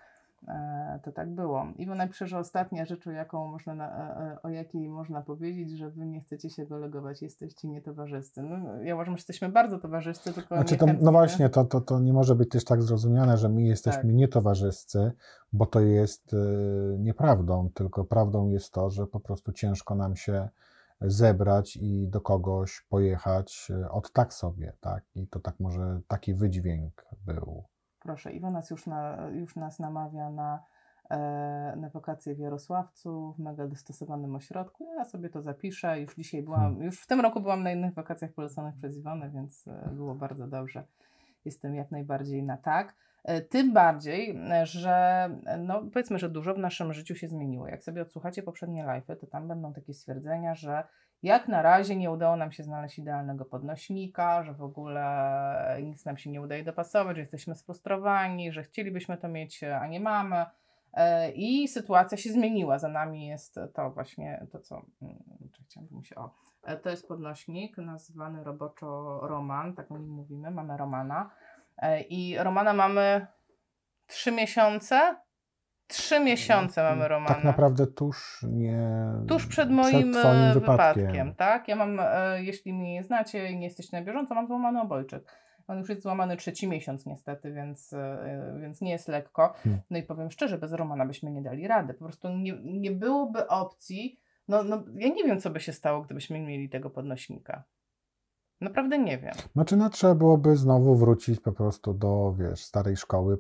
to 1.03 1.12
tak 1.12 1.35
było. 1.35 1.66
Iwona 1.76 2.09
pisze, 2.09 2.26
że 2.26 2.38
ostatnia 2.38 2.85
rzecz, 2.85 3.07
o, 3.07 3.11
jaką 3.11 3.48
można 3.48 3.74
na, 3.74 3.88
e, 3.88 4.33
e, 4.33 4.42
o 4.42 4.48
jakiej 4.48 4.88
można 4.88 5.22
powiedzieć, 5.22 5.70
że 5.70 5.90
wy 5.90 6.07
nie 6.07 6.20
chcecie 6.20 6.50
się 6.50 6.66
kolegować, 6.66 7.22
jesteście 7.22 7.68
nietowarzyscy. 7.68 8.42
No, 8.42 8.83
ja 8.83 8.94
uważam, 8.94 9.16
że 9.16 9.18
jesteśmy 9.18 9.48
bardzo 9.48 9.79
towarzyscy, 9.79 10.33
tylko 10.33 10.55
znaczy 10.55 10.76
to, 10.76 10.87
No 11.00 11.12
właśnie, 11.12 11.48
to, 11.48 11.64
to, 11.64 11.81
to 11.81 12.00
nie 12.00 12.12
może 12.12 12.35
być 12.35 12.48
też 12.48 12.64
tak 12.64 12.83
zrozumiane, 12.83 13.38
że 13.38 13.48
my 13.48 13.62
jesteśmy 13.62 14.03
tak. 14.03 14.12
nietowarzyscy, 14.12 15.12
bo 15.53 15.66
to 15.66 15.81
jest 15.81 16.33
y, 16.33 16.37
nieprawdą, 16.98 17.70
tylko 17.74 18.05
prawdą 18.05 18.48
jest 18.48 18.72
to, 18.72 18.90
że 18.90 19.07
po 19.07 19.20
prostu 19.20 19.53
ciężko 19.53 19.94
nam 19.94 20.16
się 20.16 20.48
zebrać 21.00 21.76
i 21.76 22.09
do 22.09 22.20
kogoś 22.20 22.87
pojechać 22.88 23.72
od 23.90 24.12
tak 24.12 24.35
sobie, 24.35 24.72
tak? 24.81 25.05
I 25.14 25.26
to 25.26 25.40
tak 25.40 25.61
może 25.61 26.00
taki 26.09 26.35
wydźwięk 26.35 27.07
był. 27.26 27.64
Proszę, 28.01 28.33
Iwona 28.33 28.63
już, 28.71 28.87
na, 28.87 29.29
już 29.33 29.57
nas 29.57 29.79
namawia 29.79 30.31
na, 30.31 30.63
e, 31.11 31.17
na 31.77 31.89
wakacje 31.89 32.35
w 32.35 32.39
Jarosławcu, 32.39 33.33
w 33.33 33.39
mega 33.39 33.69
dostosowanym 33.69 34.37
ośrodku. 34.37 34.93
Ja 34.97 35.05
sobie 35.05 35.29
to 35.29 35.43
zapiszę. 35.43 36.01
Już 36.01 36.15
dzisiaj 36.17 36.43
byłam, 36.43 36.61
hmm. 36.61 36.83
już 36.83 37.01
w 37.01 37.07
tym 37.07 37.21
roku 37.21 37.41
byłam 37.41 37.63
na 37.63 37.73
innych 37.73 37.95
wakacjach 37.95 38.33
poleconych 38.33 38.75
przez 38.77 38.97
Iwonę, 38.97 39.31
więc 39.31 39.69
e, 39.69 39.91
było 39.93 40.15
bardzo 40.15 40.47
dobrze. 40.47 40.85
Jestem 41.45 41.75
jak 41.75 41.91
najbardziej 41.91 42.43
na 42.43 42.57
tak. 42.57 42.95
E, 43.25 43.41
tym 43.41 43.73
bardziej, 43.73 44.41
że 44.63 45.29
no 45.59 45.83
powiedzmy, 45.93 46.19
że 46.19 46.29
dużo 46.29 46.55
w 46.55 46.59
naszym 46.59 46.93
życiu 46.93 47.15
się 47.15 47.29
zmieniło. 47.29 47.69
Jak 47.69 47.85
sobie 47.85 48.03
odsłuchacie 48.03 48.43
poprzednie 48.43 48.85
live'y, 48.85 49.17
to 49.17 49.27
tam 49.27 49.49
będą 49.49 49.73
takie 49.73 49.95
stwierdzenia, 49.95 50.55
że 50.55 50.85
jak 51.23 51.49
na 51.49 51.63
razie 51.63 51.97
nie 51.97 52.11
udało 52.11 52.37
nam 52.37 52.53
się 52.53 52.63
znaleźć 52.63 52.99
idealnego 52.99 53.45
podnośnika, 53.45 54.45
że 54.45 54.55
w 54.55 54.63
ogóle 54.63 55.79
nic 55.83 56.05
nam 56.05 56.17
się 56.17 56.31
nie 56.31 56.43
udaje 56.43 56.65
dopasować, 56.65 57.17
że 57.17 57.21
jesteśmy 57.21 57.55
sfrustrowani, 57.55 58.53
że 58.53 58.63
chcielibyśmy 58.63 59.17
to 59.17 59.29
mieć, 59.29 59.65
a 59.65 59.87
nie 59.87 60.01
mamy. 60.01 60.47
E, 60.95 61.31
I 61.31 61.69
sytuacja 61.69 62.19
się 62.19 62.33
zmieniła. 62.33 62.79
Za 62.79 62.89
nami 62.89 63.27
jest 63.27 63.61
to 63.75 63.91
właśnie 63.91 64.47
to, 64.53 64.61
co. 64.61 64.83
Mm, 65.03 65.19
chciałabym 65.69 66.05
się. 66.05 66.15
O, 66.17 66.31
e, 66.63 66.77
to 66.77 66.91
jest 66.91 67.09
podnośnik 67.09 67.79
nazwany 67.79 68.45
roboczo 68.45 69.21
Roman, 69.23 69.75
tak 69.75 69.91
o 69.91 69.99
nim 69.99 70.11
mówimy. 70.11 70.51
Mamy 70.51 70.77
Romana. 70.77 71.31
E, 71.79 72.01
I 72.01 72.39
Romana 72.39 72.73
mamy 72.73 73.27
trzy 74.07 74.33
miesiące 74.33 75.17
Trzy 75.90 76.20
miesiące 76.20 76.83
mamy 76.83 77.09
Romana. 77.09 77.35
Tak 77.35 77.44
naprawdę 77.44 77.87
tuż 77.87 78.46
nie. 78.48 78.88
Tuż 79.29 79.46
przed 79.46 79.70
moim 79.70 80.12
przed 80.12 80.24
e, 80.24 80.55
wypadkiem. 80.55 81.05
wypadkiem, 81.05 81.35
tak? 81.35 81.68
Ja 81.68 81.76
mam, 81.76 82.00
e, 82.00 82.42
jeśli 82.42 82.72
mnie 82.72 82.92
nie 82.92 83.05
znacie 83.05 83.50
i 83.50 83.57
nie 83.57 83.66
jesteście 83.66 83.96
na 83.96 84.05
bieżąco, 84.05 84.35
mam 84.35 84.46
złamany 84.46 84.81
obojczyk. 84.81 85.33
On 85.68 85.79
już 85.79 85.88
jest 85.88 86.03
złamany 86.03 86.37
trzeci 86.37 86.68
miesiąc 86.68 87.07
niestety, 87.07 87.53
więc, 87.53 87.92
e, 87.92 88.59
więc 88.62 88.81
nie 88.81 88.90
jest 88.90 89.09
lekko. 89.09 89.53
Hmm. 89.62 89.81
No 89.90 89.98
i 89.98 90.03
powiem 90.03 90.31
szczerze, 90.31 90.59
bez 90.59 90.72
Romana 90.72 91.07
byśmy 91.07 91.31
nie 91.31 91.42
dali 91.42 91.68
rady. 91.68 91.94
Po 91.94 92.05
prostu 92.05 92.29
nie, 92.29 92.59
nie 92.62 92.90
byłoby 92.90 93.48
opcji. 93.48 94.20
No, 94.48 94.62
no, 94.62 94.85
ja 94.94 95.09
nie 95.09 95.24
wiem, 95.24 95.40
co 95.40 95.50
by 95.50 95.61
się 95.61 95.72
stało, 95.72 96.03
gdybyśmy 96.03 96.40
mieli 96.40 96.68
tego 96.68 96.90
podnośnika. 96.90 97.64
Naprawdę 98.61 98.99
nie 98.99 99.18
wiem. 99.18 99.33
Znaczy, 99.53 99.77
no 99.77 99.90
trzeba 99.90 100.14
byłoby 100.14 100.57
znowu 100.57 100.94
wrócić 100.96 101.40
po 101.40 101.53
prostu 101.53 101.94
do, 101.94 102.35
wiesz, 102.38 102.64
starej 102.64 102.96
szkoły, 102.96 103.38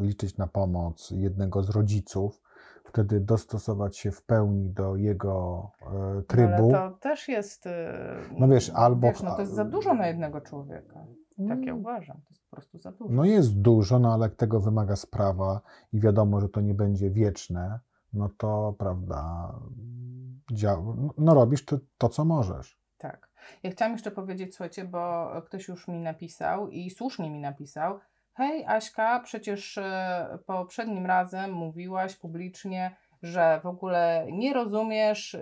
liczyć 0.00 0.36
na 0.36 0.46
pomoc 0.46 1.10
jednego 1.10 1.62
z 1.62 1.70
rodziców, 1.70 2.42
wtedy 2.84 3.20
dostosować 3.20 3.96
się 3.98 4.10
w 4.10 4.22
pełni 4.22 4.70
do 4.70 4.96
jego 4.96 5.70
e, 6.18 6.22
trybu. 6.22 6.52
Ale 6.74 6.90
to 6.90 6.98
też 7.00 7.28
jest. 7.28 7.66
e, 7.66 8.16
No 8.38 8.48
wiesz, 8.48 8.70
albo- 8.74 9.08
Wiesz, 9.08 9.22
no 9.22 9.34
to 9.34 9.40
jest 9.40 9.54
za 9.54 9.64
dużo 9.64 9.94
na 9.94 10.06
jednego 10.06 10.40
człowieka. 10.40 11.06
Tak 11.48 11.64
ja 11.64 11.74
uważam. 11.74 12.16
To 12.16 12.28
jest 12.30 12.42
po 12.50 12.56
prostu 12.56 12.78
za 12.78 12.92
dużo. 12.92 13.14
No 13.14 13.24
jest 13.24 13.60
dużo, 13.60 13.98
no 13.98 14.12
ale 14.14 14.28
tego 14.30 14.60
wymaga 14.60 14.96
sprawa 14.96 15.60
i 15.92 16.00
wiadomo, 16.00 16.40
że 16.40 16.48
to 16.48 16.60
nie 16.60 16.74
będzie 16.74 17.10
wieczne, 17.10 17.80
no 18.12 18.28
to 18.38 18.74
prawda, 18.78 19.52
dzia- 20.52 21.10
no 21.18 21.34
robisz 21.34 21.64
to, 21.64 21.76
to, 21.98 22.08
co 22.08 22.24
możesz. 22.24 22.78
Tak. 22.98 23.27
Ja 23.62 23.70
chciałam 23.70 23.92
jeszcze 23.92 24.10
powiedzieć, 24.10 24.54
słuchajcie, 24.54 24.84
bo 24.84 25.30
ktoś 25.46 25.68
już 25.68 25.88
mi 25.88 25.98
napisał 26.00 26.68
i 26.68 26.90
słusznie 26.90 27.30
mi 27.30 27.40
napisał. 27.40 28.00
Hej, 28.34 28.64
Aśka, 28.66 29.20
przecież 29.20 29.78
e, 29.78 30.38
poprzednim 30.46 31.06
razem 31.06 31.52
mówiłaś 31.52 32.16
publicznie, 32.16 32.96
że 33.22 33.60
w 33.62 33.66
ogóle 33.66 34.26
nie 34.32 34.54
rozumiesz, 34.54 35.36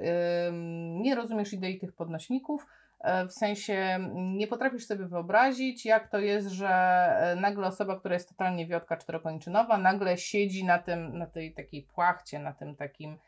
nie 1.01 1.15
rozumiesz 1.15 1.53
idei 1.53 1.79
tych 1.79 1.93
podnośników. 1.93 2.67
e, 3.01 3.27
W 3.27 3.33
sensie 3.33 3.99
nie 4.15 4.47
potrafisz 4.47 4.87
sobie 4.87 5.07
wyobrazić, 5.07 5.87
jak 5.87 6.09
to 6.09 6.19
jest, 6.19 6.49
że 6.49 6.69
e, 6.69 7.37
nagle 7.41 7.67
osoba, 7.67 7.99
która 7.99 8.15
jest 8.15 8.29
totalnie 8.29 8.67
wiotka 8.67 8.97
czterokoniczynowa, 8.97 9.79
nagle 9.79 10.19
siedzi 10.19 10.65
na 10.65 10.79
tym, 10.79 11.19
na 11.19 11.27
tej 11.27 11.55
takiej 11.55 11.83
płachcie, 11.83 12.39
na 12.39 12.53
tym 12.53 12.77
takim 12.77 13.19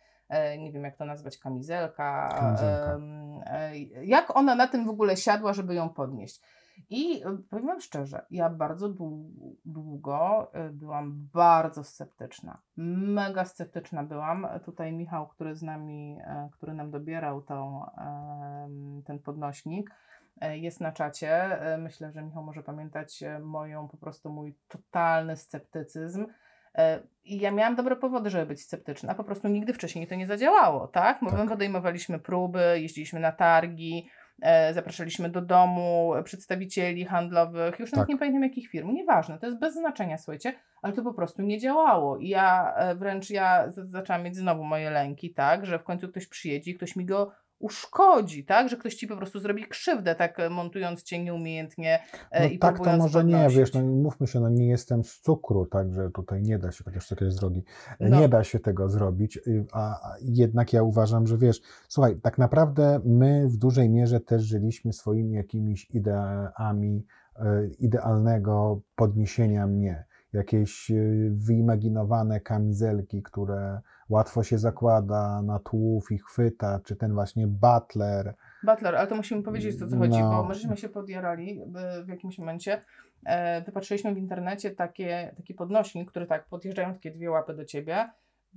nie 0.58 0.72
wiem 0.72 0.84
jak 0.84 0.96
to 0.96 1.04
nazwać, 1.04 1.38
kamizelka. 1.38 2.28
Kamizelka. 2.40 2.98
e, 3.46 3.78
Jak 4.04 4.36
ona 4.36 4.54
na 4.54 4.66
tym 4.66 4.86
w 4.86 4.88
ogóle 4.90 5.16
siadła, 5.16 5.52
żeby 5.52 5.74
ją 5.74 5.88
podnieść? 5.88 6.40
I 6.90 7.22
e, 7.24 7.36
powiem 7.50 7.66
Wam 7.66 7.80
szczerze, 7.80 8.26
ja 8.30 8.50
bardzo 8.50 8.88
dłu- 8.88 9.30
długo 9.64 10.50
e, 10.54 10.70
byłam 10.70 11.28
bardzo 11.32 11.84
sceptyczna. 11.84 12.58
Mega 12.76 13.44
sceptyczna 13.44 14.02
byłam. 14.04 14.46
Tutaj 14.64 14.92
Michał, 14.92 15.26
który 15.28 15.54
z 15.54 15.62
nami, 15.62 16.18
e, 16.24 16.48
który 16.52 16.74
nam 16.74 16.90
dobierał 16.90 17.42
tą, 17.42 17.82
ten 19.04 19.18
podnośnik, 19.18 19.90
e, 20.40 20.58
jest 20.58 20.80
na 20.80 20.92
czacie. 20.92 21.60
E, 21.60 21.78
Myślę, 21.78 22.12
że 22.12 22.22
Michał 22.22 22.42
może 22.44 22.62
pamiętać 22.62 23.22
e, 23.22 23.38
moją, 23.38 23.88
po 23.88 23.96
prostu 23.96 24.30
mój 24.30 24.54
totalny 24.68 25.36
sceptycyzm. 25.36 26.26
E, 26.78 27.02
I 27.24 27.38
ja 27.40 27.50
miałam 27.50 27.76
dobre 27.76 27.96
powody, 27.96 28.30
żeby 28.30 28.46
być 28.46 28.60
sceptyczna. 28.62 29.14
Po 29.14 29.24
prostu 29.24 29.48
nigdy 29.48 29.72
wcześniej 29.72 30.06
to 30.06 30.14
nie 30.14 30.26
zadziałało, 30.26 30.86
tak? 30.86 31.22
My 31.22 31.30
Tak. 31.30 31.48
podejmowaliśmy 31.48 32.18
próby, 32.18 32.62
jeździliśmy 32.80 33.20
na 33.20 33.32
targi, 33.32 34.08
e, 34.42 34.74
zapraszaliśmy 34.74 35.28
do 35.28 35.40
domu 35.40 36.12
przedstawicieli 36.24 37.04
handlowych, 37.04 37.78
już 37.78 37.92
nawet 37.92 38.06
Tak. 38.06 38.08
nie 38.08 38.18
pamiętam 38.18 38.42
jakich 38.42 38.68
firm, 38.68 38.94
nieważne, 38.94 39.38
to 39.38 39.46
jest 39.46 39.58
bez 39.58 39.74
znaczenia, 39.74 40.18
słuchajcie, 40.18 40.54
ale 40.82 40.92
to 40.92 41.02
po 41.02 41.14
prostu 41.14 41.42
nie 41.42 41.58
działało. 41.58 42.18
I 42.18 42.28
ja 42.28 42.74
e, 42.76 42.94
wręcz 42.94 43.30
ja 43.30 43.64
zaczęłam 43.68 44.22
mieć 44.22 44.36
znowu 44.36 44.64
moje 44.64 44.90
lęki, 44.90 45.34
tak? 45.34 45.66
Że 45.66 45.78
w 45.78 45.84
końcu 45.84 46.08
ktoś 46.08 46.26
przyjedzie 46.26 46.70
i 46.70 46.74
ktoś 46.74 46.96
mi 46.96 47.04
go 47.04 47.32
uszkodzi, 47.58 48.44
tak? 48.44 48.68
Że 48.68 48.76
ktoś 48.76 48.94
ci 48.94 49.06
po 49.06 49.16
prostu 49.16 49.40
zrobi 49.40 49.66
krzywdę, 49.68 50.14
tak 50.14 50.40
e, 50.40 50.50
montując 50.50 51.02
cię 51.02 51.24
nieumiejętnie 51.24 51.98
e, 52.30 52.42
No 52.42 52.48
i 52.50 52.58
tak 52.58 52.78
to 52.78 52.96
może 52.96 53.24
nie, 53.24 53.32
podnosić. 53.32 53.58
wiesz, 53.58 53.72
no 53.74 53.80
mówmy 53.82 54.26
się, 54.26 54.40
no 54.40 54.48
nie 54.48 54.68
jestem 54.68 55.04
z 55.04 55.20
cukru, 55.20 55.66
także 55.66 56.10
tutaj 56.10 56.42
nie 56.42 56.58
da 56.58 56.72
się, 56.72 56.84
chociaż 56.84 57.06
cukier 57.06 57.26
jest 57.26 57.38
drogi, 57.40 57.64
No. 58.00 58.20
nie 58.20 58.28
da 58.28 58.44
się 58.44 58.58
tego 58.58 58.88
zrobić, 58.88 59.36
y, 59.36 59.64
a, 59.72 60.00
jednak 60.22 60.72
ja 60.72 60.82
uważam, 60.82 61.26
że 61.26 61.38
wiesz, 61.38 61.60
słuchaj, 61.88 62.16
tak 62.22 62.38
naprawdę 62.38 63.00
my 63.04 63.48
w 63.48 63.56
dużej 63.56 63.90
mierze 63.90 64.20
też 64.20 64.42
żyliśmy 64.42 64.92
swoimi 64.92 65.34
jakimiś 65.36 65.90
ideami 65.90 67.06
y, 67.36 67.42
idealnego 67.78 68.80
podniesienia 68.94 69.66
mnie. 69.66 70.04
Jakieś 70.32 70.90
y, 70.90 71.30
wyimaginowane 71.34 72.40
kamizelki, 72.40 73.22
które 73.22 73.80
łatwo 74.08 74.42
się 74.42 74.58
zakłada 74.58 75.42
na 75.42 75.58
tułów 75.58 76.12
i 76.12 76.18
chwyta, 76.18 76.80
czy 76.84 76.96
ten 76.96 77.14
właśnie 77.14 77.46
butler, 77.46 78.34
Butler, 78.64 78.96
ale 78.96 79.06
to 79.06 79.14
musimy 79.14 79.42
powiedzieć, 79.42 79.82
o 79.82 79.86
co 79.88 79.96
chodzi, 79.98 80.20
No. 80.20 80.30
bo 80.30 80.44
my 80.48 80.54
żeśmy 80.54 80.76
się 80.76 80.88
podjarali 80.88 81.60
y, 82.00 82.04
w 82.04 82.08
jakimś 82.08 82.38
momencie. 82.38 82.82
E, 83.26 83.62
Wypatrzyliśmy 83.62 84.14
w 84.14 84.18
internecie 84.18 84.70
takie, 84.70 85.34
taki 85.36 85.54
podnośnik, 85.54 86.10
który 86.10 86.26
tak 86.26 86.46
podjeżdżają 86.48 86.92
takie 86.94 87.10
dwie 87.10 87.30
łapy 87.30 87.54
do 87.54 87.64
ciebie, 87.64 88.10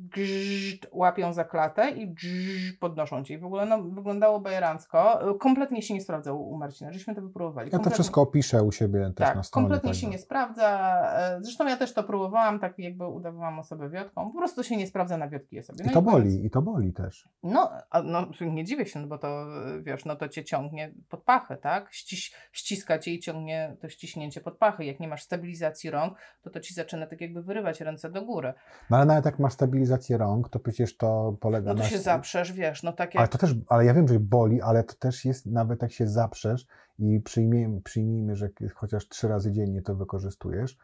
grzt, 0.09 0.87
łapią 0.91 1.33
za 1.33 1.43
klatę 1.43 1.89
i 1.89 2.07
grzt, 2.13 2.79
podnoszą 2.79 3.23
cię. 3.23 3.33
I 3.33 3.37
w 3.37 3.45
ogóle 3.45 3.65
no, 3.65 3.83
wyglądało 3.83 4.39
bajerancko. 4.39 5.19
Kompletnie 5.39 5.81
się 5.81 5.93
nie 5.93 6.01
sprawdzał 6.01 6.49
u 6.49 6.57
Marcina, 6.57 6.93
żeśmy 6.93 7.15
to 7.15 7.21
wypróbowali. 7.21 7.67
Ja 7.67 7.71
to 7.71 7.77
Kompletnie- 7.77 7.93
wszystko 7.93 8.21
opiszę 8.21 8.63
u 8.63 8.71
siebie 8.71 8.99
też 9.15 9.27
tak, 9.27 9.35
na 9.35 9.43
stronie. 9.43 9.67
kompletnie 9.67 9.93
się 9.93 10.01
także- 10.01 10.11
nie 10.17 10.19
sprawdza. 10.23 11.01
E, 11.15 11.41
Zresztą 11.41 11.67
ja 11.67 11.77
też 11.77 11.93
to 11.93 12.03
próbowałam, 12.03 12.59
tak 12.59 12.79
jakby 12.79 13.07
udawałam 13.07 13.59
osobę 13.59 13.89
wiotką. 13.89 14.31
Po 14.31 14.37
prostu 14.37 14.63
się 14.63 14.77
nie 14.77 14.87
sprawdza 14.87 15.17
na 15.17 15.29
wiotki 15.29 15.59
osobie. 15.59 15.83
I 15.83 15.87
No 15.87 15.93
to 15.93 16.01
koniec. 16.01 16.11
boli, 16.13 16.45
i 16.45 16.49
to 16.49 16.61
boli 16.61 16.93
też. 16.93 17.29
No, 17.43 17.71
no, 18.03 18.27
nie 18.41 18.65
dziwię 18.65 18.85
się, 18.85 18.99
no 18.99 19.07
bo 19.07 19.17
to, 19.17 19.45
wiesz, 19.81 20.05
no 20.05 20.15
to 20.15 20.29
cię 20.29 20.43
ciągnie 20.43 20.93
pod 21.09 21.23
pachę, 21.23 21.57
tak? 21.57 21.93
Ściś, 21.93 22.33
ściska 22.51 22.99
cię 22.99 23.11
i 23.11 23.19
ciągnie 23.19 23.75
to 23.81 23.89
ściśnięcie 23.89 24.41
pod 24.41 24.57
pachę. 24.57 24.85
Jak 24.85 24.99
nie 24.99 25.07
masz 25.07 25.23
stabilizacji 25.23 25.89
rąk, 25.89 26.17
to 26.41 26.49
to 26.49 26.59
ci 26.59 26.73
zaczyna 26.73 27.07
tak 27.07 27.21
jakby 27.21 27.41
wyrywać 27.43 27.81
ręce 27.81 28.09
do 28.09 28.21
góry. 28.25 28.53
No 28.89 28.97
ale 28.97 29.05
nawet 29.05 29.25
jak 29.25 29.39
masz 29.39 29.53
stabilizację 29.53 29.90
rąk, 30.17 30.49
to 30.49 30.59
przecież 30.59 30.97
to 30.97 31.37
polega 31.41 31.69
No 31.69 31.75
to 31.75 31.83
na... 31.83 31.89
się 31.89 31.97
zaprzesz, 31.97 32.53
wiesz, 32.53 32.83
no 32.83 32.93
tak 32.93 33.15
Ale 33.15 33.27
to 33.27 33.37
też, 33.37 33.55
ale 33.67 33.85
ja 33.85 33.93
wiem, 33.93 34.07
że 34.07 34.19
boli, 34.19 34.61
ale 34.61 34.83
to 34.83 34.95
też 34.95 35.25
jest, 35.25 35.45
nawet 35.45 35.81
jak 35.81 35.91
się 35.91 36.07
zaprzesz 36.07 36.65
i 36.99 37.19
przyjmijmy, 37.19 37.81
przyjmijmy 37.81 38.35
że 38.35 38.49
chociaż 38.75 39.07
trzy 39.07 39.27
razy 39.27 39.51
dziennie 39.51 39.81
to 39.81 39.95
wykorzystujesz, 39.95 40.77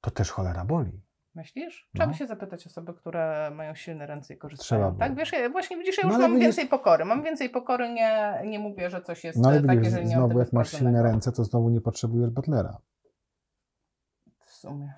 to 0.00 0.10
też 0.10 0.30
cholera 0.30 0.64
boli. 0.64 1.02
Myślisz? 1.34 1.88
Trzeba 1.94 2.06
No. 2.06 2.12
by 2.12 2.18
się 2.18 2.26
zapytać 2.26 2.66
osoby, 2.66 2.94
które 2.94 3.50
mają 3.54 3.74
silne 3.74 4.06
ręce 4.06 4.34
i 4.34 4.36
korzystają. 4.38 4.82
Trzeba. 4.92 4.98
Tak, 5.08 5.16
wiesz, 5.16 5.32
ja, 5.32 5.50
właśnie 5.50 5.76
widzisz, 5.76 5.98
ja 5.98 6.04
już 6.04 6.12
No, 6.12 6.18
mam 6.18 6.30
widzisz- 6.30 6.42
więcej 6.46 6.66
pokory. 6.68 7.04
Mam 7.04 7.22
więcej 7.22 7.50
pokory, 7.50 7.92
nie, 7.92 8.42
nie 8.46 8.58
mówię, 8.58 8.90
że 8.90 9.00
coś 9.02 9.24
jest 9.24 9.38
No 9.38 9.48
ale 9.48 9.62
takie, 9.62 9.90
że 9.90 10.04
nie 10.04 10.10
znowu 10.16 10.38
jak 10.38 10.52
masz 10.52 10.70
silne 10.70 11.02
ręce, 11.02 11.32
to 11.32 11.44
znowu 11.44 11.70
nie 11.70 11.80
potrzebujesz 11.80 12.30
butlera. 12.30 12.78
W 14.44 14.52
sumie. 14.52 14.92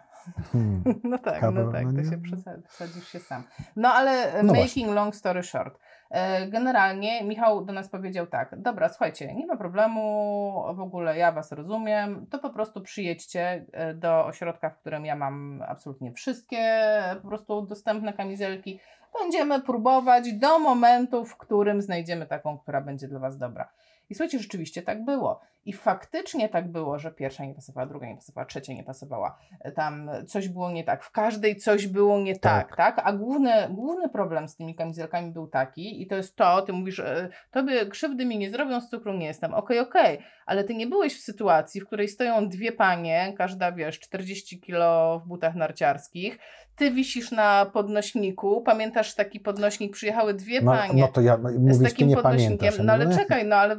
Hmm. 0.52 0.82
No 1.04 1.18
tak, 1.18 1.40
Kawa, 1.40 1.62
no 1.62 1.72
tak, 1.72 1.84
no 1.86 1.92
to 2.02 2.10
się 2.10 2.16
przesa- 2.16 2.62
wsadzisz 2.68 3.08
się 3.08 3.18
sam. 3.18 3.42
No 3.76 3.88
ale 3.88 4.32
e, 4.32 4.42
No 4.42 4.52
making 4.54 4.90
long 4.94 5.14
story 5.16 5.42
short. 5.42 5.78
E, 6.10 6.46
Generalnie 6.48 7.24
Michał 7.24 7.64
do 7.64 7.72
nas 7.72 7.88
powiedział 7.88 8.26
tak, 8.26 8.60
dobra, 8.62 8.88
słuchajcie, 8.88 9.34
nie 9.34 9.46
ma 9.46 9.56
problemu, 9.56 10.02
w 10.74 10.80
ogóle 10.80 11.18
ja 11.18 11.32
Was 11.32 11.52
rozumiem, 11.52 12.26
to 12.30 12.38
po 12.38 12.50
prostu 12.50 12.80
przyjedźcie 12.80 13.66
e, 13.72 13.94
do 13.94 14.26
ośrodka, 14.26 14.70
w 14.70 14.78
którym 14.78 15.04
ja 15.04 15.16
mam 15.16 15.62
absolutnie 15.68 16.12
wszystkie 16.12 17.02
po 17.22 17.28
prostu 17.28 17.62
dostępne 17.62 18.12
kamizelki. 18.12 18.80
Będziemy 19.22 19.62
próbować 19.62 20.32
do 20.32 20.58
momentu, 20.58 21.24
w 21.24 21.36
którym 21.36 21.82
znajdziemy 21.82 22.26
taką, 22.26 22.58
która 22.58 22.80
będzie 22.80 23.08
dla 23.08 23.18
Was 23.20 23.38
dobra. 23.38 23.68
I 24.10 24.14
słuchajcie, 24.14 24.38
rzeczywiście 24.38 24.82
tak 24.82 25.04
było. 25.04 25.40
I 25.68 25.72
faktycznie 25.72 26.48
tak 26.48 26.72
było, 26.72 26.98
że 26.98 27.10
pierwsza 27.10 27.44
nie 27.44 27.54
pasowała, 27.54 27.86
druga 27.86 28.06
nie 28.06 28.16
pasowała, 28.16 28.44
trzecia 28.44 28.72
nie 28.72 28.84
pasowała. 28.84 29.38
Tam 29.74 30.10
coś 30.26 30.48
było 30.48 30.70
nie 30.70 30.84
tak, 30.84 31.04
w 31.04 31.10
każdej 31.10 31.56
coś 31.56 31.86
było 31.86 32.20
nie 32.20 32.36
tak, 32.38 32.76
tak? 32.76 33.00
A 33.04 33.12
główny, 33.12 33.52
główny 33.70 34.08
problem 34.08 34.48
z 34.48 34.56
tymi 34.56 34.74
kamizelkami 34.74 35.30
był 35.30 35.46
taki, 35.46 36.02
i 36.02 36.06
to 36.06 36.16
jest 36.16 36.36
to, 36.36 36.62
ty 36.62 36.72
mówisz, 36.72 36.98
e, 36.98 37.28
tobie 37.50 37.86
krzywdy 37.86 38.26
mi 38.26 38.38
nie 38.38 38.50
zrobią, 38.50 38.80
z 38.80 38.90
cukru 38.90 39.12
nie 39.12 39.26
jestem, 39.26 39.54
okej, 39.54 39.78
okej, 39.78 40.18
ale 40.46 40.64
ty 40.64 40.74
nie 40.74 40.86
byłeś 40.86 41.18
w 41.18 41.22
sytuacji, 41.22 41.80
w 41.80 41.86
której 41.86 42.08
stoją 42.08 42.48
dwie 42.48 42.72
panie, 42.72 43.34
każda, 43.38 43.72
wiesz, 43.72 44.00
40 44.00 44.60
kilo 44.60 45.20
w 45.24 45.28
butach 45.28 45.54
narciarskich, 45.54 46.38
ty 46.76 46.90
wisisz 46.90 47.30
na 47.30 47.66
podnośniku, 47.72 48.62
pamiętasz 48.62 49.14
taki 49.14 49.40
podnośnik, 49.40 49.92
przyjechały 49.92 50.34
dwie 50.34 50.60
No, 50.60 50.72
panie, 50.72 51.02
no 51.02 51.08
to 51.08 51.20
ja, 51.20 51.36
z 51.36 51.58
mówisz, 51.58 51.78
ty 51.78 51.84
takim 51.84 52.08
nie 52.08 52.16
podnośnikiem. 52.16 52.74
No 52.82 52.92
ale 52.92 53.04
No, 53.04 53.16
czekaj, 53.16 53.46
no 53.46 53.56
ale 53.56 53.76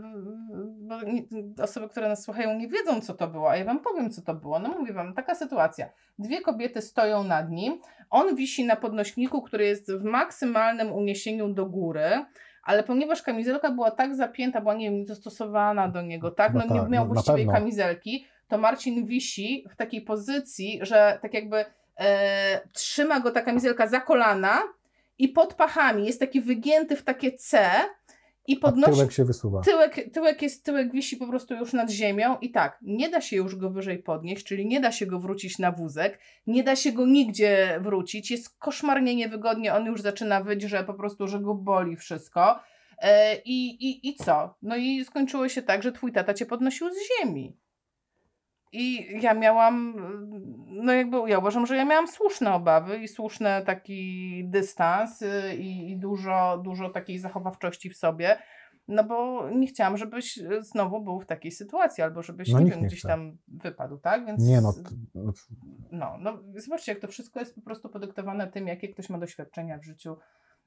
bo 0.89 1.01
nie, 1.01 1.23
osoby, 1.63 1.89
które 1.89 2.09
nas 2.09 2.23
słuchają, 2.23 2.55
nie 2.55 2.67
wiedzą, 2.67 3.01
co 3.01 3.13
to 3.13 3.27
było, 3.27 3.51
a 3.51 3.57
ja 3.57 3.65
wam 3.65 3.79
powiem, 3.79 4.11
co 4.11 4.21
to 4.21 4.33
było. 4.33 4.59
No 4.59 4.69
mówię 4.69 4.93
wam, 4.93 5.13
taka 5.13 5.35
sytuacja. 5.35 5.89
Dwie 6.19 6.41
kobiety 6.41 6.81
stoją 6.81 7.23
nad 7.23 7.51
nim, 7.51 7.81
on 8.09 8.35
wisi 8.35 8.65
na 8.65 8.75
podnośniku, 8.75 9.41
który 9.41 9.65
jest 9.65 9.91
w 9.91 10.03
maksymalnym 10.03 10.91
uniesieniu 10.91 11.53
do 11.53 11.65
góry. 11.65 12.25
Ale 12.63 12.83
ponieważ 12.83 13.21
kamizelka 13.21 13.71
była 13.71 13.91
tak 13.91 14.15
zapięta, 14.15 14.61
była 14.61 14.73
nie 14.73 14.91
wiem, 14.91 15.05
dostosowana 15.05 15.87
do 15.87 16.01
niego, 16.01 16.31
tak, 16.31 16.53
No 16.53 16.59
no, 16.67 16.75
nie 16.75 16.81
tak, 16.81 16.89
miał 16.89 17.07
no 17.07 17.13
właściwej 17.13 17.47
kamizelki, 17.47 18.25
to 18.47 18.57
Marcin 18.57 19.05
wisi 19.05 19.65
w 19.69 19.75
takiej 19.75 20.01
pozycji, 20.01 20.79
że 20.81 21.19
tak 21.21 21.33
jakby 21.33 21.65
e, 21.99 22.61
trzyma 22.73 23.19
go 23.19 23.31
ta 23.31 23.41
kamizelka 23.41 23.87
za 23.87 23.99
kolana 23.99 24.59
i 25.17 25.27
pod 25.27 25.53
pachami 25.53 26.05
jest 26.05 26.19
taki 26.19 26.41
wygięty 26.41 26.95
w 26.95 27.03
takie 27.03 27.31
C 27.31 27.69
i 28.47 28.57
A 28.57 28.59
podnosi... 28.59 28.93
tyłek 28.93 29.11
się 29.11 29.25
wysuwa. 29.25 29.61
Tyłek, 29.61 30.13
tyłek, 30.13 30.41
jest, 30.41 30.65
tyłek 30.65 30.91
wisi 30.91 31.17
po 31.17 31.27
prostu 31.27 31.55
już 31.55 31.73
nad 31.73 31.89
ziemią 31.89 32.37
i 32.41 32.51
tak, 32.51 32.79
nie 32.81 33.09
da 33.09 33.21
się 33.21 33.35
już 33.35 33.55
go 33.55 33.69
wyżej 33.69 34.03
podnieść, 34.03 34.45
czyli 34.45 34.65
nie 34.65 34.79
da 34.79 34.91
się 34.91 35.05
go 35.05 35.19
wrócić 35.19 35.59
na 35.59 35.71
wózek, 35.71 36.19
nie 36.47 36.63
da 36.63 36.75
się 36.75 36.91
go 36.91 37.05
nigdzie 37.05 37.79
wrócić, 37.81 38.31
jest 38.31 38.59
koszmarnie 38.59 39.15
niewygodnie, 39.15 39.73
on 39.73 39.85
już 39.85 40.01
zaczyna 40.01 40.43
wyć, 40.43 40.61
że 40.61 40.83
po 40.83 40.93
prostu, 40.93 41.27
że 41.27 41.39
go 41.39 41.55
boli 41.55 41.97
wszystko. 41.97 42.59
E, 43.01 43.35
I, 43.35 43.67
i, 43.89 44.09
I 44.09 44.15
co? 44.15 44.55
No 44.61 44.75
i 44.75 45.05
skończyło 45.05 45.49
się 45.49 45.61
tak, 45.61 45.83
że 45.83 45.91
twój 45.91 46.11
tata 46.11 46.33
cię 46.33 46.45
podnosił 46.45 46.89
z 46.89 46.97
ziemi. 47.09 47.57
I 48.71 49.07
ja 49.21 49.33
miałam, 49.33 49.95
no 50.67 50.93
jakby 50.93 51.17
ja 51.27 51.39
uważam, 51.39 51.65
że 51.65 51.75
ja 51.75 51.85
miałam 51.85 52.07
słuszne 52.07 52.53
obawy 52.53 52.97
i 52.97 53.07
słuszny 53.07 53.49
taki 53.65 54.41
dystans 54.45 55.21
y, 55.21 55.55
i, 55.55 55.91
i 55.91 55.97
dużo, 55.97 56.61
dużo 56.63 56.89
takiej 56.89 57.19
zachowawczości 57.19 57.89
w 57.89 57.97
sobie, 57.97 58.37
no 58.89 59.03
bo 59.03 59.49
nie 59.49 59.67
chciałam, 59.67 59.97
żebyś 59.97 60.39
znowu 60.59 61.01
był 61.01 61.19
w 61.19 61.25
takiej 61.25 61.51
sytuacji, 61.51 62.03
albo 62.03 62.23
żebyś, 62.23 62.51
No 62.51 62.59
nie 62.59 62.71
wiem, 62.71 62.81
nie 62.81 62.87
gdzieś 62.87 62.99
chce. 62.99 63.07
tam 63.07 63.37
wypadł, 63.47 63.97
tak? 63.97 64.25
Więc 64.25 64.43
Nie 64.43 64.61
no, 64.61 64.73
no, 65.91 66.17
no, 66.19 66.39
zobaczcie, 66.55 66.91
jak 66.91 67.01
to 67.01 67.07
wszystko 67.07 67.39
jest 67.39 67.55
po 67.55 67.61
prostu 67.61 67.89
podyktowane 67.89 68.47
tym, 68.47 68.67
jakie 68.67 68.89
ktoś 68.89 69.09
ma 69.09 69.17
doświadczenia 69.17 69.77
w 69.77 69.83
życiu 69.83 70.17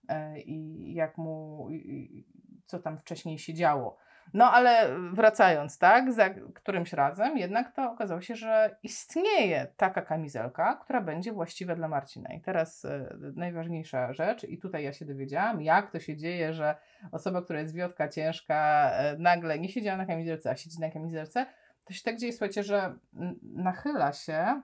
e, 0.09 0.41
i 0.41 0.95
jak 0.95 1.19
mu, 1.19 1.69
i, 1.71 2.27
co 2.67 2.79
tam 2.79 2.99
wcześniej 2.99 3.39
się 3.39 3.55
działo. 3.55 3.97
No, 4.35 4.51
ale 4.53 4.99
wracając, 5.13 5.79
tak, 5.79 6.13
za 6.13 6.31
którymś 6.31 6.93
razem 6.93 7.39
jednak 7.39 7.73
to 7.73 7.93
okazało 7.93 8.21
się, 8.21 8.37
że 8.37 8.77
istnieje 8.83 9.67
taka 9.77 10.03
kamizelka, 10.03 10.77
która 10.77 11.01
będzie 11.01 11.33
właściwa 11.33 11.75
dla 11.75 11.89
Marcina. 11.89 12.35
I 12.35 12.41
teraz 12.41 12.85
e, 12.85 13.17
najważniejsza 13.37 14.13
rzecz, 14.13 14.45
i 14.45 14.59
tutaj 14.59 14.85
ja 14.85 14.93
się 14.93 15.05
dowiedziałam, 15.05 15.63
jak 15.63 15.91
to 15.91 16.01
się 16.01 16.17
dzieje, 16.17 16.53
że 16.53 16.77
osoba, 17.13 17.43
która 17.43 17.61
jest 17.61 17.75
wiotka 17.75 18.09
ciężka, 18.09 18.91
e, 18.93 19.17
nagle 19.19 19.59
nie 19.59 19.69
siedziała 19.69 19.97
na 19.97 20.07
kamizelce, 20.07 20.51
a 20.51 20.57
siedzi 20.57 20.81
na 20.81 20.91
kamizelce, 20.91 21.47
to 21.85 21.93
się 21.93 22.03
tak 22.03 22.17
dzieje, 22.17 22.33
słuchajcie, 22.33 22.63
że 22.63 22.95
nachyla 23.43 24.13
się 24.13 24.63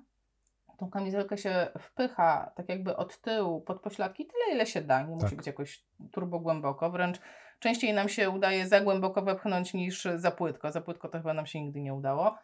tą 0.79 0.91
kamizelkę 0.91 1.39
się 1.39 1.69
wpycha 1.79 2.53
tak 2.55 2.69
jakby 2.69 2.97
od 2.97 3.21
tyłu 3.21 3.61
pod 3.61 3.81
pośladki 3.81 4.27
tyle, 4.27 4.55
ile 4.55 4.67
się 4.67 4.81
da. 4.81 5.03
Nie 5.03 5.15
musi 5.15 5.27
Tak. 5.27 5.37
być 5.37 5.47
jakoś 5.47 5.85
turbo 6.13 6.41
głęboko, 6.41 6.91
wręcz 6.91 7.21
częściej 7.59 7.95
nam 7.95 8.09
się 8.09 8.31
udaje 8.31 8.69
za 8.69 8.81
głęboko 8.81 9.23
wepchnąć 9.23 9.75
niż 9.75 10.09
za 10.15 10.31
płytko. 10.31 10.73
Za 10.73 10.81
płytko 10.81 11.09
to 11.09 11.19
chyba 11.19 11.35
nam 11.35 11.47
się 11.47 11.61
nigdy 11.63 11.81
nie 11.81 11.95
udało. 11.95 12.39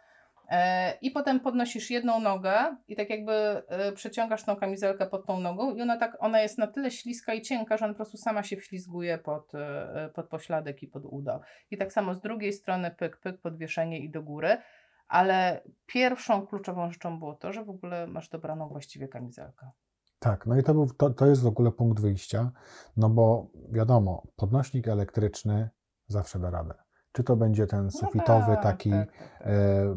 E, 0.50 0.92
I 1.02 1.10
potem 1.10 1.40
podnosisz 1.40 1.90
jedną 1.90 2.20
nogę 2.20 2.76
i 2.88 2.96
tak 2.96 3.10
jakby 3.10 3.32
e, 3.32 3.92
przeciągasz 3.92 4.44
tą 4.44 4.56
kamizelkę 4.56 5.06
pod 5.06 5.26
tą 5.26 5.40
nogą 5.40 5.74
i 5.74 5.82
ona 5.82 5.96
tak, 5.96 6.16
ona 6.18 6.40
jest 6.40 6.58
na 6.58 6.66
tyle 6.66 6.90
śliska 6.90 7.34
i 7.34 7.42
cienka, 7.42 7.76
że 7.76 7.84
ona 7.84 7.94
po 7.94 7.96
prostu 7.96 8.16
sama 8.16 8.42
się 8.42 8.56
wślizguje 8.56 9.18
pod, 9.18 9.54
e, 9.54 10.10
pod 10.14 10.28
pośladek 10.28 10.82
i 10.82 10.88
pod 10.88 11.02
udo. 11.06 11.40
I 11.70 11.78
tak 11.78 11.92
samo 11.92 12.14
z 12.14 12.20
drugiej 12.20 12.52
strony 12.52 12.90
pyk, 12.90 13.16
pyk, 13.16 13.40
podwieszenie 13.40 13.98
i 13.98 14.10
do 14.10 14.22
góry. 14.22 14.56
Ale 15.08 15.62
pierwszą 15.86 16.46
kluczową 16.46 16.92
rzeczą 16.92 17.18
było 17.18 17.34
to, 17.34 17.52
że 17.52 17.64
w 17.64 17.70
ogóle 17.70 18.06
masz 18.06 18.28
dobraną 18.28 18.68
właściwie 18.68 19.08
kamizelkę. 19.08 19.70
Tak, 20.24 20.46
no 20.46 20.58
i 20.58 20.62
to, 20.62 20.74
był, 20.74 20.86
to, 20.86 21.10
to 21.10 21.26
jest 21.26 21.42
w 21.42 21.46
ogóle 21.46 21.72
punkt 21.72 22.00
wyjścia, 22.00 22.50
no 22.96 23.10
bo 23.10 23.46
wiadomo, 23.72 24.22
podnośnik 24.36 24.88
elektryczny 24.88 25.70
zawsze 26.06 26.38
da 26.38 26.50
radę. 26.50 26.74
Czy 27.12 27.24
to 27.24 27.36
będzie 27.36 27.66
ten 27.66 27.90
sufitowy, 27.90 28.48
No 28.48 28.54
tak, 28.54 28.62
taki 28.62 28.90
tak, 28.90 29.12
tak, 29.12 29.38
tak. 29.38 29.46
e, 29.46 29.96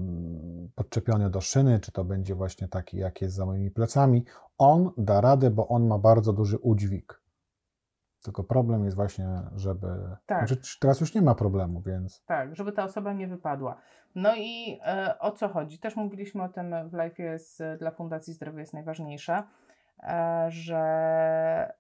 podczepiony 0.76 1.30
do 1.30 1.42
szyny, 1.42 1.80
czy 1.80 1.92
to 1.92 2.04
będzie 2.04 2.36
właśnie 2.36 2.68
taki, 2.68 2.98
jak 2.98 3.22
jest 3.22 3.36
za 3.36 3.46
moimi 3.46 3.72
plecami, 3.72 4.26
on 4.58 4.92
da 4.98 5.22
radę, 5.22 5.52
bo 5.52 5.68
on 5.68 5.88
ma 5.88 5.98
bardzo 5.98 6.34
duży 6.34 6.58
udźwig. 6.58 7.22
Tylko 8.24 8.44
problem 8.44 8.84
jest 8.86 8.96
właśnie, 8.96 9.28
żeby. 9.56 9.88
Tak. 10.26 10.48
Znaczy, 10.48 10.62
teraz 10.80 11.02
już 11.02 11.16
nie 11.16 11.22
ma 11.22 11.36
problemu, 11.36 11.82
więc. 11.82 12.24
Tak, 12.26 12.56
żeby 12.56 12.72
ta 12.72 12.84
osoba 12.84 13.14
nie 13.14 13.28
wypadła. 13.28 13.82
No 14.16 14.36
i 14.36 14.80
e, 14.86 15.20
o 15.20 15.32
co 15.32 15.48
chodzi? 15.50 15.80
Też 15.80 15.96
mówiliśmy 15.96 16.44
o 16.44 16.50
tym 16.50 16.90
w 16.90 16.94
live 16.94 17.20
jest 17.20 17.64
dla 17.80 17.92
Fundacji 17.92 18.34
Zdrowie 18.34 18.60
jest 18.60 18.74
najważniejsze, 18.74 19.34
e, 19.34 19.44
że 20.48 20.78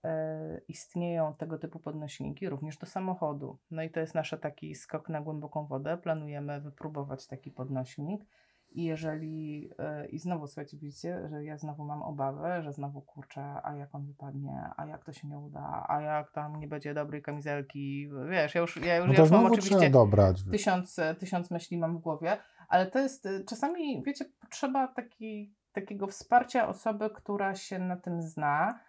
e, 0.03 0.61
istnieją 0.67 1.33
tego 1.33 1.57
typu 1.57 1.79
podnośniki 1.79 2.49
również 2.49 2.77
do 2.77 2.85
samochodu. 2.85 3.57
No 3.71 3.83
i 3.83 3.89
to 3.89 3.99
jest 3.99 4.15
nasz 4.15 4.35
taki 4.41 4.75
skok 4.75 5.09
na 5.09 5.21
głęboką 5.21 5.65
wodę. 5.65 5.97
Planujemy 5.97 6.61
wypróbować 6.61 7.27
taki 7.27 7.51
podnośnik. 7.51 8.25
I 8.71 8.83
jeżeli, 8.83 9.69
e, 9.79 10.07
i 10.07 10.19
znowu 10.19 10.47
słuchajcie, 10.47 10.77
widzicie, 10.77 11.29
że 11.29 11.43
ja 11.43 11.57
znowu 11.57 11.83
mam 11.83 12.01
obawę, 12.03 12.63
że 12.63 12.73
znowu 12.73 13.01
kurczę, 13.01 13.41
a 13.63 13.75
jak 13.75 13.95
on 13.95 14.05
wypadnie, 14.05 14.69
a 14.77 14.85
jak 14.85 15.03
to 15.03 15.13
się 15.13 15.27
nie 15.27 15.39
uda, 15.39 15.85
a 15.87 16.01
jak 16.01 16.31
tam 16.31 16.59
nie 16.59 16.67
będzie 16.67 16.93
dobrej 16.93 17.21
kamizelki, 17.21 18.09
wiesz, 18.29 18.55
ja 18.55 18.61
już, 18.61 18.77
ja 18.77 18.97
już, 18.97 19.07
No 19.07 19.13
ja 19.13 19.19
już 19.19 19.31
mam 19.31 19.45
oczywiście 19.45 19.89
dobrać. 19.89 20.43
tysiąc, 20.51 20.99
tysiąc 21.19 21.51
myśli 21.51 21.77
mam 21.77 21.97
w 21.97 22.01
głowie, 22.01 22.37
ale 22.69 22.91
to 22.91 22.99
jest 22.99 23.27
czasami, 23.49 24.03
wiecie, 24.03 24.25
potrzeba 24.41 24.87
taki, 24.87 25.55
takiego 25.81 26.07
wsparcia 26.07 26.67
osoby, 26.67 27.09
która 27.09 27.55
się 27.55 27.79
na 27.79 27.97
tym 27.97 28.21
zna. 28.21 28.79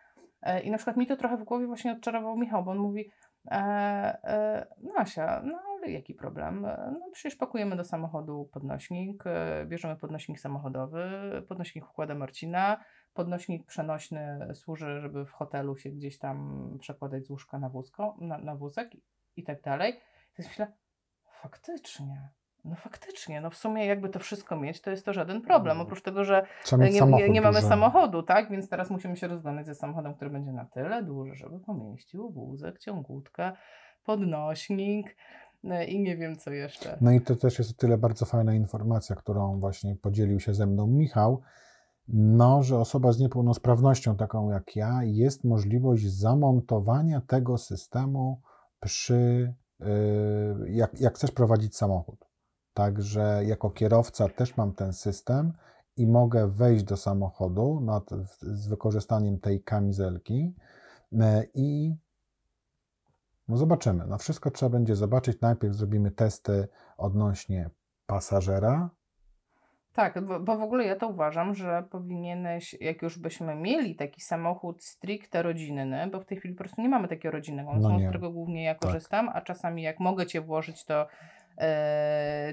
E, 0.43 0.61
I 0.61 0.71
na 0.71 0.77
przykład 0.77 0.97
mi 0.97 1.07
to 1.07 1.17
trochę 1.17 1.37
w 1.37 1.45
głowie 1.45 1.67
właśnie 1.67 1.93
odczarował 1.93 2.37
Michał, 2.37 2.65
bo 2.65 2.71
on 2.71 2.79
mówi, 2.79 3.11
e, 3.51 3.55
e, 4.25 4.67
no 4.83 4.93
no 5.43 5.59
ale 5.79 5.91
jaki 5.91 6.15
problem? 6.15 6.65
E, 6.65 6.95
No 7.01 7.11
przecież 7.13 7.37
pakujemy 7.37 7.77
do 7.77 7.85
samochodu 7.85 8.49
podnośnik, 8.53 9.25
e, 9.27 9.67
bierzemy 9.67 9.97
podnośnik 9.97 10.41
samochodowy, 10.41 11.03
podnośnik 11.49 11.87
wkłada 11.87 12.15
Marcina, 12.15 12.85
podnośnik 13.15 13.67
przenośny 13.67 14.49
służy, 14.55 15.01
żeby 15.01 15.25
w 15.25 15.31
hotelu 15.31 15.77
się 15.77 15.91
gdzieś 15.91 16.19
tam 16.19 16.69
przekładać 16.81 17.27
z 17.27 17.31
łóżka 17.31 17.59
na, 17.59 17.69
wózko, 17.69 18.17
na, 18.21 18.39
na 18.39 18.57
wózek 18.57 18.91
i 19.37 19.45
tak 19.45 19.63
dalej. 19.63 19.93
I 20.39 20.43
myślę, 20.43 20.73
faktycznie, 21.43 22.29
no 22.65 22.77
faktycznie, 22.77 23.41
no 23.41 23.51
w 23.51 23.57
sumie 23.57 23.87
jakby 23.87 24.09
to 24.09 24.19
wszystko 24.19 24.57
mieć, 24.57 24.81
to 24.81 24.91
jest 24.91 25.05
to 25.05 25.13
żaden 25.13 25.43
problem, 25.43 25.77
Mm. 25.77 25.87
oprócz 25.87 26.03
tego, 26.03 26.25
że 26.25 26.47
mieć 26.79 26.95
nie, 26.95 27.01
nie, 27.01 27.29
nie 27.29 27.41
mamy 27.41 27.57
duży. 27.57 27.69
samochodu, 27.69 28.23
tak? 28.23 28.51
Więc 28.51 28.69
teraz 28.69 28.91
musimy 28.91 29.17
się 29.17 29.29
rozglądać 29.29 29.67
ze 29.67 29.75
samochodem, 29.75 30.15
który 30.15 30.31
będzie 30.31 30.53
na 30.53 30.65
tyle 30.65 31.03
duży, 31.03 31.35
żeby 31.35 31.61
pomieścił 31.61 32.31
wózek, 32.31 32.79
ciągutkę, 32.79 33.53
podnośnik 34.05 35.17
no 35.63 35.83
i 35.83 36.01
nie 36.01 36.17
wiem 36.17 36.37
co 36.37 36.51
jeszcze. 36.51 36.99
No 37.01 37.13
i 37.13 37.21
to 37.21 37.37
też 37.37 37.59
jest 37.59 37.71
o 37.71 37.75
tyle 37.75 37.99
bardzo 37.99 38.27
fajna 38.27 38.55
informacja, 38.55 39.17
którą 39.17 39.61
właśnie 39.61 39.97
podzielił 39.97 40.41
się 40.41 40.55
ze 40.55 40.67
mną 40.67 40.87
Michał, 40.87 41.41
no, 42.09 42.63
że 42.63 42.79
osoba 42.79 43.13
z 43.13 43.19
niepełnosprawnością 43.19 44.17
taką 44.17 44.51
jak 44.51 44.77
ja, 44.77 45.01
jest 45.05 45.45
możliwość 45.45 46.07
zamontowania 46.07 47.21
tego 47.21 47.59
systemu 47.59 48.41
przy, 48.81 49.55
yy, 49.81 49.87
jak, 50.71 51.01
jak 51.01 51.15
chcesz 51.15 51.31
prowadzić 51.31 51.77
samochód. 51.77 52.28
Także 52.79 53.41
jako 53.45 53.71
kierowca 53.71 54.29
też 54.29 54.57
mam 54.57 54.73
ten 54.73 54.93
system 54.93 55.53
i 55.97 56.07
mogę 56.07 56.49
wejść 56.49 56.85
do 56.85 56.97
samochodu 56.97 57.81
na, 57.81 58.01
t- 58.01 58.25
z 58.41 58.69
wykorzystaniem 58.69 59.39
tej 59.41 59.63
kamizelki 59.63 60.55
e, 61.21 61.45
i 61.55 61.95
no 63.49 63.57
zobaczymy. 63.57 64.07
No 64.07 64.19
wszystko 64.19 64.51
trzeba 64.51 64.71
będzie 64.71 64.97
zobaczyć. 64.97 65.41
Najpierw 65.41 65.75
zrobimy 65.75 66.11
testy 66.11 66.69
odnośnie 66.99 67.71
pasażera. 68.07 68.91
Tak, 69.93 70.25
bo, 70.27 70.41
bo 70.41 70.57
w 70.59 70.63
ogóle 70.63 70.85
ja 70.85 70.97
to 70.97 71.09
uważam, 71.09 71.55
że 71.55 71.85
powinieneś, 71.91 72.77
jak 72.81 73.03
już 73.03 73.19
byśmy 73.19 73.55
mieli 73.55 73.97
taki 73.97 74.21
samochód 74.21 74.85
stricte 74.85 75.43
rodzinny, 75.43 76.09
bo 76.13 76.21
w 76.21 76.25
tej 76.25 76.39
chwili 76.39 76.55
po 76.55 76.59
prostu 76.59 76.83
nie 76.83 76.89
mamy 76.89 77.09
takiego 77.09 77.33
rodzinnego, 77.33 77.73
No 77.75 77.89
no 77.89 78.01
z 78.01 78.03
którego 78.03 78.31
głównie 78.31 78.65
ja 78.65 78.75
Tak. 78.75 78.83
korzystam, 78.83 79.29
a 79.29 79.41
czasami 79.41 79.83
jak 79.83 80.01
mogę 80.01 80.27
Cię 80.27 80.41
włożyć, 80.41 80.85
to 80.85 81.07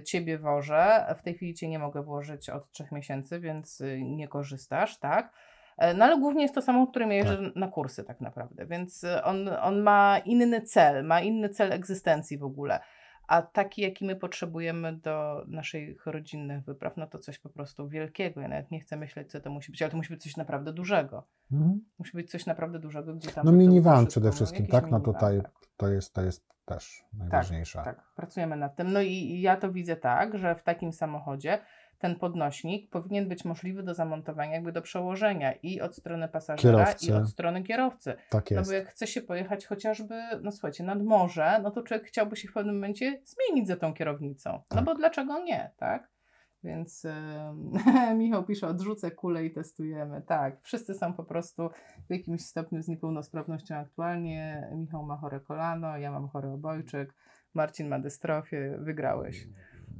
Ciebie 0.05 0.37
wożę. 0.37 1.15
W 1.19 1.21
tej 1.21 1.33
chwili 1.33 1.53
Cię 1.53 1.67
nie 1.69 1.79
mogę 1.79 2.03
włożyć 2.03 2.49
od 2.49 2.71
trzech 2.71 2.91
miesięcy, 2.91 3.39
więc 3.39 3.81
y, 3.81 4.01
nie 4.01 4.27
korzystasz, 4.27 4.97
tak? 4.97 5.33
E, 5.77 5.93
No 5.93 6.05
ale 6.05 6.19
głównie 6.19 6.41
jest 6.41 6.55
to 6.55 6.61
samochód, 6.61 6.89
którym 6.89 7.11
ja 7.11 7.17
jeżdżę 7.17 7.51
na 7.55 7.67
kursy 7.67 8.03
tak 8.03 8.21
naprawdę, 8.21 8.65
więc 8.65 9.03
y, 9.03 9.23
on, 9.23 9.49
on 9.61 9.81
ma 9.81 10.17
inny 10.25 10.61
cel, 10.61 11.03
ma 11.03 11.21
inny 11.21 11.49
cel 11.49 11.71
egzystencji 11.73 12.37
w 12.37 12.43
ogóle. 12.43 12.79
A 13.27 13.41
taki, 13.41 13.81
jaki 13.81 14.05
my 14.05 14.15
potrzebujemy 14.15 14.93
do 14.93 15.45
naszych 15.47 16.05
rodzinnych 16.05 16.63
wypraw, 16.63 16.97
no 16.97 17.07
to 17.07 17.19
coś 17.19 17.39
po 17.39 17.49
prostu 17.49 17.89
wielkiego. 17.89 18.41
Ja 18.41 18.47
nawet 18.47 18.71
nie 18.71 18.79
chcę 18.79 18.97
myśleć, 18.97 19.31
co 19.31 19.39
to 19.39 19.49
musi 19.49 19.71
być, 19.71 19.81
ale 19.81 19.91
to 19.91 19.97
musi 19.97 20.13
być 20.13 20.23
coś 20.23 20.37
naprawdę 20.37 20.73
dużego. 20.73 21.27
Mhm. 21.51 21.85
Musi 21.99 22.17
być 22.17 22.31
coś 22.31 22.45
naprawdę 22.45 22.79
dużego, 22.79 23.15
gdzie 23.15 23.31
tam. 23.31 23.45
No 23.45 23.51
minivan 23.51 24.07
przede 24.07 24.31
wszystkim, 24.31 24.67
tak? 24.67 24.91
No 24.91 24.99
tutaj 24.99 25.41
tak. 25.41 25.51
to 25.77 25.87
jest, 25.87 26.13
to 26.13 26.21
jest 26.21 26.55
też 26.65 27.05
najważniejsze. 27.13 27.81
Tak, 27.83 28.03
pracujemy 28.15 28.55
nad 28.55 28.75
tym. 28.75 28.93
No 28.93 29.01
i 29.01 29.41
ja 29.41 29.57
to 29.57 29.71
widzę 29.71 29.95
tak, 29.95 30.37
że 30.37 30.55
w 30.55 30.63
takim 30.63 30.93
samochodzie 30.93 31.59
ten 31.99 32.15
podnośnik 32.15 32.89
powinien 32.89 33.29
być 33.29 33.45
możliwy 33.45 33.83
do 33.83 33.93
zamontowania, 33.93 34.53
jakby 34.53 34.71
do 34.71 34.81
przełożenia 34.81 35.53
i 35.53 35.81
od 35.81 35.95
strony 35.95 36.27
pasażera, 36.27 36.77
Kierowcy. 36.85 37.05
i 37.07 37.11
od 37.13 37.29
strony 37.29 37.63
kierowcy. 37.63 38.13
Tak 38.29 38.51
No 38.51 38.57
jest. 38.57 38.69
bo 38.69 38.75
jak 38.75 38.87
chce 38.87 39.07
się 39.07 39.21
pojechać 39.21 39.65
chociażby, 39.65 40.15
no 40.41 40.51
słuchajcie, 40.51 40.83
nad 40.83 41.03
morze, 41.03 41.59
no 41.63 41.71
to 41.71 41.83
człowiek 41.83 42.05
chciałby 42.07 42.35
się 42.35 42.47
w 42.47 42.53
pewnym 42.53 42.75
momencie 42.75 43.21
zmienić 43.25 43.67
za 43.67 43.75
tą 43.75 43.93
kierownicą. 43.93 44.51
No 44.51 44.63
Tak. 44.69 44.85
bo 44.85 44.95
dlaczego 44.95 45.43
nie, 45.43 45.71
tak? 45.77 46.09
Więc 46.63 47.03
yy, 47.03 48.15
Michał 48.17 48.43
pisze, 48.45 48.67
odrzucę 48.67 49.11
kulę 49.11 49.45
i 49.45 49.51
testujemy. 49.53 50.21
Tak, 50.21 50.61
wszyscy 50.61 50.93
są 50.93 51.13
po 51.13 51.23
prostu 51.23 51.69
w 52.07 52.11
jakimś 52.13 52.41
stopniu 52.45 52.81
z 52.81 52.87
niepełnosprawnością 52.87 53.75
aktualnie. 53.75 54.69
Michał 54.75 55.03
ma 55.03 55.17
chore 55.17 55.39
kolano, 55.39 55.97
ja 55.97 56.11
mam 56.11 56.27
chory 56.27 56.49
obojczyk, 56.49 57.13
Marcin 57.53 57.87
ma 57.87 57.99
dystrofię, 57.99 58.77
wygrałeś 58.79 59.47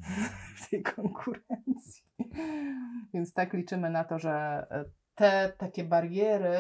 w 0.58 0.70
tej 0.70 0.84
konkurencji. 0.84 2.04
Więc 3.14 3.34
tak 3.34 3.54
liczymy 3.54 3.90
na 3.90 4.04
to, 4.04 4.20
że 4.20 4.66
e, 4.72 4.86
te 5.16 5.54
takie 5.58 5.84
bariery, 5.84 6.58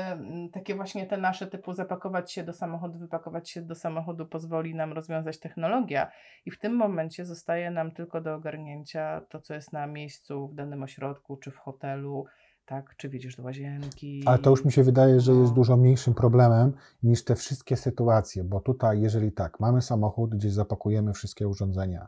takie 0.53 0.75
właśnie 0.75 1.05
te 1.07 1.17
nasze 1.17 1.47
typu 1.47 1.73
zapakować 1.73 2.31
się 2.31 2.43
do 2.43 2.53
samochodu, 2.53 2.99
wypakować 2.99 3.49
się 3.49 3.61
do 3.61 3.75
samochodu 3.75 4.25
pozwoli 4.25 4.75
nam 4.75 4.93
rozwiązać 4.93 5.39
technologia 5.39 6.11
i 6.45 6.51
w 6.51 6.59
tym 6.59 6.75
momencie 6.75 7.25
zostaje 7.25 7.71
nam 7.71 7.91
tylko 7.91 8.21
do 8.21 8.35
ogarnięcia 8.35 9.21
to, 9.29 9.39
co 9.39 9.53
jest 9.53 9.73
na 9.73 9.87
miejscu 9.87 10.47
w 10.47 10.55
danym 10.55 10.83
ośrodku, 10.83 11.37
czy 11.37 11.51
w 11.51 11.57
hotelu, 11.57 12.25
tak, 12.65 12.95
czy 12.97 13.09
wiedziesz 13.09 13.35
do 13.35 13.43
łazienki. 13.43 14.23
Ale 14.25 14.39
to 14.39 14.49
już 14.49 14.65
mi 14.65 14.71
się 14.71 14.83
wydaje, 14.83 15.19
że 15.19 15.31
jest 15.31 15.51
No. 15.51 15.55
dużo 15.55 15.77
mniejszym 15.77 16.13
problemem 16.13 16.73
niż 17.03 17.23
te 17.23 17.35
wszystkie 17.35 17.77
sytuacje, 17.77 18.43
bo 18.43 18.59
tutaj, 18.59 19.01
jeżeli 19.01 19.31
tak, 19.31 19.59
mamy 19.59 19.81
samochód, 19.81 20.35
gdzie 20.35 20.51
zapakujemy 20.51 21.13
wszystkie 21.13 21.47
urządzenia, 21.47 22.07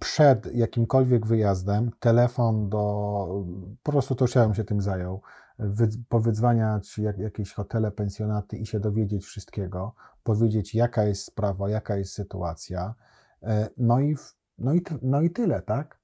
przed 0.00 0.54
jakimkolwiek 0.54 1.26
wyjazdem 1.26 1.90
telefon 2.00 2.68
do, 2.68 3.44
po 3.82 3.92
prostu 3.92 4.14
to 4.14 4.26
bym 4.34 4.54
się 4.54 4.64
tym 4.64 4.80
zajął, 4.80 5.22
wy, 5.58 5.88
powydzwaniać 6.08 6.98
jak, 6.98 7.18
jakieś 7.18 7.52
hotele, 7.52 7.90
pensjonaty 7.90 8.56
i 8.56 8.66
się 8.66 8.80
dowiedzieć 8.80 9.24
wszystkiego, 9.24 9.94
powiedzieć 10.22 10.74
jaka 10.74 11.04
jest 11.04 11.24
sprawa, 11.24 11.70
jaka 11.70 11.96
jest 11.96 12.12
sytuacja, 12.12 12.94
y, 13.42 13.46
no 13.76 14.00
i, 14.00 14.16
no 14.58 14.74
i, 14.74 14.82
no 15.02 15.20
i 15.20 15.30
tyle, 15.30 15.62
tak? 15.62 15.98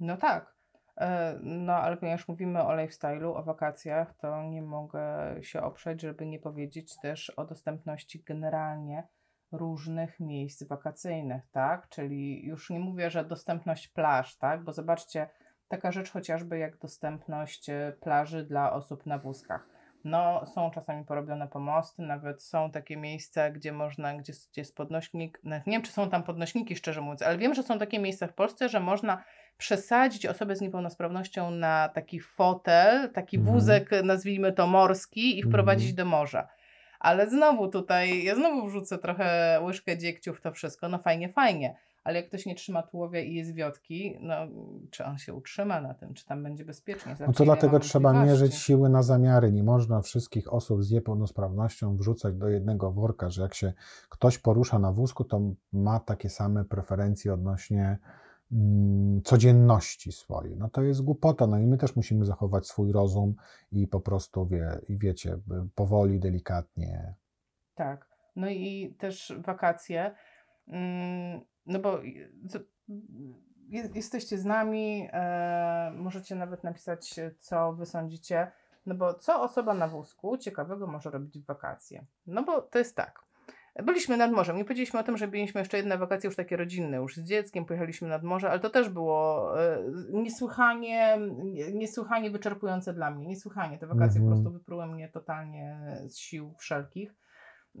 No 0.00 0.16
tak. 0.16 0.54
E, 0.96 1.38
No, 1.42 1.72
ale 1.72 1.96
ponieważ 1.96 2.28
mówimy 2.28 2.62
o 2.62 2.76
lifestyle'u, 2.76 3.36
o 3.36 3.42
wakacjach, 3.42 4.14
to 4.16 4.42
nie 4.42 4.62
mogę 4.62 5.36
się 5.42 5.62
oprzeć, 5.62 6.00
żeby 6.00 6.26
nie 6.26 6.38
powiedzieć 6.38 7.00
też 7.00 7.30
o 7.30 7.44
dostępności 7.44 8.24
generalnie 8.26 9.08
różnych 9.56 10.20
miejsc 10.20 10.62
wakacyjnych, 10.62 11.42
tak? 11.52 11.88
Czyli 11.88 12.46
już 12.46 12.70
nie 12.70 12.80
mówię, 12.80 13.10
że 13.10 13.24
dostępność 13.24 13.88
plaż, 13.88 14.36
tak? 14.36 14.64
Bo 14.64 14.72
zobaczcie, 14.72 15.28
taka 15.68 15.92
rzecz 15.92 16.10
chociażby 16.10 16.58
jak 16.58 16.78
dostępność 16.78 17.70
e, 17.70 17.92
plaży 18.00 18.44
dla 18.44 18.72
osób 18.72 19.06
na 19.06 19.18
wózkach. 19.18 19.66
No, 20.04 20.46
są 20.46 20.70
czasami 20.70 21.04
porobione 21.04 21.48
pomosty, 21.48 22.02
nawet 22.02 22.42
są 22.42 22.70
takie 22.70 22.96
miejsca, 22.96 23.50
gdzie 23.50 23.72
można, 23.72 24.14
gdzie, 24.14 24.32
gdzie 24.32 24.60
jest 24.60 24.76
podnośnik. 24.76 25.40
Nie 25.44 25.62
wiem, 25.66 25.82
czy 25.82 25.92
są 25.92 26.10
tam 26.10 26.22
podnośniki, 26.22 26.76
szczerze 26.76 27.00
mówiąc, 27.00 27.22
ale 27.22 27.38
wiem, 27.38 27.54
że 27.54 27.62
są 27.62 27.78
takie 27.78 27.98
miejsca 27.98 28.26
w 28.26 28.34
Polsce, 28.34 28.68
że 28.68 28.80
można 28.80 29.24
przesadzić 29.58 30.26
osobę 30.26 30.56
z 30.56 30.60
niepełnosprawnością 30.60 31.50
na 31.50 31.88
taki 31.88 32.20
fotel, 32.20 33.12
taki 33.12 33.36
Mhm. 33.36 33.54
wózek, 33.54 33.90
nazwijmy 34.04 34.52
to 34.52 34.66
morski, 34.66 35.38
i 35.38 35.42
wprowadzić 35.42 35.90
Mhm. 35.90 35.96
do 35.96 36.16
morza. 36.16 36.48
Ale 37.04 37.30
znowu 37.30 37.68
tutaj, 37.68 38.24
ja 38.24 38.34
znowu 38.34 38.66
wrzucę 38.66 38.98
trochę 38.98 39.58
łyżkę 39.62 39.98
dziegciu 39.98 40.34
w 40.34 40.40
to 40.40 40.52
wszystko. 40.52 40.88
No 40.88 40.98
fajnie, 40.98 41.28
fajnie. 41.28 41.76
Ale 42.04 42.16
jak 42.16 42.28
ktoś 42.28 42.46
nie 42.46 42.54
trzyma 42.54 42.82
tułowia 42.82 43.20
i 43.20 43.34
jest 43.34 43.54
wiotki, 43.54 44.18
no 44.20 44.34
czy 44.90 45.04
on 45.04 45.18
się 45.18 45.34
utrzyma 45.34 45.80
na 45.80 45.94
tym, 45.94 46.14
czy 46.14 46.26
tam 46.26 46.42
będzie 46.42 46.64
bezpiecznie? 46.64 47.16
No 47.26 47.32
to 47.32 47.44
dlatego 47.44 47.80
trzeba 47.80 48.24
mierzyć 48.24 48.54
siły 48.54 48.88
na 48.88 49.02
zamiary. 49.02 49.52
Nie 49.52 49.62
można 49.62 50.02
wszystkich 50.02 50.52
osób 50.52 50.84
z 50.84 50.90
niepełnosprawnością 50.90 51.96
wrzucać 51.96 52.34
do 52.34 52.48
jednego 52.48 52.92
worka, 52.92 53.30
że 53.30 53.42
jak 53.42 53.54
się 53.54 53.72
ktoś 54.08 54.38
porusza 54.38 54.78
na 54.78 54.92
wózku, 54.92 55.24
to 55.24 55.40
ma 55.72 56.00
takie 56.00 56.30
same 56.30 56.64
preferencje 56.64 57.34
odnośnie 57.34 57.98
codzienności 59.24 60.12
swojej. 60.12 60.56
No 60.56 60.68
to 60.68 60.82
jest 60.82 61.02
głupota. 61.02 61.46
No 61.46 61.58
i 61.58 61.66
my 61.66 61.78
też 61.78 61.96
musimy 61.96 62.24
zachować 62.24 62.66
swój 62.66 62.92
rozum 62.92 63.34
i 63.72 63.86
po 63.88 64.00
prostu, 64.00 64.46
wie, 64.46 64.78
wiecie, 64.88 65.38
powoli, 65.74 66.20
delikatnie. 66.20 67.14
Tak. 67.74 68.08
No 68.36 68.48
i 68.48 68.94
też 68.98 69.32
wakacje. 69.38 70.14
mm, 70.68 71.40
No 71.66 71.78
bo 71.78 72.00
jesteście 73.94 74.38
z 74.38 74.44
nami, 74.44 75.08
e, 75.12 75.92
możecie 75.96 76.34
nawet 76.34 76.64
napisać, 76.64 77.14
co 77.38 77.72
wy 77.72 77.86
sądzicie. 77.86 78.52
No 78.86 78.94
bo 78.94 79.14
co 79.14 79.42
osoba 79.42 79.74
na 79.74 79.88
wózku 79.88 80.38
ciekawego 80.38 80.86
może 80.86 81.10
robić 81.10 81.38
w 81.38 81.46
wakacje? 81.46 82.06
No 82.26 82.42
bo 82.42 82.62
to 82.62 82.78
jest 82.78 82.96
tak. 82.96 83.23
Byliśmy 83.82 84.16
nad 84.16 84.32
morzem. 84.32 84.56
Nie 84.56 84.64
powiedzieliśmy 84.64 85.00
o 85.00 85.02
tym, 85.02 85.16
że 85.16 85.28
byliśmy 85.28 85.58
jeszcze 85.60 85.76
jedne 85.76 85.98
wakacje 85.98 86.28
już 86.28 86.36
takie 86.36 86.56
rodzinne, 86.56 86.96
już 86.96 87.16
z 87.16 87.24
dzieckiem 87.24 87.64
pojechaliśmy 87.64 88.08
nad 88.08 88.22
morze, 88.22 88.50
ale 88.50 88.60
to 88.60 88.70
też 88.70 88.88
było 88.88 89.50
e, 89.64 89.78
niesłychanie, 90.12 91.18
nie- 91.44 91.72
niesłychanie 91.72 92.30
wyczerpujące 92.30 92.94
dla 92.94 93.10
mnie. 93.10 93.26
Niesłychanie. 93.26 93.78
Te 93.78 93.86
wakacje 93.86 94.20
Mhm. 94.20 94.24
po 94.24 94.28
prostu 94.42 94.58
wypruły 94.58 94.86
mnie 94.86 95.08
totalnie 95.08 95.78
z 96.06 96.16
sił 96.18 96.54
wszelkich. 96.58 97.14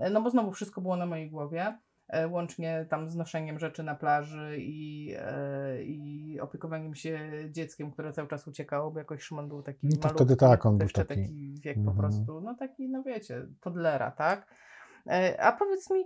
E, 0.00 0.10
No 0.10 0.22
bo 0.22 0.30
znowu 0.30 0.52
wszystko 0.52 0.80
było 0.80 0.96
na 0.96 1.06
mojej 1.06 1.30
głowie, 1.30 1.78
e, 2.08 2.28
łącznie 2.28 2.86
tam 2.90 3.10
z 3.10 3.16
noszeniem 3.16 3.58
rzeczy 3.58 3.82
na 3.82 3.94
plaży 3.94 4.56
i, 4.58 5.14
i 5.84 6.40
opiekowaniem 6.40 6.94
się 6.94 7.18
dzieckiem, 7.50 7.90
które 7.92 8.12
cały 8.12 8.28
czas 8.28 8.48
uciekało, 8.48 8.90
bo 8.90 8.98
jakoś 8.98 9.22
Szymon 9.22 9.48
był 9.48 9.62
taki 9.62 9.86
No 9.86 9.90
to 9.96 9.96
malutki, 10.08 10.24
wtedy 10.24 10.36
tak, 10.36 10.66
on 10.66 10.78
był 10.78 10.88
taki- 10.88 11.08
taki 11.08 11.54
wiek 11.64 11.74
po 11.74 11.80
Mhm. 11.80 11.96
prostu, 11.98 12.40
no 12.40 12.54
taki, 12.54 12.88
no 12.88 13.02
wiecie, 13.02 13.46
toddlera, 13.60 14.10
tak? 14.10 14.46
E, 15.06 15.40
A 15.42 15.52
powiedz 15.52 15.90
mi, 15.90 16.04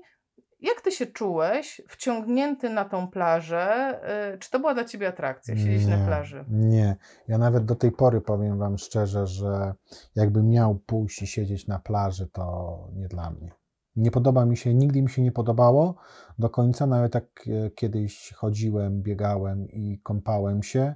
jak 0.61 0.81
ty 0.81 0.93
się 0.93 1.07
czułeś 1.07 1.81
wciągnięty 1.89 2.71
na 2.71 2.85
tą 2.85 3.09
plażę? 3.09 3.65
E, 4.03 4.39
Czy 4.39 4.51
to 4.51 4.59
była 4.59 4.75
dla 4.75 4.85
ciebie 4.85 5.09
atrakcja, 5.09 5.57
siedzieć 5.57 5.87
na 5.87 5.97
Nie, 5.97 6.07
plaży? 6.07 6.45
Nie. 6.49 6.97
Ja 7.29 7.39
nawet 7.39 7.65
do 7.65 7.75
tej 7.75 7.93
pory 7.93 8.21
powiem 8.21 8.59
Wam 8.59 8.79
szczerze, 8.79 9.27
że 9.27 9.75
jakbym 10.15 10.49
miał 10.49 10.75
pójść 10.75 11.23
i 11.23 11.27
siedzieć 11.27 11.67
na 11.67 11.79
plaży, 11.79 12.27
to 12.33 12.79
nie 12.95 13.09
dla 13.09 13.31
mnie. 13.31 13.53
Nie 13.97 14.11
podoba 14.11 14.45
mi 14.45 14.57
się, 14.57 14.75
nigdy 14.75 15.03
mi 15.03 15.11
się 15.11 15.23
nie 15.23 15.33
podobało 15.33 15.95
do 16.39 16.51
końca, 16.51 16.87
nawet 16.87 17.15
jak 17.15 17.25
e, 17.47 17.71
kiedyś 17.71 18.33
chodziłem, 18.37 19.03
biegałem 19.03 19.69
i 19.69 20.01
kąpałem 20.03 20.63
się, 20.63 20.95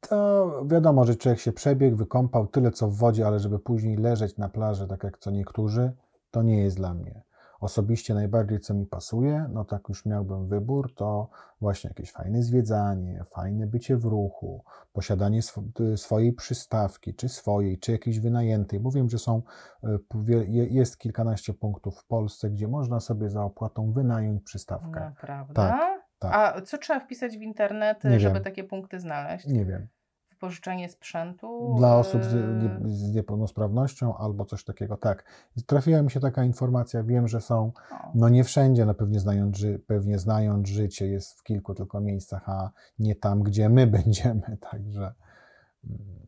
to 0.00 0.52
wiadomo, 0.66 1.04
że 1.04 1.16
człowiek 1.16 1.40
się 1.40 1.52
przebiegł, 1.52 1.96
wykąpał 1.96 2.46
tyle 2.46 2.70
co 2.70 2.88
w 2.88 2.96
wodzie, 2.96 3.26
ale 3.26 3.40
żeby 3.40 3.58
później 3.58 3.96
leżeć 3.96 4.36
na 4.36 4.48
plaży, 4.48 4.86
tak 4.86 5.04
jak 5.04 5.18
co 5.18 5.30
niektórzy, 5.30 5.92
to 6.30 6.42
nie 6.42 6.62
jest 6.62 6.76
dla 6.76 6.94
mnie. 6.94 7.22
Osobiście 7.60 8.14
najbardziej 8.14 8.60
co 8.60 8.74
mi 8.74 8.86
pasuje, 8.86 9.46
no 9.52 9.64
tak 9.64 9.88
już 9.88 10.06
miałbym 10.06 10.48
wybór, 10.48 10.94
to 10.94 11.28
właśnie 11.60 11.88
jakieś 11.88 12.12
fajne 12.12 12.42
zwiedzanie, 12.42 13.24
fajne 13.34 13.66
bycie 13.66 13.96
w 13.96 14.04
ruchu, 14.04 14.64
posiadanie 14.92 15.38
sw- 15.38 15.96
swojej 15.96 16.32
przystawki, 16.32 17.14
czy 17.14 17.28
swojej, 17.28 17.78
czy 17.78 17.92
jakiejś 17.92 18.20
wynajętej. 18.20 18.80
Bo 18.80 18.90
wiem, 18.90 19.08
że 19.08 19.18
są, 19.18 19.42
je- 20.48 20.66
jest 20.66 20.98
kilkanaście 20.98 21.54
punktów 21.54 21.98
w 21.98 22.06
Polsce, 22.06 22.50
gdzie 22.50 22.68
można 22.68 23.00
sobie 23.00 23.30
za 23.30 23.44
opłatą 23.44 23.92
wynająć 23.92 24.42
przystawkę. 24.42 25.00
Naprawdę? 25.00 25.54
tak. 26.18 26.32
A 26.34 26.60
co 26.62 26.78
trzeba 26.78 27.00
wpisać 27.00 27.38
w 27.38 27.42
internet, 27.42 28.04
Nie 28.04 28.20
żeby 28.20 28.34
wiem. 28.34 28.44
takie 28.44 28.64
punkty 28.64 29.00
znaleźć? 29.00 29.46
Nie 29.46 29.64
wiem. 29.64 29.88
Wypożyczenie 30.38 30.88
sprzętu? 30.88 31.74
Dla 31.78 31.96
osób 31.96 32.24
z, 32.24 32.34
e, 32.34 32.38
nie, 32.38 32.94
z 32.94 33.14
niepełnosprawnością 33.14 34.16
albo 34.16 34.44
coś 34.44 34.64
takiego. 34.64 34.96
Tak. 34.96 35.24
Trafiła 35.66 36.02
mi 36.02 36.10
się 36.10 36.20
taka 36.20 36.44
informacja, 36.44 37.02
wiem, 37.02 37.28
że 37.28 37.40
są, 37.40 37.72
no 38.14 38.28
nie 38.28 38.44
wszędzie, 38.44 38.86
no 38.86 38.94
pewnie 38.94 39.20
znając, 39.20 39.58
pewnie 39.86 40.18
znając 40.18 40.68
życie, 40.68 41.06
jest 41.06 41.40
w 41.40 41.42
kilku 41.42 41.74
tylko 41.74 42.00
miejscach, 42.00 42.48
a 42.48 42.70
nie 42.98 43.14
tam, 43.14 43.42
gdzie 43.42 43.68
my 43.68 43.86
będziemy, 43.96 44.56
także 44.70 45.14
mm, 45.84 46.26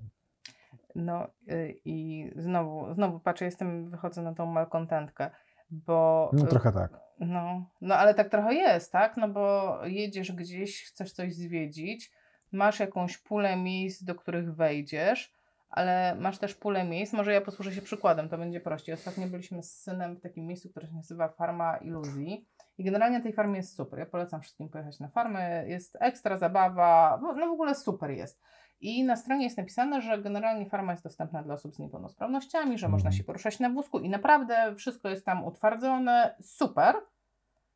No 0.94 1.26
y, 1.48 1.74
i 1.84 2.30
znowu, 2.36 2.94
znowu 2.94 3.20
patrzę, 3.20 3.44
jestem, 3.44 3.90
wychodzę 3.90 4.22
na 4.22 4.34
tą 4.34 4.46
malkontentkę, 4.46 5.30
bo... 5.70 6.30
no 6.32 6.44
y, 6.44 6.46
trochę 6.46 6.72
tak. 6.72 7.00
No, 7.20 7.66
no 7.80 7.94
ale 7.94 8.14
tak 8.14 8.28
trochę 8.28 8.54
jest, 8.54 8.92
tak? 8.92 9.16
No 9.16 9.28
bo 9.28 9.76
jedziesz 9.84 10.32
gdzieś, 10.32 10.84
chcesz 10.84 11.12
coś 11.12 11.34
zwiedzić, 11.34 12.12
masz 12.52 12.80
jakąś 12.80 13.18
pulę 13.18 13.56
miejsc, 13.56 14.04
do 14.04 14.14
których 14.14 14.54
wejdziesz, 14.54 15.34
ale 15.70 16.14
masz 16.14 16.38
też 16.38 16.54
pulę 16.54 16.84
miejsc. 16.84 17.12
Może 17.12 17.32
ja 17.32 17.40
posłużę 17.40 17.72
się 17.72 17.82
przykładem, 17.82 18.28
to 18.28 18.38
będzie 18.38 18.60
prościej. 18.60 18.94
Ostatnio 18.94 19.26
byliśmy 19.26 19.62
z 19.62 19.82
synem 19.82 20.16
w 20.16 20.20
takim 20.20 20.46
miejscu, 20.46 20.70
które 20.70 20.86
się 20.86 20.94
nazywa 20.94 21.28
Farma 21.28 21.76
Iluzji. 21.76 22.46
I 22.78 22.84
generalnie 22.84 23.18
na 23.18 23.22
tej 23.24 23.32
farmie 23.32 23.56
jest 23.56 23.76
super. 23.76 23.98
Ja 23.98 24.06
polecam 24.06 24.40
wszystkim 24.40 24.68
pojechać 24.68 25.00
na 25.00 25.08
farmę. 25.08 25.68
Jest 25.68 25.96
ekstra 26.00 26.36
zabawa, 26.36 27.18
no 27.22 27.32
no 27.32 27.46
w 27.46 27.52
ogóle 27.52 27.74
super 27.74 28.10
jest. 28.10 28.40
I 28.80 29.04
na 29.04 29.16
stronie 29.16 29.44
jest 29.44 29.58
napisane, 29.58 30.00
że 30.02 30.18
generalnie 30.22 30.70
farma 30.70 30.92
jest 30.92 31.04
dostępna 31.04 31.42
dla 31.42 31.54
osób 31.54 31.74
z 31.74 31.78
niepełnosprawnościami, 31.78 32.78
że 32.78 32.88
można 32.88 33.08
Mhm. 33.08 33.18
się 33.18 33.24
poruszać 33.24 33.60
na 33.60 33.70
wózku 33.70 33.98
i 33.98 34.08
naprawdę 34.08 34.74
wszystko 34.76 35.08
jest 35.08 35.24
tam 35.26 35.44
utwardzone. 35.44 36.34
Super. 36.42 36.94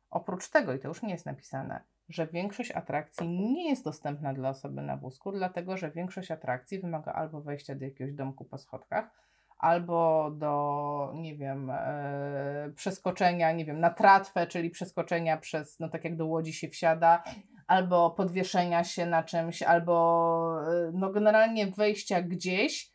Oprócz 0.09 0.49
tego, 0.49 0.73
i 0.73 0.79
to 0.79 0.87
już 0.87 1.01
nie 1.01 1.11
jest 1.11 1.25
napisane, 1.25 1.83
że 2.09 2.27
większość 2.27 2.71
atrakcji 2.71 3.29
nie 3.29 3.69
jest 3.69 3.83
dostępna 3.83 4.33
dla 4.33 4.49
osoby 4.49 4.81
na 4.81 4.97
wózku, 4.97 5.31
dlatego 5.31 5.77
że 5.77 5.91
większość 5.91 6.31
atrakcji 6.31 6.79
wymaga 6.79 7.13
albo 7.13 7.41
wejścia 7.41 7.75
do 7.75 7.85
jakiegoś 7.85 8.13
domku 8.13 8.45
po 8.45 8.57
schodkach, 8.57 9.09
albo 9.57 10.31
do, 10.31 11.13
nie 11.15 11.35
wiem, 11.35 11.69
e, 11.69 12.71
przeskoczenia, 12.75 13.51
nie 13.51 13.65
wiem, 13.65 13.79
na 13.79 13.89
tratwę, 13.89 14.47
czyli 14.47 14.69
przeskoczenia 14.69 15.37
przez, 15.37 15.79
no 15.79 15.89
tak 15.89 16.03
jak 16.03 16.15
do 16.15 16.25
łodzi 16.25 16.53
się 16.53 16.69
wsiada, 16.69 17.23
albo 17.67 18.11
podwieszenia 18.11 18.83
się 18.83 19.05
na 19.05 19.23
czymś, 19.23 19.63
albo 19.63 20.57
y, 20.87 20.91
no 20.93 21.09
generalnie 21.09 21.67
wejścia 21.67 22.21
gdzieś, 22.21 22.94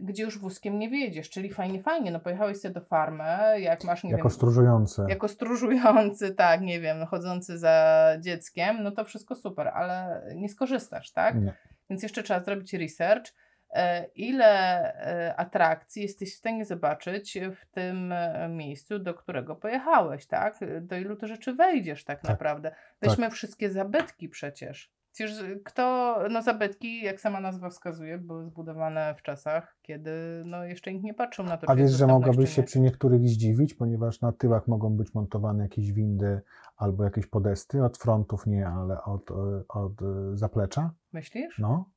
gdzie 0.00 0.22
już 0.22 0.38
wózkiem 0.38 0.78
nie 0.78 0.90
wiedziesz, 0.90 1.30
czyli 1.30 1.50
fajnie, 1.52 1.82
fajnie, 1.82 2.10
no 2.10 2.20
pojechałeś 2.20 2.60
sobie 2.60 2.74
do 2.74 2.80
farmy, 2.80 3.60
jak 3.60 3.84
masz, 3.84 4.04
nie 4.04 4.10
Jako 4.10 4.22
wiem, 4.28 4.30
stróżujący. 4.30 5.02
jako 5.08 5.28
stróżujący, 5.28 6.34
tak, 6.44 6.60
nie 6.60 6.80
wiem, 6.80 7.06
chodzący 7.06 7.58
za 7.58 8.06
dzieckiem, 8.20 8.82
no 8.82 8.90
to 8.90 9.04
wszystko 9.04 9.34
super, 9.34 9.68
ale 9.68 10.22
nie 10.34 10.48
skorzystasz, 10.48 11.12
tak? 11.12 11.34
Nie. 11.34 11.54
Więc 11.90 12.02
jeszcze 12.02 12.22
trzeba 12.22 12.40
zrobić 12.40 12.74
research, 12.74 13.32
e, 13.70 14.04
ile 14.04 14.46
e, 14.94 15.36
atrakcji 15.36 16.02
jesteś 16.02 16.34
w 16.34 16.38
stanie 16.38 16.64
zobaczyć 16.64 17.38
w 17.56 17.66
tym 17.74 18.12
e, 18.12 18.48
miejscu, 18.48 18.98
do 18.98 19.14
którego 19.14 19.56
pojechałeś, 19.56 20.26
tak? 20.26 20.58
Do 20.80 20.96
ilu 20.96 21.16
to 21.16 21.26
rzeczy 21.26 21.52
wejdziesz 21.54 22.04
tak, 22.04 22.20
Tak. 22.20 22.30
naprawdę. 22.30 22.74
Weźmy 23.00 23.30
wszystkie 23.30 23.70
zabytki 23.70 24.28
przecież. 24.28 24.97
Przecież 25.12 25.44
kto, 25.64 26.16
no 26.30 26.42
zabytki, 26.42 27.02
jak 27.02 27.20
sama 27.20 27.40
nazwa 27.40 27.70
wskazuje, 27.70 28.18
były 28.18 28.44
zbudowane 28.44 29.14
w 29.18 29.22
czasach, 29.22 29.76
kiedy 29.82 30.42
no 30.46 30.64
jeszcze 30.64 30.92
nikt 30.92 31.04
nie 31.04 31.14
patrzył 31.14 31.44
na 31.44 31.56
to, 31.56 31.70
A 31.70 31.74
wiesz, 31.74 31.92
że 31.92 32.06
mogłabyś 32.06 32.54
się 32.54 32.62
przy 32.62 32.80
niektórych 32.80 33.28
zdziwić, 33.28 33.74
ponieważ 33.74 34.20
na 34.20 34.32
tyłach 34.32 34.68
mogą 34.68 34.96
być 34.96 35.14
montowane 35.14 35.62
jakieś 35.62 35.92
windy 35.92 36.40
albo 36.76 37.04
jakieś 37.04 37.26
podesty, 37.26 37.84
od 37.84 37.98
frontów 37.98 38.46
nie, 38.46 38.68
ale 38.68 39.02
od, 39.02 39.30
e, 39.30 39.34
od 39.68 40.02
e, 40.02 40.36
zaplecza. 40.36 40.90
Myślisz? 41.12 41.58
No, 41.58 41.90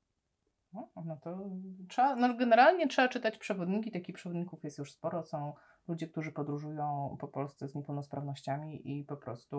No, 0.74 0.90
no 1.06 1.18
to 1.18 1.50
trzeba, 1.90 2.16
no 2.16 2.34
generalnie 2.34 2.88
trzeba 2.88 3.08
czytać 3.08 3.38
przewodniki, 3.38 3.92
takich 3.92 4.16
przewodników 4.16 4.64
jest 4.64 4.78
już 4.78 4.92
sporo, 4.92 5.24
są 5.24 5.54
ludzie, 5.88 6.08
którzy 6.08 6.32
podróżują 6.32 7.18
po 7.20 7.28
Polsce 7.28 7.68
z 7.68 7.76
niepełnosprawnościami 7.76 9.00
i 9.00 9.04
po 9.04 9.18
prostu 9.18 9.58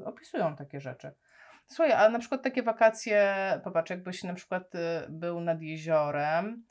y, 0.00 0.04
opisują 0.04 0.56
takie 0.56 0.80
rzeczy. 0.80 1.12
Słuchaj, 1.68 1.92
a 1.92 2.08
na 2.08 2.18
przykład 2.18 2.42
takie 2.42 2.62
wakacje, 2.62 3.34
popatrz, 3.64 3.90
jakbyś 3.90 4.24
na 4.24 4.34
przykład 4.34 4.74
y, 4.74 4.78
był 5.08 5.40
nad 5.40 5.62
jeziorem 5.62 6.64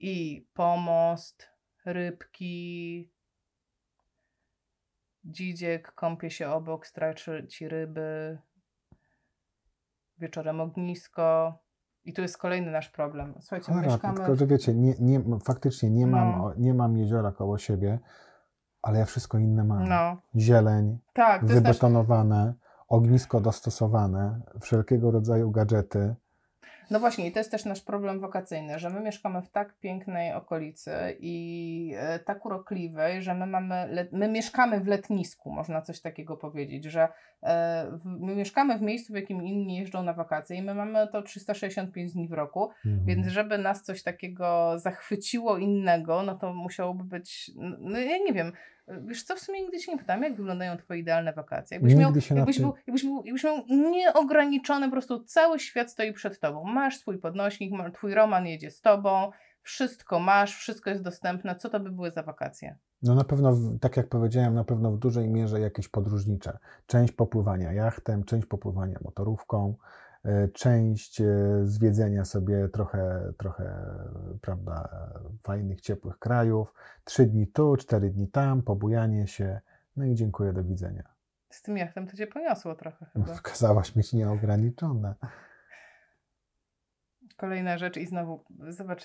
i 0.00 0.46
pomost, 0.54 1.48
rybki, 1.84 3.10
dzidziek 5.24 5.92
kąpie 5.92 6.30
się 6.30 6.50
obok, 6.50 6.86
straczy 6.86 7.46
ci 7.50 7.68
ryby, 7.68 8.38
wieczorem 10.18 10.60
ognisko. 10.60 11.58
I 12.04 12.12
tu 12.12 12.22
jest 12.22 12.38
kolejny 12.38 12.70
nasz 12.70 12.88
problem. 12.90 13.34
Słuchajcie, 13.40 13.72
my 13.72 13.74
cholera, 13.74 13.92
mieszkamy... 13.92 14.16
tylko 14.16 14.36
że 14.36 14.46
wiecie, 14.46 14.74
nie, 14.74 14.94
nie, 15.00 15.20
faktycznie 15.44 15.90
nie 15.90 16.06
mam, 16.06 16.32
No. 16.38 16.44
o- 16.44 16.54
nie 16.54 16.74
mam 16.74 16.96
jeziora 16.96 17.32
koło 17.32 17.58
siebie, 17.58 17.98
ale 18.82 18.98
ja 18.98 19.04
wszystko 19.04 19.38
inne 19.38 19.64
mam. 19.64 19.88
No, 19.88 20.16
Zieleń, 20.36 20.98
tak, 21.12 21.44
wybetonowane, 21.46 22.54
ognisko 22.88 23.40
dostosowane, 23.40 24.40
wszelkiego 24.60 25.10
rodzaju 25.10 25.50
gadżety. 25.50 26.14
No 26.90 27.00
właśnie, 27.00 27.26
i 27.26 27.32
to 27.32 27.40
jest 27.40 27.50
też 27.50 27.64
nasz 27.64 27.80
problem 27.80 28.20
wakacyjny, 28.20 28.78
że 28.78 28.90
my 28.90 29.00
mieszkamy 29.00 29.42
w 29.42 29.50
tak 29.50 29.78
pięknej 29.78 30.32
okolicy 30.32 30.92
i 31.20 31.94
e, 31.96 32.18
tak 32.18 32.46
urokliwej, 32.46 33.22
że 33.22 33.34
my 33.34 33.46
mamy, 33.46 34.08
my 34.12 34.28
mieszkamy 34.28 34.80
w 34.80 34.86
letnisku, 34.86 35.52
można 35.52 35.82
coś 35.82 36.00
takiego 36.00 36.36
powiedzieć, 36.36 36.84
że 36.84 37.08
e, 37.42 37.98
my 38.04 38.36
mieszkamy 38.36 38.78
w 38.78 38.82
miejscu, 38.82 39.12
w 39.12 39.16
jakim 39.16 39.42
inni 39.42 39.76
jeżdżą 39.76 40.02
na 40.02 40.12
wakacje 40.12 40.56
i 40.56 40.62
my 40.62 40.74
mamy 40.74 41.08
to 41.12 41.22
365 41.22 42.12
dni 42.12 42.28
w 42.28 42.32
roku, 42.32 42.70
Mhm. 42.86 43.04
Więc 43.06 43.26
żeby 43.26 43.58
nas 43.58 43.82
coś 43.82 44.02
takiego 44.02 44.78
zachwyciło 44.78 45.58
innego, 45.58 46.22
no 46.22 46.34
to 46.34 46.54
musiałoby 46.54 47.04
być, 47.04 47.50
no 47.78 47.98
ja 47.98 48.18
nie 48.18 48.32
wiem, 48.32 48.52
wiesz 48.88 49.22
co, 49.22 49.36
w 49.36 49.40
sumie 49.40 49.62
nigdy 49.62 49.80
się 49.80 49.92
nie 49.92 49.98
pytałem, 49.98 50.22
jak 50.22 50.36
wyglądają 50.36 50.76
twoje 50.76 51.00
idealne 51.00 51.32
wakacje. 51.32 51.74
Jakbyś, 51.74 51.94
Nigdy 51.94 52.12
miał, 52.12 52.20
się 52.20 52.36
jakbyś, 52.36 52.60
był, 52.60 52.74
jakbyś, 52.86 53.04
był, 53.04 53.24
jakbyś 53.24 53.44
miał 53.44 53.56
nieograniczony, 53.68 54.86
po 54.86 54.92
prostu 54.92 55.24
cały 55.24 55.58
świat 55.58 55.90
stoi 55.90 56.12
przed 56.12 56.40
tobą. 56.40 56.64
Masz 56.64 56.98
swój 56.98 57.18
podnośnik, 57.18 57.72
twój 57.94 58.14
roman 58.14 58.46
jedzie 58.46 58.70
z 58.70 58.80
tobą, 58.80 59.30
wszystko 59.62 60.20
masz, 60.20 60.56
wszystko 60.56 60.90
jest 60.90 61.02
dostępne. 61.02 61.56
Co 61.56 61.70
to 61.70 61.80
by 61.80 61.90
były 61.90 62.10
za 62.10 62.22
wakacje? 62.22 62.76
No 63.02 63.14
na 63.14 63.24
pewno, 63.24 63.56
tak 63.80 63.96
jak 63.96 64.08
powiedziałem, 64.08 64.54
na 64.54 64.64
pewno 64.64 64.92
w 64.92 64.98
dużej 64.98 65.28
mierze 65.28 65.60
jakieś 65.60 65.88
podróżnicze. 65.88 66.58
Część 66.86 67.12
popływania 67.12 67.72
jachtem, 67.72 68.24
część 68.24 68.46
popływania 68.46 68.98
motorówką, 69.04 69.76
część 70.52 71.20
e, 71.20 71.26
zwiedzenia 71.64 72.24
sobie 72.24 72.68
trochę, 72.68 73.32
trochę, 73.38 73.94
prawda, 74.40 74.88
fajnych, 75.42 75.80
ciepłych 75.80 76.18
krajów. 76.18 76.74
Trzy 77.04 77.26
dni 77.26 77.46
tu, 77.46 77.76
cztery 77.76 78.10
dni 78.10 78.28
tam, 78.28 78.62
pobujanie 78.62 79.26
się. 79.26 79.60
No 79.96 80.04
i 80.04 80.14
dziękuję, 80.14 80.52
do 80.52 80.64
widzenia. 80.64 81.02
Z 81.50 81.62
tym 81.62 81.76
jachtem 81.76 82.06
to 82.06 82.16
cię 82.16 82.26
poniosło 82.26 82.74
trochę 82.74 83.06
chyba. 83.06 83.38
Kazałaś 83.42 83.96
mieć 83.96 84.12
nieograniczone. 84.12 85.14
Kolejna 87.36 87.78
rzecz 87.78 87.96
i 87.96 88.06
znowu, 88.06 88.44
zobacz, 88.68 89.02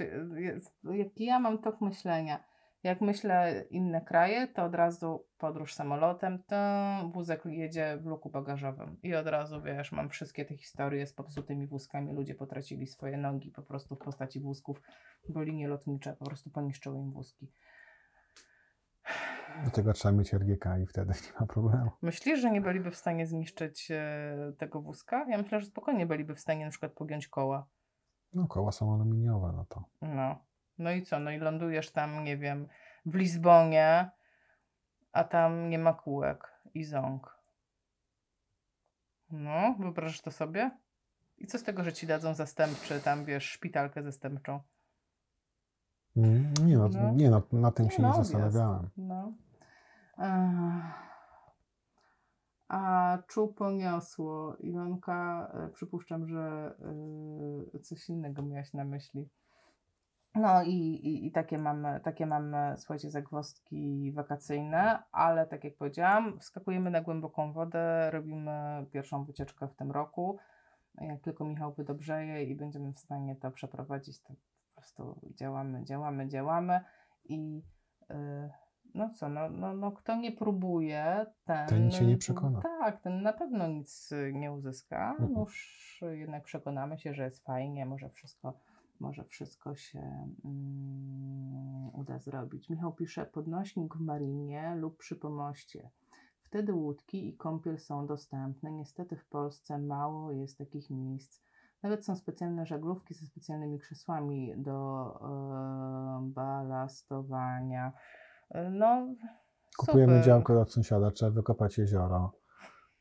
jaki 0.83 1.25
ja 1.25 1.39
mam 1.39 1.57
tok 1.57 1.81
myślenia. 1.81 2.43
Jak 2.83 3.01
myślę 3.01 3.65
inne 3.69 4.01
kraje, 4.01 4.47
to 4.47 4.63
od 4.63 4.75
razu 4.75 5.25
podróż 5.37 5.73
samolotem, 5.73 6.43
to 6.43 6.55
wózek 7.13 7.45
jedzie 7.45 7.97
w 7.97 8.05
luku 8.05 8.29
bagażowym 8.29 8.97
i 9.03 9.15
od 9.15 9.27
razu, 9.27 9.61
wiesz, 9.61 9.91
mam 9.91 10.09
wszystkie 10.09 10.45
te 10.45 10.57
historie 10.57 11.07
z 11.07 11.13
popsutymi 11.13 11.67
wózkami, 11.67 12.13
ludzie 12.13 12.35
potracili 12.35 12.87
swoje 12.87 13.17
nogi 13.17 13.51
po 13.51 13.61
prostu 13.61 13.95
w 13.95 13.99
postaci 13.99 14.39
wózków, 14.39 14.81
bo 15.29 15.41
linie 15.41 15.67
lotnicze 15.67 16.13
po 16.13 16.25
prostu 16.25 16.49
poniszczyły 16.49 16.99
im 16.99 17.11
wózki. 17.11 17.51
Do 19.65 19.71
tego 19.71 19.93
trzeba 19.93 20.11
mieć 20.11 20.33
RGK 20.33 20.65
i 20.83 20.85
wtedy 20.85 21.13
nie 21.13 21.39
ma 21.39 21.45
problemu. 21.45 21.91
Myślisz, 22.01 22.39
że 22.39 22.51
nie 22.51 22.61
byliby 22.61 22.91
w 22.91 22.95
stanie 22.95 23.27
zniszczyć 23.27 23.91
e, 23.91 24.53
tego 24.57 24.81
wózka? 24.81 25.25
Ja 25.29 25.37
myślę, 25.37 25.59
że 25.59 25.65
spokojnie 25.65 26.05
byliby 26.05 26.35
w 26.35 26.39
stanie 26.39 26.65
na 26.65 26.71
przykład 26.71 26.91
pogiąć 26.91 27.27
koła. 27.27 27.67
No 28.33 28.47
koła 28.47 28.71
są 28.71 28.93
aluminiowe, 28.93 29.53
no 29.55 29.65
to. 29.69 29.83
No. 30.01 30.50
No 30.77 30.91
i 30.91 31.01
co? 31.01 31.19
No 31.19 31.31
i 31.31 31.37
lądujesz 31.37 31.91
tam, 31.91 32.23
nie 32.23 32.37
wiem, 32.37 32.67
w 33.05 33.15
Lizbonie, 33.15 34.09
a 35.11 35.23
tam 35.23 35.69
nie 35.69 35.79
ma 35.79 35.93
kółek 35.93 36.51
i 36.73 36.83
ząg. 36.83 37.37
No, 39.31 39.75
wyobrażasz 39.79 40.21
to 40.21 40.31
sobie? 40.31 40.71
I 41.37 41.47
co 41.47 41.57
z 41.57 41.63
tego, 41.63 41.83
że 41.83 41.93
ci 41.93 42.07
dadzą 42.07 42.33
zastępczy, 42.33 43.01
tam 43.01 43.25
wiesz, 43.25 43.43
szpitalkę 43.49 44.03
zastępczą? 44.03 44.59
Nie 46.15 46.77
no, 46.77 46.89
No. 46.89 47.11
nie 47.11 47.29
no 47.29 47.43
na 47.51 47.71
tym 47.71 47.89
się 47.89 48.01
No, 48.01 48.07
nie 48.07 48.13
zastanawiałem. 48.13 48.89
No. 48.97 49.33
A 52.67 53.17
czuł 53.27 53.53
poniosło. 53.53 54.55
Iwonka, 54.55 55.51
e, 55.53 55.69
przypuszczam, 55.69 56.27
że 56.27 56.75
e, 57.75 57.79
coś 57.79 58.09
innego 58.09 58.41
miałaś 58.41 58.73
na 58.73 58.85
myśli. 58.85 59.29
No 60.35 60.63
i, 60.63 60.75
i, 60.75 61.27
i 61.27 61.31
takie 61.31 61.57
mamy, 61.57 61.99
takie 61.99 62.25
mamy, 62.25 62.73
słuchajcie, 62.77 63.09
zagwozdki 63.09 64.11
wakacyjne, 64.11 65.03
ale 65.11 65.47
tak 65.47 65.63
jak 65.63 65.75
powiedziałam, 65.75 66.39
wskakujemy 66.39 66.89
na 66.91 67.01
głęboką 67.01 67.53
wodę, 67.53 68.11
robimy 68.11 68.85
pierwszą 68.91 69.23
wycieczkę 69.23 69.67
w 69.67 69.75
tym 69.75 69.91
roku. 69.91 70.37
Jak 71.01 71.21
tylko 71.21 71.45
Michał 71.45 71.73
wydobrzeje 71.73 72.43
i 72.43 72.55
będziemy 72.55 72.93
w 72.93 72.99
stanie 72.99 73.35
to 73.35 73.51
przeprowadzić, 73.51 74.21
to 74.21 74.33
po 74.33 74.75
prostu 74.75 75.19
działamy, 75.35 75.83
działamy, 75.83 76.27
działamy 76.27 76.79
i 77.23 77.63
yy, 78.09 78.15
no 78.93 79.09
co, 79.09 79.29
no, 79.29 79.49
no, 79.49 79.73
no 79.73 79.91
kto 79.91 80.15
nie 80.15 80.31
próbuje, 80.31 81.25
ten... 81.45 81.67
Ten 81.67 81.91
się 81.91 82.05
nie 82.05 82.17
przekona. 82.17 82.61
Tak, 82.61 83.01
ten 83.01 83.21
na 83.21 83.33
pewno 83.33 83.67
nic 83.67 84.11
y, 84.11 84.31
nie 84.33 84.51
uzyska. 84.51 85.11
Mhm. 85.19 85.39
Już 85.39 86.03
jednak 86.11 86.43
przekonamy 86.43 86.99
się, 86.99 87.13
że 87.13 87.23
jest 87.23 87.43
fajnie, 87.45 87.85
może 87.85 88.09
wszystko, 88.09 88.53
może 89.01 89.23
wszystko 89.23 89.75
się 89.75 89.99
mm, 90.45 91.89
uda 91.93 92.19
zrobić. 92.19 92.69
Michał 92.69 92.93
pisze, 92.93 93.25
podnośnik 93.25 93.95
w 93.95 93.99
marinie 93.99 94.75
lub 94.75 94.97
przy 94.97 95.15
pomoście. 95.15 95.89
Wtedy 96.43 96.73
łódki 96.73 97.29
i 97.29 97.37
kąpiel 97.37 97.79
są 97.79 98.07
dostępne. 98.07 98.71
Niestety 98.71 99.15
w 99.15 99.25
Polsce 99.25 99.77
mało 99.77 100.31
jest 100.31 100.57
takich 100.57 100.89
miejsc. 100.89 101.41
Nawet 101.83 102.05
są 102.05 102.15
specjalne 102.15 102.65
żaglówki 102.65 103.13
ze 103.13 103.25
specjalnymi 103.25 103.79
krzesłami 103.79 104.53
do 104.57 105.05
e, 105.21 106.31
balastowania. 106.33 107.93
No, 108.71 109.07
Kupujemy 109.77 110.13
super. 110.13 110.25
działkę 110.25 110.59
od 110.59 110.73
sąsiada, 110.73 111.11
trzeba 111.11 111.31
wykopać 111.31 111.77
jezioro 111.77 112.31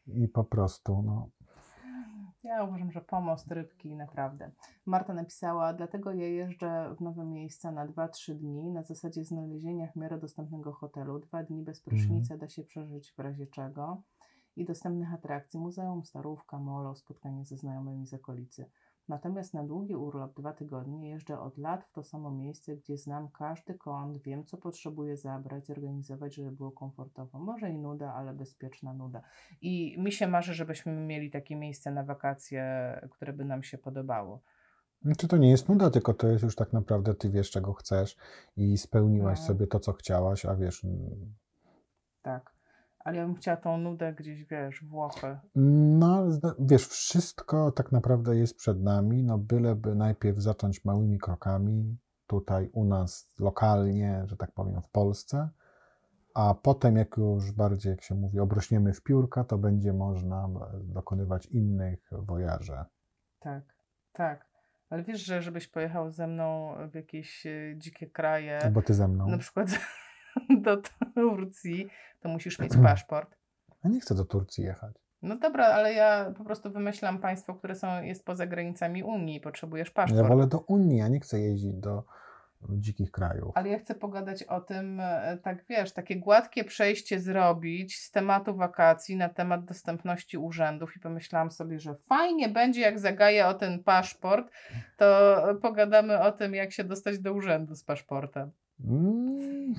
i 0.07 0.29
po 0.29 0.45
prostu, 0.45 1.03
no, 1.03 1.31
Ja 2.43 2.65
uważam, 2.65 2.93
że 2.93 3.01
pomost, 3.01 3.51
rybki, 3.51 3.97
naprawdę. 3.97 4.51
Marta 4.87 5.15
napisała, 5.15 5.73
dlatego 5.73 6.13
ja 6.13 6.27
jeżdżę 6.27 6.95
w 6.99 7.01
nowe 7.01 7.25
miejsca 7.25 7.73
na 7.73 7.87
2-3 7.87 8.35
dni 8.35 8.71
na 8.71 8.83
zasadzie 8.83 9.25
znalezienia 9.25 9.87
w 9.87 9.97
miarę 9.97 10.19
dostępnego 10.19 10.73
hotelu. 10.73 11.19
Dwa 11.19 11.43
dni 11.43 11.63
bez 11.63 11.81
prysznica 11.81 12.37
da 12.37 12.49
się 12.49 12.65
przeżyć 12.65 13.13
w 13.13 13.19
razie 13.19 13.47
czego. 13.47 14.03
I 14.57 14.65
dostępnych 14.65 15.15
atrakcji, 15.15 15.61
muzeum, 15.61 16.05
starówka, 16.05 16.59
molo, 16.59 16.95
spotkanie 16.95 17.45
ze 17.45 17.57
znajomymi 17.57 18.07
z 18.07 18.15
okolicy. 18.15 18.71
Natomiast 19.11 19.55
na 19.55 19.65
długi 19.65 19.95
urlop, 19.95 20.37
dwa 20.37 20.53
tygodnie, 20.53 21.11
jeżdżę 21.11 21.41
od 21.41 21.59
lat 21.59 21.85
w 21.85 21.93
to 21.93 22.03
samo 22.03 22.31
miejsce, 22.31 22.77
gdzie 22.77 22.97
znam 22.97 23.29
każdy 23.29 23.75
kąt, 23.75 24.19
wiem, 24.19 24.45
co 24.45 24.57
potrzebuję 24.57 25.17
zabrać, 25.17 25.67
zorganizować, 25.67 26.35
żeby 26.35 26.53
było 26.53 26.73
komfortowo. 26.73 27.39
Może 27.39 27.71
i 27.71 27.79
nuda, 27.79 28.15
ale 28.15 28.35
bezpieczna 28.35 28.93
nuda. 28.93 29.23
I 29.61 29.97
mi 29.99 30.13
się 30.13 30.29
marzy, 30.29 30.55
żebyśmy 30.55 30.93
mieli 30.93 31.31
takie 31.31 31.57
miejsce 31.57 31.91
na 31.91 32.05
wakacje, 32.05 32.63
które 33.11 33.33
by 33.33 33.45
nam 33.45 33.63
się 33.63 33.79
podobało. 33.79 34.43
Czy 35.19 35.29
to 35.29 35.37
nie 35.37 35.51
jest 35.51 35.69
nuda, 35.69 35.91
tylko 35.91 36.15
to 36.15 36.29
jest 36.29 36.43
już 36.45 36.57
tak 36.57 36.73
naprawdę 36.73 37.15
ty 37.15 37.31
wiesz, 37.31 37.51
czego 37.51 37.73
chcesz 37.73 38.17
i 38.57 38.79
spełniłaś 38.79 39.39
No. 39.41 39.47
sobie 39.47 39.67
to, 39.67 39.81
co 39.81 39.93
chciałaś, 39.93 40.45
a 40.45 40.57
wiesz, 40.57 40.85
mm, 40.85 41.35
Tak. 42.23 42.53
Ale 43.05 43.17
ja 43.17 43.27
bym 43.27 43.35
chciała 43.35 43.57
tą 43.57 43.79
nudę 43.79 44.13
gdzieś, 44.15 44.45
wiesz, 44.45 44.85
Włochy. 44.85 45.39
no 45.55 46.25
wiesz, 46.59 46.87
wszystko 46.89 47.73
tak 47.73 47.93
naprawdę 47.93 48.37
jest 48.37 48.57
przed 48.57 48.83
nami, 48.83 49.23
no 49.23 49.39
byleby 49.39 49.95
najpierw 49.95 50.39
zacząć 50.39 50.85
małymi 50.85 51.19
krokami 51.19 51.99
tutaj 52.27 52.71
u 52.73 52.85
nas 52.85 53.35
lokalnie, 53.39 54.23
że 54.27 54.37
tak 54.37 54.53
powiem, 54.53 54.83
w 54.83 54.89
Polsce, 54.89 55.49
a 56.35 56.55
potem 56.55 56.97
jak 56.97 57.17
już 57.17 57.53
bardziej, 57.53 57.91
jak 57.91 58.03
się 58.03 58.15
mówi, 58.15 58.41
obrośniemy 58.41 58.93
w 58.93 59.03
piórka, 59.03 59.45
to 59.45 59.59
będzie 59.59 59.93
można 59.93 60.49
dokonywać 60.83 61.47
innych 61.47 62.11
wojaży. 62.13 62.77
Tak, 63.39 63.63
tak. 64.13 64.47
Ale 64.91 65.03
wiesz, 65.03 65.25
że 65.25 65.43
żebyś 65.43 65.69
pojechał 65.69 66.11
ze 66.11 66.27
mną 66.27 66.75
w 66.91 66.95
jakieś 66.95 67.47
e, 67.47 67.75
dzikie 67.77 68.07
kraje, 68.07 68.71
Bo 68.73 68.83
ty 68.83 68.95
ze 68.95 69.09
mną. 69.09 69.29
na 69.29 69.39
przykład 69.39 69.69
do 70.65 70.83
Turcji, 71.15 71.89
to 72.21 72.29
musisz 72.29 72.59
mieć 72.59 72.73
paszport. 72.83 73.37
Ja 73.85 73.91
nie 73.91 74.01
chcę 74.01 74.15
do 74.15 74.25
Turcji 74.25 74.65
jechać. 74.65 74.95
No 75.23 75.37
dobra, 75.37 75.67
ale 75.67 75.93
ja 75.95 76.33
po 76.39 76.45
prostu 76.45 76.71
wymyślam 76.71 77.19
państwo, 77.19 77.55
które 77.55 77.75
są, 77.75 78.03
jest 78.03 78.25
poza 78.25 78.47
granicami 78.47 79.03
Unii 79.03 79.37
i 79.37 79.41
potrzebujesz 79.41 79.89
Ja 79.89 79.95
paszport. 79.95 80.29
wolę 80.29 80.47
do 80.47 80.59
Unii, 80.59 80.99
ja 80.99 81.09
nie 81.09 81.21
chcę 81.21 81.41
jeździć 81.41 81.75
do 81.75 82.05
dzikich 82.69 83.11
krajów. 83.11 83.53
Ale 83.57 83.69
ja 83.69 83.79
chcę 83.79 83.95
pogadać 83.95 84.43
o 84.43 84.61
tym, 84.61 85.01
e, 85.01 85.39
tak 85.43 85.65
wiesz, 85.69 85.93
takie 85.93 86.17
gładkie 86.17 86.65
przejście 86.65 87.21
zrobić 87.21 87.99
z 87.99 88.11
tematu 88.11 88.55
wakacji 88.57 89.17
na 89.17 89.29
temat 89.29 89.65
dostępności 89.65 90.39
urzędów 90.39 90.97
i 90.97 91.01
pomyślałam 91.01 91.51
sobie, 91.51 91.79
że 91.79 91.95
fajnie 91.95 92.49
będzie, 92.49 92.81
jak 92.81 92.99
zagaję 92.99 93.47
o 93.47 93.55
ten 93.55 93.83
paszport, 93.85 94.51
to 94.97 95.37
pogadamy 95.63 96.21
o 96.21 96.33
tym, 96.33 96.55
jak 96.55 96.73
się 96.73 96.85
dostać 96.85 97.19
do 97.19 97.33
urzędu 97.33 97.75
z 97.75 97.85
paszportem. 97.85 98.51
Mm, 98.85 99.75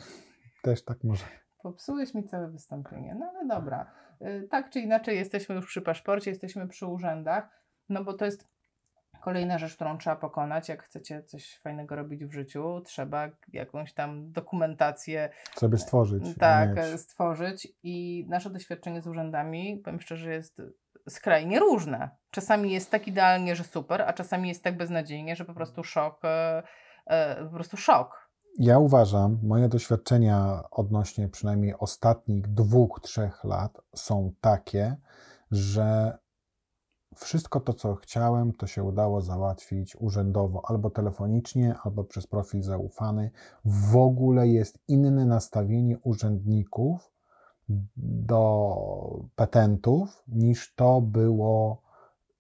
też 0.62 0.86
tak 0.86 1.04
może. 1.04 1.24
Popsułeś 1.64 2.14
mi 2.14 2.24
całe 2.24 2.48
wystąpienie. 2.52 3.16
No 3.20 3.32
ale 3.36 3.48
dobra. 3.48 3.92
Y, 4.22 4.48
Tak 4.52 4.70
czy 4.70 4.80
inaczej 4.80 5.18
jesteśmy 5.18 5.56
już 5.56 5.68
przy 5.68 5.82
paszporcie, 5.82 6.32
jesteśmy 6.32 6.68
przy 6.68 6.86
urzędach, 6.86 7.50
no 7.90 8.04
bo 8.04 8.14
to 8.14 8.26
jest 8.26 8.48
kolejna 9.22 9.58
rzecz, 9.58 9.76
którą 9.76 9.98
trzeba 9.98 10.16
pokonać. 10.16 10.70
Jak 10.70 10.84
chcecie 10.84 11.24
coś 11.24 11.60
fajnego 11.60 11.96
robić 11.96 12.26
w 12.26 12.32
życiu, 12.32 12.82
trzeba 12.86 13.30
jakąś 13.54 13.94
tam 13.94 14.32
dokumentację 14.32 15.30
Sobie 15.56 15.78
stworzyć. 15.78 16.24
tak, 16.40 16.76
mieć. 16.76 17.02
stworzyć 17.02 17.68
i 17.84 18.26
nasze 18.30 18.50
doświadczenie 18.50 19.02
z 19.02 19.08
urzędami, 19.08 19.82
powiem 19.86 20.02
szczerze, 20.02 20.32
jest 20.34 20.62
skrajnie 21.10 21.60
różne. 21.60 22.10
Czasami 22.32 22.72
jest 22.72 22.92
tak 22.92 23.08
idealnie, 23.08 23.56
że 23.56 23.64
super, 23.64 24.02
a 24.02 24.14
czasami 24.14 24.50
jest 24.50 24.64
tak 24.64 24.78
beznadziejnie, 24.78 25.36
że 25.36 25.46
po 25.46 25.54
prostu 25.54 25.84
szok, 25.84 26.22
e, 27.06 27.44
po 27.46 27.54
prostu 27.54 27.78
szok. 27.78 28.21
Ja 28.60 28.80
uważam, 28.80 29.40
moje 29.44 29.70
doświadczenia 29.70 30.64
odnośnie 30.72 31.30
przynajmniej 31.30 31.76
ostatnich 31.80 32.48
dwóch, 32.48 33.00
trzech 33.02 33.44
lat 33.44 33.82
są 33.96 34.32
takie, 34.42 34.96
że 35.52 36.18
wszystko 37.16 37.60
to, 37.60 37.74
co 37.74 37.96
chciałem, 37.96 38.54
to 38.54 38.68
się 38.68 38.84
udało 38.84 39.22
załatwić 39.22 39.96
urzędowo, 39.96 40.62
albo 40.66 40.90
telefonicznie, 40.90 41.76
albo 41.84 42.04
przez 42.04 42.28
profil 42.28 42.64
zaufany. 42.64 43.32
W 43.66 43.98
ogóle 43.98 44.48
jest 44.48 44.80
inne 44.88 45.26
nastawienie 45.26 46.00
urzędników 46.00 47.12
do 47.98 48.76
petentów 49.36 50.24
niż 50.28 50.76
to 50.76 51.02
było 51.02 51.82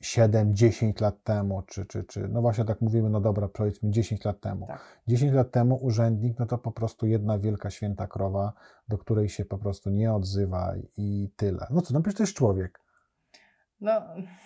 7-10 0.01 1.01
lat 1.01 1.23
temu, 1.23 1.61
czy, 1.61 1.85
czy, 1.85 2.03
czy, 2.03 2.27
no 2.27 2.41
właśnie 2.41 2.65
tak 2.65 2.81
mówimy, 2.81 3.09
no 3.09 3.21
dobra, 3.21 3.47
powiedzmy 3.47 3.89
10 3.89 4.25
lat 4.25 4.39
temu. 4.39 4.67
Tak. 4.67 4.81
10 5.07 5.33
lat 5.33 5.51
temu 5.51 5.79
urzędnik, 5.81 6.39
no 6.39 6.45
to 6.45 6.57
po 6.57 6.71
prostu 6.71 7.07
jedna 7.07 7.39
wielka 7.39 7.69
święta 7.69 8.07
krowa, 8.07 8.53
do 8.87 8.97
której 8.97 9.29
się 9.29 9.45
po 9.45 9.57
prostu 9.57 9.89
nie 9.89 10.13
odzywa 10.13 10.73
i 10.97 11.29
tyle. 11.35 11.67
No 11.69 11.81
co, 11.81 11.93
no 11.93 12.01
przecież 12.01 12.17
to 12.17 12.23
jest 12.23 12.33
człowiek, 12.33 12.79
No, 13.81 14.01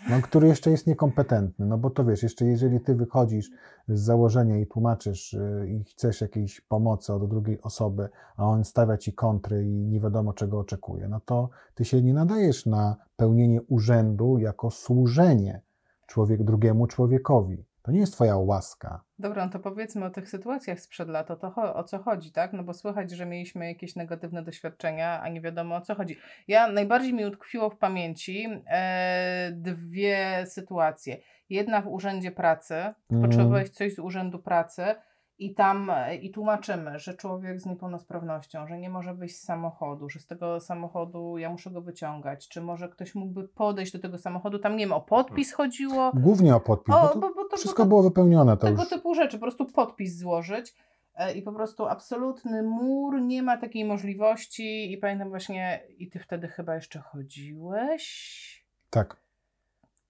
no, 0.09 0.21
który 0.21 0.47
jeszcze 0.47 0.71
jest 0.71 0.87
niekompetentny, 0.87 1.65
no 1.65 1.77
bo 1.77 1.89
to 1.89 2.05
wiesz, 2.05 2.23
jeszcze 2.23 2.45
jeżeli 2.45 2.79
ty 2.79 2.95
wychodzisz 2.95 3.51
z 3.87 3.99
założenia 3.99 4.57
i 4.57 4.67
tłumaczysz 4.67 5.33
y, 5.33 5.67
i 5.69 5.83
chcesz 5.83 6.21
jakiejś 6.21 6.61
pomocy 6.61 7.13
od 7.13 7.29
drugiej 7.29 7.61
osoby, 7.61 8.09
a 8.37 8.43
on 8.43 8.63
stawia 8.63 8.97
ci 8.97 9.13
kontry 9.13 9.65
i 9.65 9.87
nie 9.87 9.99
wiadomo 9.99 10.33
czego 10.33 10.59
oczekuje, 10.59 11.07
no 11.07 11.19
to 11.19 11.49
ty 11.73 11.85
się 11.85 12.01
nie 12.01 12.13
nadajesz 12.13 12.65
na 12.65 12.95
pełnienie 13.15 13.61
urzędu 13.61 14.37
jako 14.37 14.71
służenie 14.71 15.61
człowiek 16.07 16.43
drugiemu 16.43 16.87
człowiekowi. 16.87 17.65
To 17.81 17.91
nie 17.91 17.99
jest 17.99 18.13
twoja 18.13 18.37
łaska. 18.37 19.04
Dobra, 19.19 19.45
no 19.45 19.51
to 19.51 19.59
powiedzmy 19.59 20.05
o 20.05 20.09
tych 20.09 20.29
sytuacjach 20.29 20.79
sprzed 20.79 21.09
lat, 21.09 21.31
o, 21.31 21.35
to, 21.35 21.75
o 21.75 21.83
co 21.83 21.99
chodzi, 21.99 22.31
tak? 22.31 22.53
No 22.53 22.63
bo 22.63 22.73
słychać, 22.73 23.11
że 23.11 23.25
mieliśmy 23.25 23.67
jakieś 23.67 23.95
negatywne 23.95 24.43
doświadczenia, 24.43 25.21
a 25.21 25.29
nie 25.29 25.41
wiadomo 25.41 25.75
o 25.75 25.81
co 25.81 25.95
chodzi. 25.95 26.17
Ja 26.47 26.67
najbardziej 26.67 27.13
mi 27.13 27.25
utkwiło 27.25 27.69
w 27.69 27.77
pamięci 27.77 28.47
e, 28.67 29.51
dwie 29.53 30.45
sytuacje. 30.45 31.17
Jedna 31.49 31.81
w 31.81 31.87
urzędzie 31.87 32.31
pracy, 32.31 32.73
Mhm. 32.75 33.21
potrzebowałeś 33.21 33.69
coś 33.69 33.95
z 33.95 33.99
urzędu 33.99 34.39
pracy 34.39 34.95
i 35.39 35.55
tam 35.55 35.89
e, 35.89 36.15
i 36.15 36.31
tłumaczymy, 36.31 36.99
że 36.99 37.13
człowiek 37.13 37.61
z 37.61 37.65
niepełnosprawnością, 37.65 38.67
że 38.67 38.77
nie 38.77 38.89
może 38.89 39.13
wyjść 39.13 39.35
z 39.35 39.43
samochodu, 39.43 40.09
że 40.09 40.19
z 40.19 40.27
tego 40.27 40.59
samochodu 40.59 41.37
ja 41.37 41.49
muszę 41.49 41.71
go 41.71 41.81
wyciągać, 41.81 42.47
czy 42.47 42.61
może 42.61 42.89
ktoś 42.89 43.15
mógłby 43.15 43.47
podejść 43.47 43.91
do 43.93 43.99
tego 43.99 44.17
samochodu, 44.17 44.59
tam 44.59 44.77
nie 44.77 44.85
wiem, 44.85 44.93
o 44.93 45.01
podpis 45.01 45.53
chodziło, 45.53 46.11
Głównie 46.13 46.55
o 46.55 46.59
podpis, 46.59 46.95
o, 46.95 47.01
bo 47.01 47.07
to 47.07 47.19
bo, 47.19 47.33
bo 47.33 47.49
to, 47.49 47.57
wszystko 47.57 47.83
to 47.83 47.89
było 47.89 48.03
wypełnione. 48.03 48.57
To 48.57 48.67
tego 48.67 48.81
już 48.81 48.89
typu 48.89 49.15
rzeczy, 49.15 49.37
po 49.37 49.41
prostu 49.41 49.65
podpis 49.65 50.17
złożyć 50.17 50.75
e, 51.15 51.33
i 51.33 51.41
po 51.41 51.53
prostu 51.53 51.85
absolutny 51.85 52.63
mur, 52.63 53.21
nie 53.21 53.43
ma 53.43 53.57
takiej 53.57 53.85
możliwości 53.85 54.93
i 54.93 54.97
pamiętam 54.97 55.29
właśnie, 55.29 55.81
i 55.97 56.09
ty 56.09 56.19
wtedy 56.19 56.47
chyba 56.47 56.75
jeszcze 56.75 56.99
chodziłeś? 56.99 58.65
tak. 58.89 59.24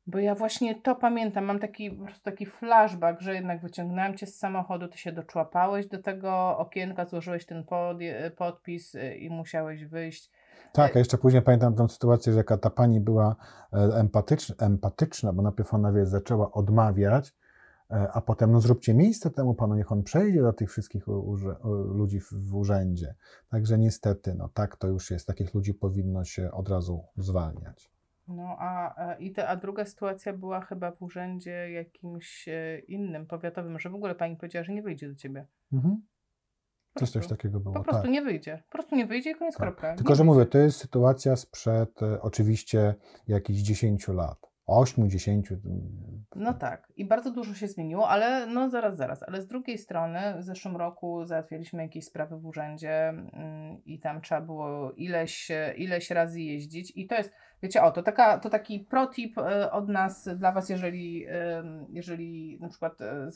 Bo 0.08 0.20
ja 0.20 0.36
właśnie 0.36 0.76
to 0.82 0.96
pamiętam, 0.96 1.46
mam 1.46 1.60
taki 1.60 1.92
po 1.92 2.06
prostu 2.06 2.24
taki 2.24 2.46
flashback, 2.46 3.22
że 3.22 3.34
jednak 3.34 3.62
wyciągnąłem 3.62 4.18
cię 4.18 4.28
z 4.28 4.38
samochodu, 4.38 4.88
ty 4.88 4.98
się 4.98 5.12
doczłapałeś 5.12 5.88
do 5.88 6.02
tego 6.02 6.58
okienka, 6.58 7.06
złożyłeś 7.06 7.46
ten 7.46 7.64
pod, 7.64 7.98
podpis 8.38 8.96
y, 8.96 9.16
i 9.16 9.30
musiałeś 9.30 9.86
wyjść. 9.86 10.32
Tak, 10.74 10.96
a 10.96 11.00
jeszcze 11.00 11.18
później 11.18 11.42
pamiętam 11.42 11.76
tą 11.76 11.88
sytuację, 11.88 12.34
że 12.34 12.38
jaka 12.38 12.58
ta 12.58 12.70
pani 12.70 13.02
była 13.02 13.36
e, 13.74 13.78
empatyczna, 13.78 14.56
empatyczna 14.60 15.34
bo 15.34 15.42
najpierw 15.42 15.74
ona 15.74 15.92
wie, 15.92 16.06
zaczęła 16.06 16.52
odmawiać, 16.52 17.34
e, 17.92 18.12
a 18.14 18.22
potem 18.22 18.52
no 18.52 18.62
zróbcie 18.62 18.94
miejsce 18.94 19.30
temu 19.30 19.54
panu, 19.54 19.76
niech 19.76 19.92
on 19.92 20.04
przejdzie 20.04 20.42
do 20.42 20.54
tych 20.54 20.70
wszystkich 20.70 21.08
ludzi 21.86 22.20
w 22.32 22.56
urzędzie. 22.56 23.16
Także 23.50 23.78
niestety, 23.78 24.34
no 24.34 24.50
tak 24.54 24.76
to 24.76 24.88
już 24.88 25.12
jest. 25.12 25.28
Takich 25.28 25.54
ludzi 25.54 25.74
powinno 25.74 26.26
się 26.26 26.52
od 26.52 26.70
razu 26.70 27.04
zwalniać. 27.18 27.95
No 28.28 28.56
a, 28.60 28.96
a, 28.96 29.14
i 29.14 29.32
te, 29.32 29.48
a 29.48 29.56
druga 29.56 29.86
sytuacja 29.86 30.34
była 30.34 30.62
chyba 30.62 30.92
w 30.92 31.02
urzędzie 31.02 31.72
jakimś 31.72 32.48
e, 32.48 32.80
innym, 32.80 33.26
powiatowym, 33.26 33.80
że 33.80 33.90
w 33.90 33.96
ogóle 33.96 34.16
pani 34.16 34.36
powiedziała, 34.36 34.64
że 34.64 34.74
nie 34.74 34.82
wyjdzie 34.82 35.10
do 35.10 35.16
ciebie. 35.16 35.48
Mhm. 35.74 36.02
Coś, 37.00 37.10
coś 37.10 37.28
takiego 37.28 37.60
było. 37.60 37.76
Po 37.76 37.84
prostu 37.84 38.02
tak. 38.02 38.12
nie 38.12 38.22
wyjdzie. 38.22 38.64
Po 38.66 38.72
prostu 38.72 38.96
nie 38.96 39.06
wyjdzie 39.06 39.32
i 39.32 39.36
koniec 39.36 39.56
Tak. 39.56 39.68
kropka. 39.68 39.96
Tylko, 39.96 40.10
Nie 40.10 40.16
że 40.16 40.24
wyjdzie. 40.24 40.34
mówię, 40.34 40.46
to 40.46 40.58
jest 40.58 40.78
sytuacja 40.78 41.36
sprzed 41.36 42.04
e, 42.04 42.22
oczywiście 42.22 42.96
jakichś 43.28 43.60
10 43.60 44.08
lat. 44.08 44.52
8, 44.68 45.10
10. 45.10 45.54
No 46.36 46.54
tak, 46.54 46.94
i 46.96 47.06
bardzo 47.06 47.32
dużo 47.32 47.54
się 47.54 47.68
zmieniło, 47.68 48.10
ale 48.10 48.48
no 48.48 48.70
zaraz, 48.70 48.98
zaraz. 48.98 49.24
Ale 49.24 49.42
z 49.42 49.48
drugiej 49.48 49.78
strony 49.78 50.20
w 50.38 50.44
zeszłym 50.44 50.78
roku 50.78 51.26
załatwialiśmy 51.26 51.84
jakieś 51.84 52.06
sprawy 52.06 52.38
w 52.38 52.46
urzędzie 52.46 53.10
mm, 53.10 53.82
i 53.86 54.00
tam 54.00 54.22
trzeba 54.22 54.42
było 54.42 54.92
ileś, 54.92 55.52
ileś 55.78 56.12
razy 56.12 56.42
jeździć 56.42 56.94
i 56.96 57.08
to 57.08 57.16
jest, 57.16 57.34
wiecie, 57.64 57.84
o, 57.84 57.92
to, 57.92 58.04
taka, 58.04 58.40
to 58.40 58.50
taki 58.50 58.80
protip 58.80 59.38
e, 59.38 59.72
od 59.72 59.90
nas 59.90 60.30
dla 60.38 60.52
Was, 60.52 60.70
jeżeli, 60.70 61.26
em, 61.28 61.86
jeżeli 61.90 62.58
na 62.62 62.70
przykład 62.70 63.02
e, 63.02 63.30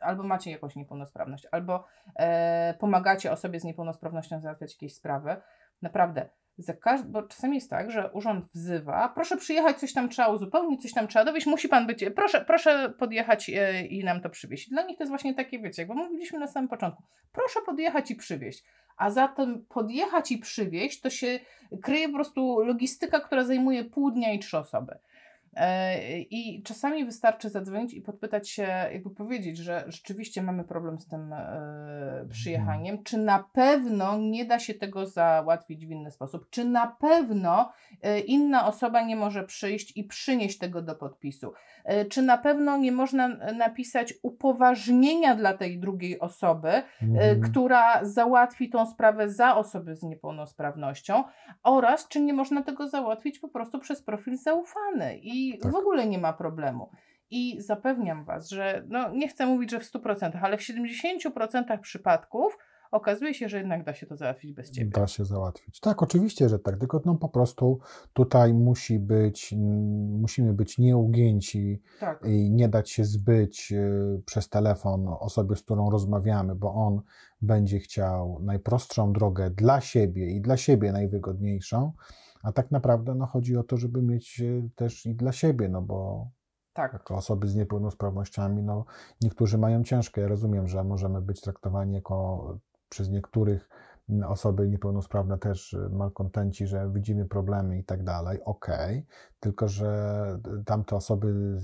albo 0.00 0.22
macie 0.22 0.50
jakąś 0.50 0.76
niepełnosprawność, 0.76 1.46
albo 1.50 1.84
e, 2.16 2.74
pomagacie 2.80 3.32
osobie 3.32 3.60
z 3.60 3.64
niepełnosprawnością 3.64 4.40
załatwiać 4.40 4.72
jakieś 4.72 4.94
sprawy. 4.94 5.36
Naprawdę, 5.82 6.28
za 6.58 6.74
bo 7.06 7.22
czasami 7.22 7.54
jest 7.54 7.70
tak, 7.70 7.90
że 7.90 8.10
urząd 8.12 8.44
wzywa, 8.54 9.08
proszę 9.08 9.36
przyjechać, 9.36 9.78
coś 9.78 9.92
tam 9.92 10.08
trzeba 10.08 10.28
uzupełnić, 10.28 10.82
coś 10.82 10.92
tam 10.92 11.08
trzeba 11.08 11.24
dowieść, 11.24 11.46
musi 11.46 11.68
pan 11.68 11.86
być, 11.86 12.04
proszę, 12.16 12.44
proszę 12.44 12.92
podjechać 12.98 13.50
e, 13.50 13.86
i 13.86 14.04
nam 14.04 14.20
to 14.20 14.30
przywieźć. 14.30 14.68
Dla 14.70 14.82
nich 14.82 14.96
to 14.96 15.02
jest 15.02 15.10
właśnie 15.10 15.34
takie, 15.34 15.58
wiecie, 15.58 15.82
jak 15.82 15.88
mówiliśmy 15.88 16.38
na 16.38 16.46
samym 16.46 16.68
początku, 16.68 17.02
proszę 17.32 17.60
podjechać 17.66 18.10
i 18.10 18.16
przywieźć. 18.16 18.64
A 18.96 19.10
zatem 19.10 19.66
podjechać 19.68 20.32
i 20.32 20.38
przywieźć 20.38 21.00
to 21.00 21.10
się 21.10 21.40
kryje 21.82 22.08
po 22.08 22.14
prostu 22.14 22.58
logistyka, 22.60 23.20
która 23.20 23.44
zajmuje 23.44 23.84
pół 23.84 24.10
dnia 24.10 24.32
i 24.32 24.38
trzy 24.38 24.58
osoby. 24.58 24.98
E, 25.56 25.98
I 26.20 26.62
czasami 26.62 27.04
wystarczy 27.04 27.50
zadzwonić 27.50 27.94
i 27.94 28.00
podpytać 28.02 28.50
się, 28.50 28.62
jakby 28.92 29.10
powiedzieć, 29.10 29.58
że 29.58 29.84
rzeczywiście 29.86 30.42
mamy 30.42 30.64
problem 30.64 31.00
z 31.00 31.08
tym 31.08 31.32
e, 31.32 32.26
przyjechaniem. 32.30 33.02
Czy 33.02 33.18
na 33.18 33.44
pewno 33.52 34.18
nie 34.18 34.44
da 34.44 34.58
się 34.58 34.74
tego 34.74 35.06
załatwić 35.06 35.86
w 35.86 35.90
inny 35.90 36.10
sposób? 36.10 36.50
Czy 36.50 36.64
na 36.64 36.96
pewno 37.00 37.72
e, 38.02 38.20
inna 38.20 38.66
osoba 38.66 39.02
nie 39.02 39.16
może 39.16 39.44
przyjść 39.44 39.96
i 39.96 40.04
przynieść 40.04 40.58
tego 40.58 40.82
do 40.82 40.94
podpisu? 40.94 41.52
Czy 42.10 42.22
na 42.22 42.38
pewno 42.38 42.76
nie 42.76 42.92
można 42.92 43.28
napisać 43.54 44.14
upoważnienia 44.22 45.34
dla 45.34 45.54
tej 45.54 45.80
drugiej 45.80 46.20
osoby, 46.20 46.82
Mhm. 47.02 47.40
która 47.40 48.04
załatwi 48.04 48.70
tą 48.70 48.86
sprawę 48.86 49.28
za 49.28 49.56
osoby 49.56 49.96
z 49.96 50.02
niepełnosprawnością? 50.02 51.24
Oraz 51.62 52.08
czy 52.08 52.20
nie 52.20 52.32
można 52.34 52.62
tego 52.62 52.88
załatwić 52.88 53.38
po 53.38 53.48
prostu 53.48 53.78
przez 53.78 54.02
profil 54.02 54.36
zaufany? 54.36 55.18
I 55.22 55.45
i 55.48 55.58
Tak. 55.58 55.72
w 55.72 55.74
ogóle 55.74 56.06
nie 56.06 56.18
ma 56.18 56.32
problemu. 56.32 56.90
I 57.30 57.60
zapewniam 57.60 58.24
Was, 58.24 58.48
że 58.48 58.84
no, 58.88 59.10
nie 59.10 59.28
chcę 59.28 59.46
mówić, 59.46 59.70
że 59.70 59.80
w 59.80 59.92
100%, 59.92 60.38
ale 60.42 60.56
w 60.58 60.60
70% 60.60 61.80
przypadków 61.80 62.58
okazuje 62.90 63.34
się, 63.34 63.48
że 63.48 63.58
jednak 63.58 63.84
da 63.84 63.94
się 63.94 64.06
to 64.06 64.16
załatwić 64.16 64.52
bez 64.52 64.70
Ciebie. 64.70 64.90
Da 64.90 65.06
się 65.06 65.24
załatwić. 65.24 65.80
Tak, 65.80 66.02
oczywiście, 66.02 66.48
że 66.48 66.58
tak, 66.58 66.78
tylko 66.78 67.02
no 67.04 67.14
po 67.14 67.28
prostu 67.28 67.78
tutaj 68.12 68.54
musi 68.54 68.98
być, 68.98 69.54
musimy 70.20 70.52
być 70.52 70.78
nieugięci 70.78 71.82
Tak, 72.00 72.24
i 72.24 72.50
nie 72.50 72.68
dać 72.68 72.90
się 72.90 73.04
zbyć 73.04 73.72
y, 73.72 74.22
przez 74.26 74.48
telefon 74.48 75.08
osobie, 75.20 75.56
z 75.56 75.62
którą 75.62 75.90
rozmawiamy, 75.90 76.54
bo 76.54 76.74
on 76.74 77.00
będzie 77.42 77.78
chciał 77.78 78.38
najprostszą 78.42 79.12
drogę 79.12 79.50
dla 79.50 79.80
siebie 79.80 80.30
i 80.30 80.40
dla 80.40 80.56
siebie 80.56 80.92
najwygodniejszą, 80.92 81.92
a 82.42 82.52
tak 82.52 82.70
naprawdę 82.70 83.14
no, 83.14 83.26
chodzi 83.26 83.56
o 83.56 83.62
to, 83.62 83.76
żeby 83.76 84.02
mieć 84.02 84.40
y, 84.40 84.70
też 84.74 85.06
i 85.06 85.14
dla 85.14 85.32
siebie, 85.32 85.68
no 85.68 85.82
bo 85.82 86.28
tak. 86.72 86.92
jako 86.92 87.14
osoby 87.14 87.48
z 87.48 87.54
niepełnosprawnościami, 87.54 88.62
no 88.62 88.84
niektórzy 89.20 89.58
mają 89.58 89.84
ciężko. 89.84 90.20
Ja 90.20 90.28
rozumiem, 90.28 90.68
że 90.68 90.84
możemy 90.84 91.20
być 91.22 91.40
traktowani 91.40 91.94
jako 91.94 92.58
przez 92.88 93.10
niektórych 93.10 93.68
osoby 94.26 94.68
niepełnosprawne 94.68 95.38
też 95.38 95.72
y, 95.72 95.88
malkontenci, 95.90 96.66
że 96.66 96.90
widzimy 96.92 97.24
problemy 97.24 97.78
i 97.78 97.84
tak 97.84 98.04
dalej. 98.04 98.40
Okej, 98.44 99.06
tylko 99.40 99.68
że 99.68 100.40
tamte 100.66 100.96
osoby 100.96 101.56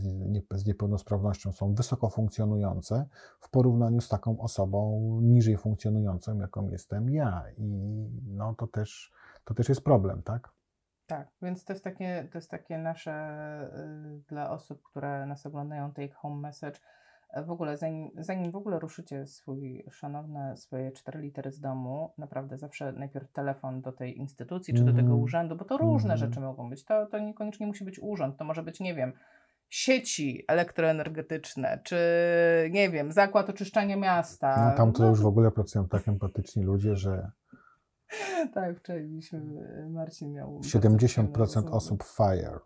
z 0.54 0.66
niepełnosprawnością 0.66 1.52
są 1.52 1.74
wysoko 1.74 2.10
funkcjonujące 2.10 3.06
w 3.40 3.50
porównaniu 3.50 4.00
z 4.00 4.08
taką 4.08 4.40
osobą 4.40 5.00
niżej 5.22 5.56
funkcjonującą, 5.56 6.38
jaką 6.38 6.68
jestem 6.68 7.10
ja. 7.10 7.44
I 7.58 7.62
no 8.26 8.54
to 8.54 8.66
też, 8.66 9.12
to 9.44 9.54
też 9.54 9.68
jest 9.68 9.84
problem, 9.84 10.22
tak? 10.22 10.52
Tak, 11.06 11.28
więc 11.42 11.64
to 11.64 11.72
jest 11.72 11.84
takie, 11.84 12.28
to 12.32 12.38
jest 12.38 12.50
takie 12.50 12.78
nasze 12.78 13.12
y, 14.16 14.22
dla 14.28 14.50
osób, 14.50 14.82
które 14.82 15.26
nas 15.26 15.46
oglądają, 15.46 15.92
take 15.92 16.12
home 16.14 16.40
message. 16.40 16.78
E, 17.30 17.42
W 17.44 17.50
ogóle, 17.50 17.76
zanim, 17.76 18.10
zanim 18.18 18.50
w 18.52 18.56
ogóle 18.56 18.78
ruszycie 18.78 19.26
swój 19.26 19.84
szanowne 19.90 20.56
swoje 20.56 20.92
cztery 20.92 21.20
litery 21.20 21.50
z 21.52 21.60
domu, 21.60 22.12
naprawdę 22.18 22.58
zawsze 22.58 22.92
najpierw 22.92 23.32
telefon 23.32 23.80
do 23.82 23.92
tej 23.92 24.18
instytucji 24.18 24.74
czy 24.74 24.80
do 24.84 24.92
tego 24.92 25.00
Mhm. 25.00 25.20
urzędu, 25.20 25.56
bo 25.56 25.64
to 25.64 25.76
różne 25.78 26.12
Mhm. 26.14 26.18
rzeczy 26.30 26.40
mogą 26.40 26.70
być. 26.70 26.84
To, 26.84 27.06
to 27.06 27.18
niekoniecznie 27.18 27.66
musi 27.66 27.84
być 27.84 27.98
urząd, 28.02 28.36
to 28.36 28.44
może 28.44 28.62
być, 28.62 28.80
nie 28.80 28.94
wiem, 28.94 29.12
sieci 29.68 30.44
elektroenergetyczne, 30.48 31.78
czy 31.84 31.96
nie 32.70 32.90
wiem, 32.90 33.12
zakład 33.12 33.50
oczyszczania 33.50 33.96
miasta. 33.96 34.70
No, 34.70 34.76
tam 34.76 34.92
to 34.92 35.02
No, 35.02 35.08
już 35.08 35.22
w 35.22 35.26
ogóle 35.26 35.50
pracują 35.50 35.88
tak 35.88 36.08
empatyczni 36.08 36.62
ludzie, 36.64 36.96
że 36.96 37.30
Tak, 38.54 38.78
wczoraj 38.78 39.02
mieliśmy, 39.02 39.40
Marcin 39.90 40.32
miał. 40.32 40.52
bardzo 40.52 40.78
70% 40.78 41.32
przyjemną 41.46 41.72
osób 41.72 42.04
fire. 42.04 42.58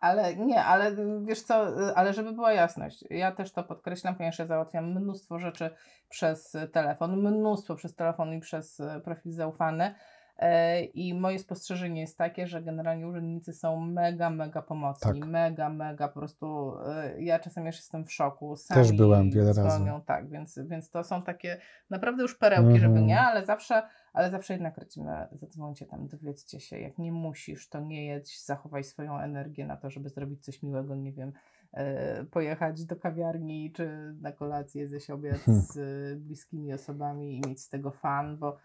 Ale 0.00 0.36
nie, 0.36 0.64
ale 0.64 0.96
wiesz 1.22 1.42
co, 1.42 1.54
ale 1.94 2.12
żeby 2.14 2.32
była 2.32 2.52
jasność, 2.52 3.04
ja 3.10 3.32
też 3.32 3.52
to 3.52 3.64
podkreślam, 3.64 4.16
ponieważ 4.16 4.38
ja 4.38 4.46
załatwiam 4.46 4.90
mnóstwo 4.90 5.38
rzeczy 5.38 5.70
przez 6.08 6.56
telefon, 6.72 7.16
mnóstwo 7.16 7.74
przez 7.74 7.94
telefon 7.94 8.32
i 8.32 8.40
przez 8.40 8.80
e, 8.80 9.00
profil 9.04 9.32
zaufany. 9.32 9.94
E, 10.38 10.82
I 10.84 11.14
moje 11.14 11.38
spostrzeżenie 11.38 12.00
jest 12.00 12.18
takie, 12.18 12.46
że 12.46 12.62
generalnie 12.62 13.08
urzędnicy 13.08 13.52
są 13.52 13.80
mega, 13.80 14.30
mega 14.30 14.62
pomocni. 14.62 15.20
Tak. 15.20 15.28
Mega, 15.30 15.68
mega 15.70 16.08
po 16.08 16.14
prostu. 16.18 16.72
e, 16.86 17.22
Ja 17.22 17.38
czasem 17.38 17.66
już 17.66 17.76
jestem 17.76 18.04
w 18.04 18.12
szoku. 18.12 18.54
Też 18.68 18.86
Sami 18.86 18.98
byłem 18.98 19.30
wiele 19.30 19.46
razy. 19.52 19.62
dzwonią, 19.62 20.00
Tak, 20.02 20.28
więc, 20.28 20.58
więc 20.68 20.90
to 20.90 21.04
są 21.04 21.22
takie 21.22 21.58
naprawdę 21.90 22.22
już 22.22 22.38
perełki, 22.38 22.78
żeby 22.78 22.86
Mhm. 22.92 23.06
nie, 23.06 23.20
ale 23.20 23.46
zawsze, 23.46 23.82
ale 24.12 24.30
zawsze 24.30 24.52
jednak 24.52 24.78
radzimy, 24.78 25.12
zadzwońcie 25.32 25.86
tam, 25.86 26.06
dowiedzcie 26.08 26.60
się, 26.60 26.78
jak 26.78 26.98
nie 26.98 27.12
musisz, 27.12 27.68
to 27.68 27.80
nie 27.80 28.06
jedź, 28.06 28.44
zachowaj 28.44 28.84
swoją 28.84 29.18
energię 29.18 29.66
na 29.66 29.76
to, 29.76 29.90
żeby 29.90 30.08
zrobić 30.08 30.44
coś 30.44 30.62
miłego, 30.62 30.94
nie 30.94 31.12
wiem, 31.12 31.32
e, 31.72 32.24
pojechać 32.24 32.84
do 32.84 32.96
kawiarni 32.96 33.72
czy 33.72 34.14
na 34.20 34.32
kolację, 34.32 34.88
zjeść 34.88 35.10
obiad 35.10 35.38
Hmm. 35.38 35.62
z 35.62 35.78
bliskimi 36.20 36.72
osobami 36.72 37.36
i 37.36 37.48
mieć 37.48 37.60
z 37.62 37.68
tego 37.68 37.90
fan, 37.90 38.36
bo 38.38 38.56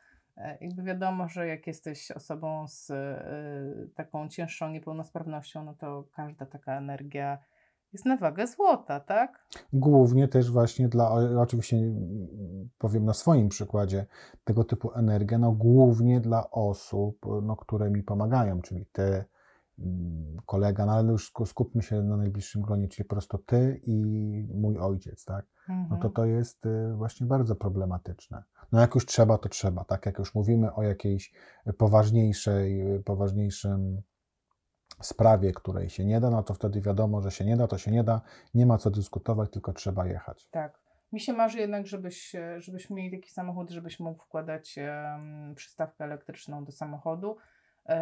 jakby 0.61 0.83
wiadomo, 0.83 1.27
że 1.29 1.47
jak 1.47 1.67
jesteś 1.67 2.11
osobą 2.11 2.67
z 2.67 2.91
e, 2.91 3.87
taką 3.95 4.29
cięższą 4.29 4.69
niepełnosprawnością, 4.69 5.63
no 5.65 5.73
to 5.73 6.03
każda 6.15 6.45
taka 6.45 6.77
energia 6.77 7.37
jest 7.93 8.05
na 8.05 8.17
wagę 8.17 8.47
złota, 8.47 8.99
tak? 8.99 9.45
Głównie 9.73 10.27
też 10.27 10.51
właśnie 10.51 10.89
dla, 10.89 11.11
oczywiście 11.39 11.77
mm, 11.77 12.69
powiem 12.77 13.05
na 13.05 13.13
swoim 13.13 13.49
przykładzie, 13.49 14.05
tego 14.43 14.63
typu 14.63 14.91
energia, 14.93 15.37
no 15.37 15.51
głównie 15.51 16.21
dla 16.21 16.51
osób, 16.51 17.17
no, 17.43 17.55
które 17.55 17.89
mi 17.89 18.03
pomagają, 18.03 18.61
czyli 18.61 18.85
ty, 18.85 19.23
mm, 19.79 20.37
kolega, 20.45 20.85
no 20.85 20.91
ale 20.91 21.11
już 21.11 21.31
sku- 21.33 21.45
skupmy 21.45 21.81
się 21.81 22.01
na 22.03 22.17
najbliższym 22.17 22.61
gronie, 22.61 22.87
czyli 22.87 23.07
po 23.07 23.15
prostu 23.15 23.37
ty 23.37 23.81
i 23.83 23.95
mój 24.53 24.77
ojciec, 24.77 25.25
tak? 25.25 25.45
No 25.69 25.87
to 25.89 25.95
Mhm. 25.95 26.13
to 26.13 26.25
jest 26.25 26.65
y, 26.65 26.93
właśnie 26.95 27.27
bardzo 27.27 27.55
problematyczne. 27.55 28.43
No 28.73 28.81
jak 28.81 28.95
już 28.95 29.05
trzeba, 29.05 29.37
to 29.37 29.49
trzeba, 29.49 29.83
tak? 29.83 30.05
Jak 30.05 30.19
już 30.19 30.35
mówimy 30.35 30.73
o 30.73 30.83
jakiejś 30.83 31.31
poważniejszej, 31.77 32.83
poważniejszym 33.05 34.01
sprawie, 35.01 35.51
której 35.51 35.89
się 35.89 36.05
nie 36.05 36.19
da, 36.19 36.29
no 36.29 36.43
to 36.43 36.53
wtedy 36.53 36.81
wiadomo, 36.81 37.21
że 37.21 37.31
się 37.31 37.45
nie 37.45 37.57
da, 37.57 37.67
to 37.67 37.77
się 37.77 37.91
nie 37.91 38.03
da, 38.03 38.21
nie 38.53 38.65
ma 38.65 38.77
co 38.77 38.91
dyskutować, 38.91 39.51
tylko 39.51 39.73
trzeba 39.73 40.07
jechać. 40.07 40.47
Tak. 40.47 40.79
Mi 41.11 41.19
się 41.19 41.33
marzy 41.33 41.59
jednak, 41.59 41.87
żebyś, 41.87 42.35
żebyśmy 42.57 42.95
mieli 42.95 43.17
taki 43.17 43.31
samochód, 43.31 43.69
żebyś 43.69 43.99
mógł 43.99 44.23
wkładać 44.23 44.77
em, 44.77 45.55
przystawkę 45.55 46.03
elektryczną 46.03 46.65
do 46.65 46.71
samochodu, 46.71 47.37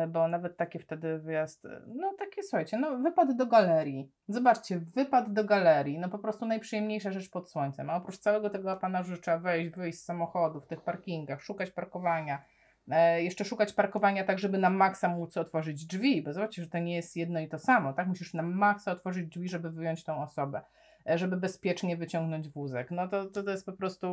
bo 0.08 0.28
nawet 0.28 0.58
takie 0.58 0.80
wtedy 0.80 1.20
wyjazd, 1.20 1.66
e, 1.66 1.82
no 1.88 2.14
takie 2.20 2.44
słuchajcie, 2.44 2.78
no 2.78 2.98
wypad 2.98 3.36
do 3.36 3.48
galerii. 3.48 4.12
Zobaczcie, 4.28 4.80
wypad 4.80 5.34
do 5.34 5.44
galerii, 5.44 6.00
no 6.00 6.10
po 6.10 6.20
prostu 6.20 6.46
najprzyjemniejsza 6.46 7.12
rzecz 7.12 7.30
pod 7.30 7.52
słońcem. 7.52 7.90
A 7.90 7.96
oprócz 7.96 8.18
całego 8.18 8.50
tego 8.50 8.72
apanażu 8.72 9.18
trzeba 9.18 9.38
wejść, 9.38 9.76
wyjść 9.76 10.00
z 10.00 10.06
samochodu 10.06 10.62
w 10.62 10.68
tych 10.68 10.82
parkingach, 10.82 11.42
szukać 11.42 11.72
parkowania. 11.72 12.46
E, 12.92 13.24
jeszcze 13.24 13.46
szukać 13.46 13.74
parkowania 13.74 14.24
tak, 14.24 14.40
żeby 14.40 14.58
na 14.58 14.70
maksa 14.70 15.10
móc 15.10 15.38
otworzyć 15.38 15.86
drzwi, 15.86 16.22
bo 16.22 16.34
zobaczcie, 16.34 16.64
że 16.64 16.70
to 16.70 16.80
nie 16.80 16.96
jest 16.96 17.16
jedno 17.16 17.40
i 17.40 17.48
to 17.48 17.60
samo, 17.60 17.94
tak? 17.94 18.08
Musisz 18.08 18.34
na 18.34 18.44
maksa 18.44 18.92
otworzyć 18.92 19.28
drzwi, 19.28 19.50
żeby 19.50 19.72
wyjąć 19.72 20.04
tą 20.04 20.24
osobę 20.24 20.58
e, 20.60 20.64
żeby 21.06 21.38
bezpiecznie 21.38 21.98
wyciągnąć 21.98 22.50
wózek. 22.50 22.92
No 22.92 23.08
to, 23.08 23.26
to, 23.26 23.44
to 23.44 23.52
jest 23.52 23.66
po 23.66 23.74
prostu, 23.74 24.08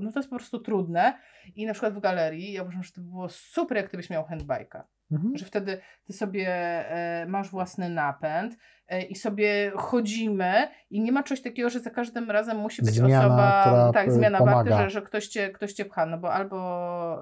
no 0.00 0.12
to 0.12 0.18
jest 0.18 0.30
po 0.30 0.36
prostu 0.36 0.58
trudne. 0.58 1.18
I 1.56 1.66
na 1.66 1.72
przykład 1.72 1.94
w 1.94 2.00
galerii, 2.00 2.52
ja 2.52 2.62
uważam, 2.62 2.82
że 2.82 2.92
to 2.92 3.00
by 3.00 3.10
było 3.10 3.28
super, 3.28 3.76
jak 3.76 3.90
ty 3.90 3.96
byś 3.96 4.10
miał 4.10 4.24
handbike'a. 4.24 4.82
Mhm. 5.12 5.36
Że 5.36 5.44
wtedy 5.46 5.80
ty 6.06 6.12
sobie 6.12 6.48
e, 6.50 7.26
masz 7.28 7.50
własny 7.50 7.88
napęd 7.88 8.56
e, 8.88 9.02
i 9.02 9.14
sobie 9.16 9.72
chodzimy 9.76 10.68
i 10.90 11.00
nie 11.00 11.12
ma 11.12 11.22
czegoś 11.22 11.42
takiego, 11.42 11.70
że 11.70 11.80
za 11.80 11.90
każdym 11.90 12.30
razem 12.30 12.56
musi 12.58 12.82
być 12.82 12.94
Zmiana, 12.94 13.18
osoba, 13.26 13.90
tak, 13.94 14.06
p- 14.06 14.12
zmiana 14.12 14.38
warty, 14.38 14.50
pomaga. 14.70 14.82
że, 14.84 14.90
że 14.90 15.02
ktoś, 15.02 15.28
cię, 15.28 15.50
ktoś 15.50 15.72
cię 15.72 15.84
pcha, 15.84 16.06
no 16.06 16.18
bo 16.18 16.32
albo 16.32 17.20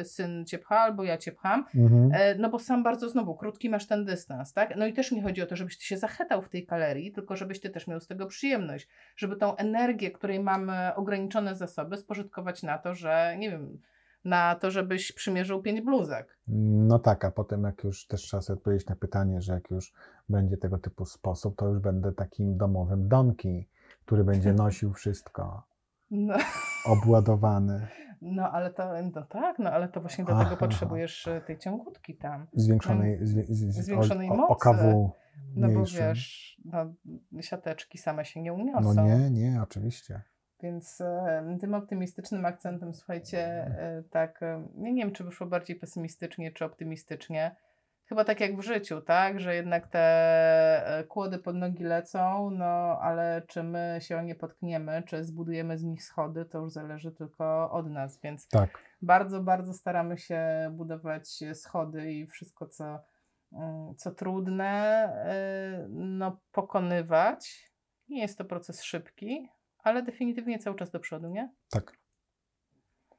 e, 0.00 0.04
syn 0.04 0.44
cię 0.46 0.58
pcha, 0.58 0.78
albo 0.80 1.04
ja 1.04 1.18
cię 1.18 1.32
pcham, 1.32 1.64
Mhm. 1.74 2.10
E, 2.14 2.34
No 2.34 2.48
bo 2.50 2.58
sam 2.58 2.82
bardzo 2.82 3.08
znowu 3.08 3.34
krótki 3.34 3.70
masz 3.70 3.86
ten 3.86 4.04
dystans, 4.04 4.52
tak? 4.52 4.76
No 4.76 4.86
i 4.86 4.92
też 4.92 5.12
nie 5.12 5.22
chodzi 5.22 5.42
o 5.42 5.46
to, 5.46 5.56
żebyś 5.56 5.78
ty 5.78 5.84
się 5.84 5.96
zachetał 5.96 6.42
w 6.42 6.48
tej 6.48 6.66
galerii, 6.66 7.12
tylko 7.12 7.36
żebyś 7.36 7.60
ty 7.60 7.70
też 7.70 7.86
miał 7.86 8.00
z 8.00 8.06
tego 8.06 8.26
przyjemność, 8.26 8.88
żeby 9.16 9.36
tą 9.36 9.56
energię, 9.56 10.10
której 10.10 10.40
mamy 10.40 10.94
ograniczone 10.94 11.54
zasoby, 11.54 11.96
spożytkować 11.96 12.62
na 12.62 12.78
to, 12.78 12.94
że 12.94 13.34
nie 13.38 13.50
wiem, 13.50 13.80
na 14.24 14.54
to, 14.54 14.70
żebyś 14.70 15.12
przymierzył 15.12 15.62
pięć 15.62 15.80
bluzek. 15.80 16.38
No 16.48 16.98
tak, 16.98 17.24
a 17.24 17.30
potem 17.30 17.62
jak 17.64 17.84
już 17.84 18.06
też 18.06 18.22
trzeba 18.22 18.40
sobie 18.42 18.56
odpowiedzieć 18.58 18.86
na 18.88 18.96
pytanie, 18.96 19.40
że 19.40 19.52
jak 19.52 19.70
już 19.70 19.92
będzie 20.28 20.56
tego 20.56 20.78
typu 20.78 21.04
sposób, 21.04 21.56
to 21.56 21.68
już 21.68 21.78
będę 21.78 22.12
takim 22.12 22.56
domowym 22.56 23.08
donki, 23.08 23.68
który 24.04 24.24
będzie 24.24 24.52
nosił 24.64 24.92
wszystko, 24.92 25.62
No, 26.10 26.34
obładowany, 26.86 27.86
no 28.22 28.50
ale 28.50 28.70
to, 28.72 28.84
no 29.14 29.22
tak, 29.22 29.58
no 29.58 29.70
ale 29.70 29.88
to 29.88 30.00
właśnie 30.00 30.24
do 30.24 30.32
Aha. 30.32 30.44
tego 30.44 30.56
potrzebujesz 30.56 31.28
e, 31.28 31.40
tej 31.40 31.58
ciągutki 31.58 32.16
tam. 32.16 32.46
zwiększonej, 32.52 33.18
zwi- 33.20 33.44
z, 33.48 33.84
Zwiększonej 33.84 34.30
o, 34.30 34.34
mocy. 34.34 34.52
OKW 34.52 35.10
No 35.56 35.66
bo 35.68 35.74
mniejszym. 35.74 35.98
wiesz, 36.08 36.56
no, 36.64 36.92
siateczki 37.40 37.98
same 37.98 38.24
się 38.24 38.42
nie 38.42 38.50
No 38.52 38.58
uniosą. 38.58 39.04
nie, 39.04 39.30
nie, 39.30 39.62
oczywiście. 39.62 40.22
Więc 40.62 41.02
tym 41.60 41.74
optymistycznym 41.74 42.44
akcentem, 42.44 42.94
słuchajcie, 42.94 43.38
e, 43.48 44.02
tak, 44.10 44.42
e, 44.42 44.68
nie 44.76 44.94
wiem, 45.02 45.12
czy 45.12 45.24
wyszło 45.24 45.46
bardziej 45.46 45.76
pesymistycznie, 45.76 46.52
czy 46.52 46.64
optymistycznie. 46.64 47.56
chyba 48.06 48.24
tak 48.24 48.40
jak 48.40 48.56
w 48.56 48.62
życiu, 48.62 49.00
tak? 49.00 49.40
Że 49.40 49.54
jednak 49.54 49.86
te 49.88 50.00
e, 50.98 51.04
kłody 51.04 51.38
pod 51.38 51.56
nogi 51.56 51.84
lecą, 51.84 52.50
no 52.50 52.98
ale 53.00 53.42
czy 53.46 53.62
my 53.62 53.98
się 54.00 54.16
o 54.16 54.22
nie 54.22 54.34
potkniemy, 54.34 55.02
czy 55.06 55.24
zbudujemy 55.24 55.78
z 55.78 55.82
nich 55.84 56.02
schody, 56.04 56.44
to 56.44 56.58
już 56.58 56.72
zależy 56.72 57.12
tylko 57.12 57.70
od 57.70 57.90
nas, 57.90 58.20
więc 58.20 58.48
Tak. 58.48 58.78
bardzo, 59.02 59.42
bardzo 59.42 59.72
staramy 59.74 60.18
się 60.18 60.40
budować 60.72 61.28
schody 61.54 62.12
i 62.12 62.26
wszystko, 62.26 62.66
co, 62.66 62.98
mm, 63.52 63.94
co 63.96 64.10
trudne, 64.10 65.12
no, 65.90 66.40
pokonywać. 66.52 67.70
Nie 68.08 68.20
jest 68.20 68.38
to 68.38 68.44
proces 68.44 68.82
szybki, 68.82 69.48
ale 69.82 70.02
definitywnie 70.02 70.58
cały 70.58 70.76
czas 70.76 70.90
do 70.90 71.00
przodu, 71.00 71.28
nie? 71.28 71.52
Tak. 71.70 71.96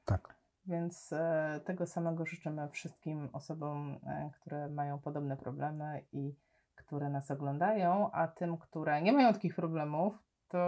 Tak. 0.06 0.36
Więc 0.66 1.14
e, 1.14 1.62
tego 1.66 1.88
samego 1.88 2.26
życzymy 2.26 2.70
wszystkim 2.70 3.30
osobom, 3.34 4.00
e, 4.08 4.32
które 4.42 4.70
mają 4.70 5.00
podobne 5.00 5.38
problemy 5.38 6.06
i 6.12 6.36
które 6.76 7.10
nas 7.10 7.32
oglądają, 7.32 8.12
a 8.12 8.28
tym, 8.28 8.58
które 8.58 9.02
nie 9.02 9.14
mają 9.14 9.34
takich 9.34 9.56
problemów, 9.56 10.14
to 10.48 10.60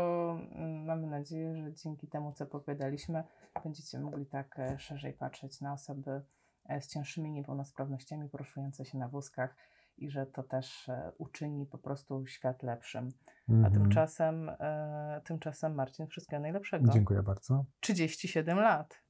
mm, 0.52 0.86
mamy 0.86 1.08
nadzieję, 1.08 1.58
że 1.58 1.74
dzięki 1.74 2.08
temu, 2.08 2.34
co 2.34 2.44
opowiadaliśmy, 2.44 3.24
będziecie 3.64 4.00
mogli 4.00 4.26
tak 4.26 4.60
e, 4.60 4.80
szerzej 4.80 5.14
patrzeć 5.14 5.62
na 5.62 5.74
osoby 5.74 6.22
e, 6.66 6.82
z 6.82 6.88
cięższymi 6.88 7.32
niepełnosprawnościami 7.32 8.30
poruszające 8.30 8.86
się 8.86 8.98
na 8.98 9.08
wózkach 9.08 9.56
i 9.98 10.10
że 10.10 10.26
to 10.26 10.44
też 10.44 10.90
e, 10.90 11.12
uczyni 11.18 11.66
po 11.66 11.78
prostu 11.78 12.26
świat 12.28 12.64
lepszym. 12.64 13.10
A 13.50 13.52
Mhm. 13.52 13.74
tymczasem, 13.74 14.50
e, 14.50 15.22
tymczasem 15.26 15.76
Marcin, 15.76 16.08
wszystkiego 16.08 16.42
najlepszego. 16.42 16.92
Dziękuję 16.94 17.24
bardzo. 17.24 17.66
37 17.80 18.58
lat. 18.60 19.02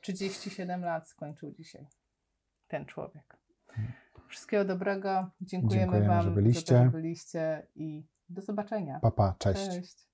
37 0.00 0.80
lat 0.84 1.08
skończył 1.08 1.52
dzisiaj 1.52 1.86
ten 2.68 2.86
człowiek. 2.86 3.36
Wszystkiego 4.28 4.64
dobrego. 4.64 5.30
Dziękujemy, 5.40 5.80
Dziękujemy, 5.82 6.08
Wam 6.08 6.22
że 6.24 6.30
byliście. 6.30 6.76
że 6.84 6.90
byliście 6.90 7.66
i 7.74 8.06
do 8.28 8.42
zobaczenia. 8.42 9.00
Papa, 9.00 9.34
cześć. 9.38 9.66
Cześć. 9.68 10.06